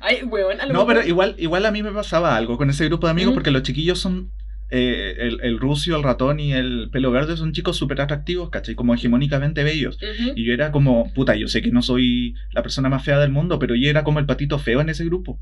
Ay, 0.00 0.22
weón, 0.24 0.60
a 0.60 0.66
lo 0.66 0.72
No, 0.72 0.80
mejor- 0.80 0.94
pero 0.96 1.08
igual, 1.08 1.36
igual 1.38 1.64
a 1.66 1.70
mí 1.70 1.82
me 1.82 1.92
pasaba 1.92 2.36
algo 2.36 2.56
con 2.56 2.68
ese 2.70 2.86
grupo 2.86 3.06
de 3.06 3.12
amigos 3.12 3.34
porque 3.34 3.50
los 3.50 3.62
chiquillos 3.62 3.98
son. 4.00 4.30
eh, 4.70 5.14
el, 5.18 5.38
el 5.42 5.58
Rucio, 5.60 5.94
el 5.96 6.02
ratón 6.02 6.40
y 6.40 6.52
el 6.52 6.88
pelo 6.90 7.12
verde 7.12 7.36
son 7.36 7.52
chicos 7.52 7.76
súper 7.76 8.00
atractivos, 8.00 8.50
¿cachai? 8.50 8.74
Como 8.74 8.92
hegemónicamente 8.94 9.62
bellos. 9.62 9.98
Y 10.34 10.44
yo 10.44 10.52
era 10.52 10.72
como, 10.72 11.12
puta, 11.14 11.36
yo 11.36 11.46
sé 11.46 11.62
que 11.62 11.70
no 11.70 11.82
soy 11.82 12.34
la 12.52 12.62
persona 12.62 12.88
más 12.88 13.04
fea 13.04 13.18
del 13.20 13.30
mundo, 13.30 13.58
pero 13.60 13.76
yo 13.76 13.88
era 13.88 14.02
como 14.02 14.18
el 14.18 14.26
patito 14.26 14.58
feo 14.58 14.80
en 14.80 14.88
ese 14.88 15.04
grupo. 15.04 15.38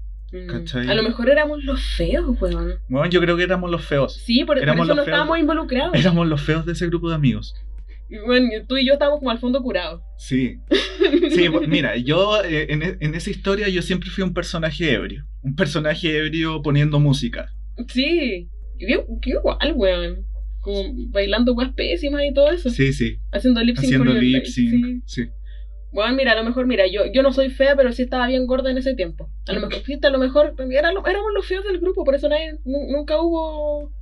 ¿Cachai? 0.49 0.89
A 0.89 0.95
lo 0.95 1.03
mejor 1.03 1.29
éramos 1.29 1.63
los 1.65 1.83
feos, 1.97 2.41
weón. 2.41 2.75
Bueno, 2.89 3.09
yo 3.11 3.21
creo 3.21 3.37
que 3.37 3.43
éramos 3.43 3.71
los 3.71 3.85
feos. 3.85 4.15
Sí, 4.25 4.45
por, 4.45 4.59
eso 4.59 4.75
no 4.75 5.03
estábamos 5.03 5.39
involucrados. 5.39 5.95
Éramos 5.95 6.27
los 6.27 6.41
feos 6.41 6.67
de 6.67 6.73
ese 6.73 6.87
grupo 6.87 7.09
de 7.09 7.15
amigos. 7.15 7.55
Bueno, 8.27 8.49
tú 8.69 8.77
y 8.77 8.87
yo 8.87 8.93
estábamos 8.95 9.21
como 9.21 9.31
al 9.31 9.39
fondo 9.39 9.63
curados. 9.63 10.03
Sí. 10.19 10.59
Sí, 11.31 11.49
pues, 11.49 11.67
mira, 11.69 11.97
yo 11.97 12.43
eh, 12.45 12.67
en, 12.71 12.83
e- 12.83 12.97
en 13.01 13.15
esa 13.15 13.31
historia 13.31 13.69
yo 13.69 13.81
siempre 13.81 14.11
fui 14.11 14.23
un 14.23 14.35
personaje 14.35 14.93
ebrio. 14.93 15.25
Un 15.43 15.55
personaje 15.55 16.17
ebrio 16.17 16.61
poniendo 16.63 17.01
música. 17.01 17.51
Sí. 17.89 18.49
Yo, 18.79 19.07
yo 19.23 19.39
igual, 19.39 19.73
weón. 19.75 20.27
Como 20.61 20.85
bailando 21.11 21.55
weas 21.55 21.73
pésimas 21.73 22.23
y 22.29 22.35
todo 22.35 22.51
eso. 22.51 22.71
Sí, 22.71 22.93
sí. 22.93 23.17
Haciendo 23.33 23.63
lip 23.63 23.77
sync. 23.77 23.85
Haciendo 23.87 24.13
lip 24.15 24.45
sync. 24.45 25.03
sí. 25.07 25.23
Sí. 25.25 25.31
Bueno, 25.93 26.15
mira, 26.17 26.33
a 26.33 26.37
lo 26.37 26.45
mejor, 26.45 26.67
mira, 26.67 26.87
yo, 26.87 27.03
yo 27.13 27.23
no 27.23 27.33
soy 27.33 27.51
fea, 27.51 27.77
pero 27.77 27.93
sí 27.93 28.03
estaba 28.03 28.27
bien 28.27 28.47
gorda 28.47 28.71
en 28.71 28.79
ese 28.79 28.95
tiempo. 28.95 29.29
A 29.47 29.53
lo 29.53 29.61
mejor, 29.61 29.83
a 30.03 30.11
lo 30.11 30.19
mejor 30.19 30.55
era 30.71 30.91
lo- 30.93 31.07
éramos 31.07 31.33
los 31.35 31.47
feos 31.47 31.65
del 31.65 31.79
grupo, 31.81 32.05
por 32.05 32.15
eso 32.15 32.29
nadie, 32.29 32.59
nu- 32.65 32.91
nunca 32.91 33.21
hubo, 33.21 33.93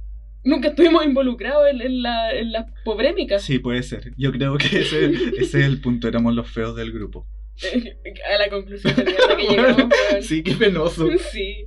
nunca 0.45 0.69
estuvimos 0.69 1.05
involucrados 1.05 1.67
en, 1.69 1.81
en 1.81 2.03
la, 2.03 2.33
en 2.33 2.53
las 2.53 2.67
pobrémicas. 2.85 3.43
Sí, 3.43 3.59
puede 3.59 3.83
ser. 3.83 4.13
Yo 4.17 4.31
creo 4.31 4.57
que 4.57 4.67
ese, 4.81 5.07
ese 5.07 5.41
es 5.41 5.55
el 5.67 5.81
punto. 5.81 6.07
Éramos 6.07 6.35
los 6.35 6.49
feos 6.49 6.77
del 6.77 6.93
grupo. 6.93 7.27
A 8.35 8.39
la 8.39 8.49
conclusión 8.49 8.95
de 8.97 9.05
que 9.05 9.49
llegamos. 9.49 9.89
Sí, 10.23 10.43
qué 10.43 10.55
penoso. 10.55 11.09
Sí. 11.33 11.67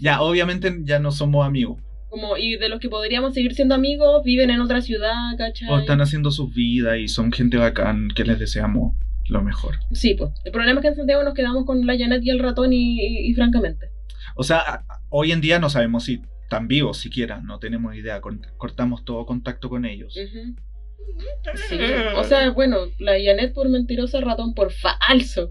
Ya, 0.00 0.22
obviamente 0.22 0.74
ya 0.84 0.98
no 0.98 1.12
somos 1.12 1.46
amigos. 1.46 1.78
Como, 2.08 2.36
y 2.38 2.56
de 2.56 2.68
los 2.70 2.80
que 2.80 2.88
podríamos 2.88 3.34
seguir 3.34 3.54
siendo 3.54 3.74
amigos, 3.74 4.22
viven 4.24 4.48
en 4.50 4.60
otra 4.62 4.80
ciudad, 4.80 5.36
¿cachai? 5.36 5.68
O 5.68 5.78
están 5.80 6.00
haciendo 6.00 6.30
sus 6.30 6.54
vidas 6.54 6.96
y 6.98 7.08
son 7.08 7.30
gente 7.32 7.58
bacán 7.58 8.08
que 8.14 8.24
les 8.24 8.38
deseamos 8.38 8.96
lo 9.28 9.42
mejor. 9.42 9.76
Sí, 9.92 10.14
pues. 10.14 10.30
El 10.44 10.52
problema 10.52 10.80
es 10.80 10.82
que 10.82 10.88
en 10.88 10.96
Santiago 10.96 11.22
nos 11.24 11.34
quedamos 11.34 11.64
con 11.64 11.86
la 11.86 11.96
Janet 11.98 12.22
y 12.24 12.30
el 12.30 12.38
ratón 12.38 12.72
y, 12.72 12.98
y- 13.00 13.30
y 13.30 13.34
francamente. 13.34 13.88
O 14.36 14.42
sea, 14.42 14.84
hoy 15.10 15.32
en 15.32 15.40
día 15.40 15.58
no 15.58 15.70
sabemos 15.70 16.04
si 16.04 16.20
están 16.42 16.68
vivos 16.68 16.98
siquiera, 16.98 17.40
no 17.40 17.58
tenemos 17.58 17.94
idea, 17.94 18.20
cortamos 18.58 19.04
todo 19.04 19.24
contacto 19.26 19.68
con 19.68 19.84
ellos. 19.84 20.14
Sí. 20.14 21.78
O 22.16 22.24
sea, 22.24 22.50
bueno, 22.50 22.78
la 22.98 23.12
Janet 23.12 23.52
por 23.54 23.68
mentirosa, 23.68 24.18
el 24.18 24.24
ratón 24.24 24.54
por 24.54 24.72
falso. 24.72 25.50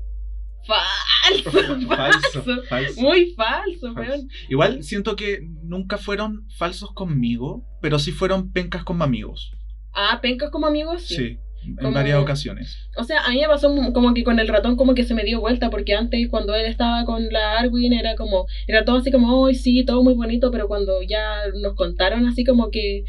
Falso, 0.66 1.52
falso, 1.90 2.64
falso. 2.70 3.02
Muy 3.02 3.34
falso, 3.36 3.94
Falso. 3.94 4.12
weón. 4.12 4.30
Igual 4.48 4.82
siento 4.84 5.18
que 5.18 5.40
nunca 5.62 5.98
fueron 5.98 6.48
falsos 6.58 6.94
conmigo, 6.94 7.66
pero 7.82 8.00
sí 8.00 8.14
fueron 8.14 8.54
pencas 8.54 8.86
como 8.86 9.04
amigos. 9.04 9.52
Ah, 9.94 10.20
pencas 10.22 10.52
como 10.52 10.66
amigos, 10.68 11.04
sí. 11.04 11.16
Sí, 11.16 11.38
en 11.65 11.76
Como- 11.76 11.93
varias 11.93 12.19
ocasiones. 12.19 12.89
O 12.97 13.04
sea, 13.04 13.21
a 13.26 13.30
mí 13.32 13.39
me 13.39 13.47
pasó 13.47 13.73
como 13.93 14.13
que 14.13 14.23
con 14.23 14.39
el 14.39 14.47
ratón 14.47 14.76
como 14.76 14.93
que 14.95 15.04
se 15.04 15.13
me 15.13 15.23
dio 15.23 15.39
vuelta, 15.39 15.69
porque 15.69 15.93
antes 15.93 16.28
cuando 16.30 16.54
él 16.56 16.65
estaba 16.65 17.06
con 17.06 17.28
la 17.30 17.60
Arwin 17.60 17.93
era 17.93 18.15
como, 18.15 18.45
era 18.67 18.86
todo 18.86 18.97
así 18.97 19.12
como, 19.12 19.45
¡ay, 19.47 19.56
sí, 19.56 19.84
todo 19.86 20.04
muy 20.04 20.13
bonito! 20.13 20.52
Pero 20.52 20.67
cuando 20.67 21.02
ya 21.02 21.36
nos 21.62 21.76
contaron 21.76 22.26
así 22.28 22.43
como 22.43 22.69
que, 22.71 23.04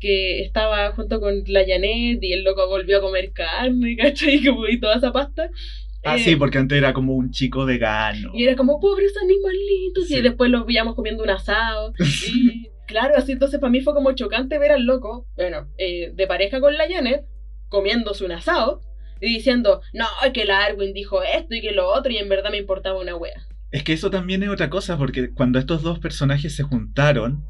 que 0.00 0.40
estaba 0.40 0.92
junto 0.92 1.20
con 1.20 1.42
la 1.46 1.60
Janet 1.66 2.18
y 2.22 2.32
el 2.32 2.42
loco 2.44 2.66
volvió 2.68 2.98
a 2.98 3.00
comer 3.00 3.32
carne, 3.32 3.96
¿cachai? 3.98 4.44
Como, 4.44 4.66
y 4.68 4.80
toda 4.80 4.96
esa 4.96 5.12
pasta. 5.12 5.48
Ah, 6.04 6.16
eh, 6.16 6.18
sí, 6.18 6.34
porque 6.34 6.58
antes 6.58 6.76
era 6.76 6.92
como 6.92 7.14
un 7.14 7.30
chico 7.30 7.64
vegano. 7.64 8.32
Y 8.34 8.42
era 8.44 8.56
como, 8.56 8.80
pobres 8.80 9.12
animalitos. 9.22 10.08
Sí. 10.08 10.16
Y 10.16 10.20
después 10.22 10.50
los 10.50 10.66
veíamos 10.66 10.96
comiendo 10.96 11.22
un 11.22 11.30
asado. 11.30 11.92
Y 12.26 12.94
claro, 12.94 13.14
así 13.16 13.32
entonces 13.32 13.60
para 13.60 13.70
mí 13.70 13.80
fue 13.80 13.94
como 13.94 14.12
chocante 14.12 14.58
ver 14.58 14.72
al 14.72 14.82
loco, 14.84 15.26
bueno, 15.36 15.68
eh, 15.78 16.10
de 16.14 16.26
pareja 16.26 16.60
con 16.60 16.76
la 16.76 16.84
Janet, 16.88 17.24
comiéndose 17.72 18.24
un 18.24 18.32
asado. 18.32 18.80
Y 19.20 19.26
diciendo, 19.34 19.80
no, 19.92 20.06
que 20.34 20.44
la 20.44 20.64
Arwin 20.64 20.92
dijo 20.92 21.22
esto 21.22 21.54
y 21.54 21.60
que 21.60 21.72
lo 21.72 21.88
otro, 21.88 22.10
y 22.12 22.18
en 22.18 22.28
verdad 22.28 22.50
me 22.50 22.58
importaba 22.58 23.00
una 23.00 23.16
wea. 23.16 23.46
Es 23.70 23.82
que 23.84 23.92
eso 23.92 24.10
también 24.10 24.42
es 24.42 24.48
otra 24.50 24.68
cosa, 24.68 24.98
porque 24.98 25.32
cuando 25.32 25.58
estos 25.58 25.82
dos 25.82 25.98
personajes 26.00 26.54
se 26.56 26.64
juntaron, 26.64 27.44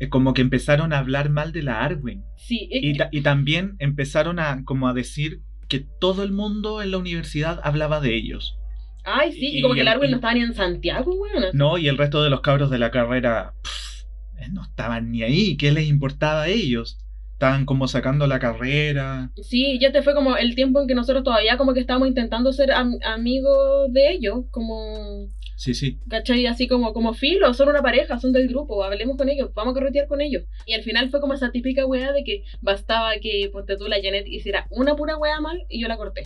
es 0.00 0.08
como 0.08 0.34
que 0.34 0.42
empezaron 0.42 0.92
a 0.92 0.98
hablar 0.98 1.30
mal 1.30 1.52
de 1.52 1.62
la 1.62 1.80
Arwen. 1.84 2.24
Sí, 2.36 2.68
es 2.72 2.82
Y, 2.82 2.92
que- 2.92 2.98
ta- 2.98 3.08
y 3.12 3.20
también 3.22 3.76
empezaron 3.78 4.38
a 4.40 4.62
como 4.64 4.88
a 4.88 4.92
decir 4.94 5.40
que 5.68 5.86
todo 6.00 6.24
el 6.24 6.32
mundo 6.32 6.82
en 6.82 6.90
la 6.90 6.98
universidad 6.98 7.60
hablaba 7.62 8.00
de 8.00 8.14
ellos. 8.16 8.56
ay, 9.04 9.32
sí, 9.32 9.46
y, 9.46 9.58
y- 9.58 9.62
como 9.62 9.74
que 9.74 9.82
la 9.84 9.92
Arwin 9.92 10.08
y- 10.08 10.10
no 10.12 10.16
estaba 10.18 10.34
ni 10.34 10.40
en 10.42 10.54
Santiago, 10.54 11.12
weón. 11.14 11.44
No, 11.54 11.78
y 11.78 11.86
el 11.88 11.98
resto 11.98 12.22
de 12.22 12.30
los 12.30 12.40
cabros 12.40 12.68
de 12.70 12.78
la 12.78 12.90
carrera 12.90 13.54
pff, 13.62 14.04
no 14.52 14.62
estaban 14.64 15.10
ni 15.12 15.22
ahí, 15.22 15.56
¿qué 15.56 15.70
les 15.72 15.86
importaba 15.88 16.42
a 16.42 16.48
ellos? 16.48 16.98
Estaban 17.42 17.66
como 17.66 17.88
sacando 17.88 18.28
la 18.28 18.38
carrera. 18.38 19.32
Sí, 19.42 19.76
ya 19.80 19.90
te 19.90 20.02
fue 20.02 20.14
como 20.14 20.36
el 20.36 20.54
tiempo 20.54 20.80
en 20.80 20.86
que 20.86 20.94
nosotros 20.94 21.24
todavía 21.24 21.56
como 21.56 21.74
que 21.74 21.80
estábamos 21.80 22.06
intentando 22.06 22.52
ser 22.52 22.70
am- 22.70 23.00
amigos 23.04 23.92
de 23.92 24.12
ellos, 24.12 24.44
como 24.52 25.26
Sí, 25.56 25.74
sí. 25.74 25.98
¿Cachai? 26.08 26.46
Así 26.46 26.68
como, 26.68 26.92
como 26.92 27.14
filo, 27.14 27.52
son 27.52 27.68
una 27.70 27.82
pareja, 27.82 28.20
son 28.20 28.32
del 28.32 28.46
grupo, 28.46 28.84
hablemos 28.84 29.16
con 29.16 29.28
ellos, 29.28 29.50
vamos 29.54 29.72
a 29.72 29.80
carretear 29.80 30.06
con 30.06 30.20
ellos. 30.20 30.44
Y 30.66 30.74
al 30.74 30.84
final 30.84 31.10
fue 31.10 31.20
como 31.20 31.34
esa 31.34 31.50
típica 31.50 31.84
weá 31.84 32.12
de 32.12 32.22
que 32.22 32.44
bastaba 32.60 33.10
que, 33.20 33.50
ponte 33.52 33.76
tú, 33.76 33.88
la 33.88 33.96
Janet 34.00 34.28
hiciera 34.28 34.68
una 34.70 34.94
pura 34.94 35.16
weá 35.16 35.40
mal 35.40 35.64
y 35.68 35.80
yo 35.82 35.88
la 35.88 35.96
corté. 35.96 36.22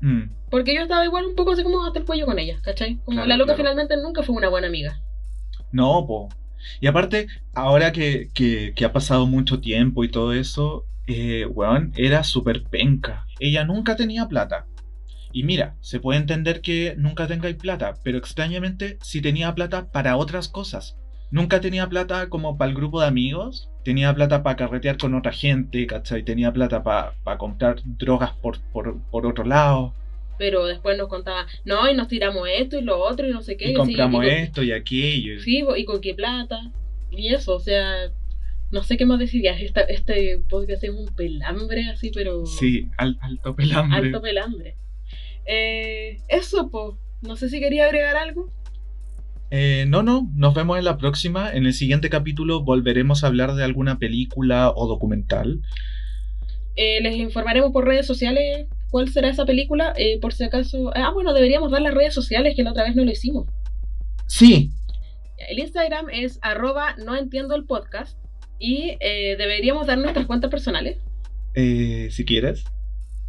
Mm. 0.00 0.22
Porque 0.50 0.74
yo 0.74 0.82
estaba 0.82 1.04
igual 1.04 1.24
un 1.26 1.36
poco 1.36 1.52
así 1.52 1.62
como 1.62 1.86
hasta 1.86 2.00
el 2.00 2.04
cuello 2.04 2.26
con 2.26 2.40
ella, 2.40 2.58
¿cachai? 2.64 2.96
Como 3.04 3.18
Claro, 3.18 3.28
la 3.28 3.36
loca 3.36 3.54
claro. 3.54 3.58
finalmente 3.58 3.96
nunca 3.96 4.24
fue 4.24 4.34
una 4.34 4.48
buena 4.48 4.66
amiga. 4.66 5.00
No, 5.70 6.04
po. 6.04 6.28
Y 6.80 6.86
aparte, 6.86 7.26
ahora 7.54 7.92
que, 7.92 8.30
que, 8.34 8.84
ha 8.84 8.92
pasado 8.92 9.26
mucho 9.26 9.60
tiempo 9.60 10.04
y 10.04 10.08
todo 10.08 10.32
eso, 10.32 10.86
eh, 11.06 11.46
weón, 11.46 11.92
era 11.96 12.24
súper 12.24 12.64
penca. 12.64 13.26
Ella 13.38 13.64
nunca 13.64 13.96
tenía 13.96 14.28
plata. 14.28 14.66
Y 15.32 15.44
mira, 15.44 15.76
se 15.80 15.98
puede 15.98 16.20
entender 16.20 16.60
que 16.60 16.94
nunca 16.98 17.26
tengáis 17.26 17.56
plata, 17.56 17.94
pero 18.02 18.18
extrañamente 18.18 18.98
sí 19.00 19.22
tenía 19.22 19.54
plata 19.54 19.90
para 19.90 20.16
otras 20.16 20.48
cosas. 20.48 20.96
Nunca 21.30 21.62
tenía 21.62 21.88
plata 21.88 22.28
como 22.28 22.58
para 22.58 22.70
el 22.70 22.76
grupo 22.76 23.00
de 23.00 23.06
amigos, 23.06 23.70
tenía 23.84 24.14
plata 24.14 24.42
para 24.42 24.56
carretear 24.56 24.98
con 24.98 25.14
otra 25.14 25.32
gente, 25.32 25.86
¿cachai? 25.86 26.22
Tenía 26.22 26.52
plata 26.52 26.82
para 26.82 27.38
comprar 27.38 27.80
drogas 27.84 28.32
por, 28.42 28.60
por, 28.72 29.00
por 29.10 29.24
otro 29.24 29.44
lado. 29.44 29.94
Pero 30.42 30.66
después 30.66 30.98
nos 30.98 31.06
contaba, 31.06 31.46
no, 31.64 31.88
y 31.88 31.94
nos 31.94 32.08
tiramos 32.08 32.48
esto 32.52 32.76
y 32.76 32.82
lo 32.82 32.98
otro 32.98 33.28
y 33.28 33.30
no 33.30 33.42
sé 33.42 33.56
qué. 33.56 33.70
Y 33.70 33.74
compramos 33.74 34.24
y 34.24 34.26
con- 34.26 34.36
esto 34.36 34.62
y 34.64 34.72
aquello. 34.72 35.40
Sí, 35.40 35.62
y 35.76 35.84
con 35.84 36.00
qué 36.00 36.14
plata. 36.14 36.58
Y 37.12 37.32
eso, 37.32 37.54
o 37.54 37.60
sea, 37.60 38.10
no 38.72 38.82
sé 38.82 38.96
qué 38.96 39.06
más 39.06 39.20
decir. 39.20 39.40
Ya, 39.40 39.52
esta, 39.52 39.82
este 39.82 40.38
podcast 40.48 40.82
es 40.82 40.90
un 40.90 41.06
pelambre 41.14 41.84
así, 41.88 42.10
pero... 42.12 42.44
Sí, 42.44 42.88
al- 42.98 43.18
alto 43.20 43.54
pelambre. 43.54 43.98
Alto 44.08 44.20
pelambre. 44.20 44.74
Eh, 45.46 46.18
eso, 46.26 46.70
po. 46.70 46.98
No 47.20 47.36
sé 47.36 47.48
si 47.48 47.60
quería 47.60 47.84
agregar 47.84 48.16
algo. 48.16 48.50
Eh, 49.52 49.84
no, 49.86 50.02
no, 50.02 50.28
nos 50.34 50.54
vemos 50.54 50.76
en 50.76 50.84
la 50.84 50.98
próxima. 50.98 51.52
En 51.52 51.66
el 51.66 51.72
siguiente 51.74 52.10
capítulo 52.10 52.64
volveremos 52.64 53.22
a 53.22 53.28
hablar 53.28 53.54
de 53.54 53.62
alguna 53.62 54.00
película 54.00 54.72
o 54.74 54.88
documental. 54.88 55.60
Eh, 56.74 57.00
les 57.00 57.14
informaremos 57.14 57.70
por 57.70 57.84
redes 57.86 58.06
sociales 58.08 58.66
cuál 58.92 59.08
será 59.08 59.28
esa 59.30 59.44
película, 59.46 59.92
eh, 59.96 60.20
por 60.20 60.32
si 60.34 60.44
acaso... 60.44 60.92
Ah, 60.94 61.10
bueno, 61.12 61.32
deberíamos 61.32 61.72
dar 61.72 61.82
las 61.82 61.94
redes 61.94 62.14
sociales, 62.14 62.54
que 62.54 62.62
la 62.62 62.70
otra 62.70 62.84
vez 62.84 62.94
no 62.94 63.04
lo 63.04 63.10
hicimos. 63.10 63.48
Sí, 64.28 64.70
El 65.50 65.58
Instagram 65.58 66.06
es 66.10 66.38
arroba 66.42 66.94
no 67.04 67.16
entiendo 67.16 67.54
el 67.56 67.64
podcast 67.64 68.16
y 68.58 68.96
eh, 69.00 69.34
deberíamos 69.36 69.86
dar 69.86 69.98
nuestras 69.98 70.26
cuentas 70.26 70.50
personales. 70.50 70.98
eh, 71.54 72.08
si 72.10 72.24
quieres. 72.24 72.64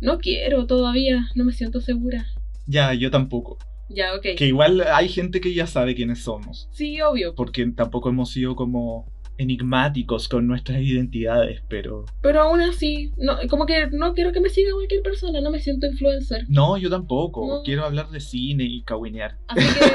No 0.01 0.17
quiero 0.19 0.67
todavía, 0.67 1.27
no 1.35 1.45
me 1.45 1.53
siento 1.53 1.79
segura. 1.81 2.25
Ya, 2.67 2.93
yo 2.93 3.09
tampoco. 3.09 3.57
Ya, 3.89 4.13
ok. 4.15 4.35
Que 4.37 4.47
igual 4.47 4.81
hay 4.81 5.07
gente 5.07 5.39
que 5.39 5.53
ya 5.53 5.65
sabe 5.65 5.95
quiénes 5.95 6.23
somos. 6.23 6.67
Sí, 6.71 6.99
obvio. 7.01 7.35
Porque 7.35 7.65
tampoco 7.75 8.09
hemos 8.09 8.31
sido 8.31 8.55
como 8.55 9.11
enigmáticos 9.37 10.27
con 10.29 10.47
nuestras 10.47 10.79
identidades, 10.81 11.61
pero... 11.67 12.05
Pero 12.21 12.41
aún 12.41 12.61
así, 12.61 13.11
no, 13.17 13.37
como 13.49 13.65
que 13.65 13.87
no 13.91 14.13
quiero 14.13 14.31
que 14.31 14.39
me 14.39 14.49
siga 14.49 14.71
cualquier 14.73 15.01
persona, 15.01 15.41
no 15.41 15.49
me 15.51 15.59
siento 15.59 15.87
influencer. 15.87 16.45
No, 16.49 16.77
yo 16.77 16.89
tampoco. 16.89 17.47
No. 17.47 17.63
Quiero 17.63 17.83
hablar 17.85 18.09
de 18.09 18.19
cine 18.19 18.63
y 18.63 18.83
caguinear. 18.83 19.37
Así 19.47 19.65
que... 19.79 19.85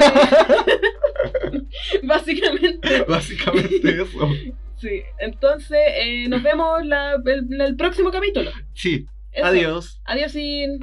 Básicamente, 2.07 3.03
Básicamente 3.07 4.01
eso. 4.01 4.29
sí. 4.77 5.01
Entonces, 5.19 5.77
eh, 5.95 6.27
nos 6.29 6.43
vemos 6.43 6.85
la- 6.85 7.21
el, 7.25 7.61
el 7.61 7.75
próximo 7.75 8.11
capítulo. 8.11 8.51
Sí, 8.73 9.05
Eso. 9.31 9.45
adiós. 9.45 10.01
Adiós, 10.05 10.31
sin. 10.31 10.79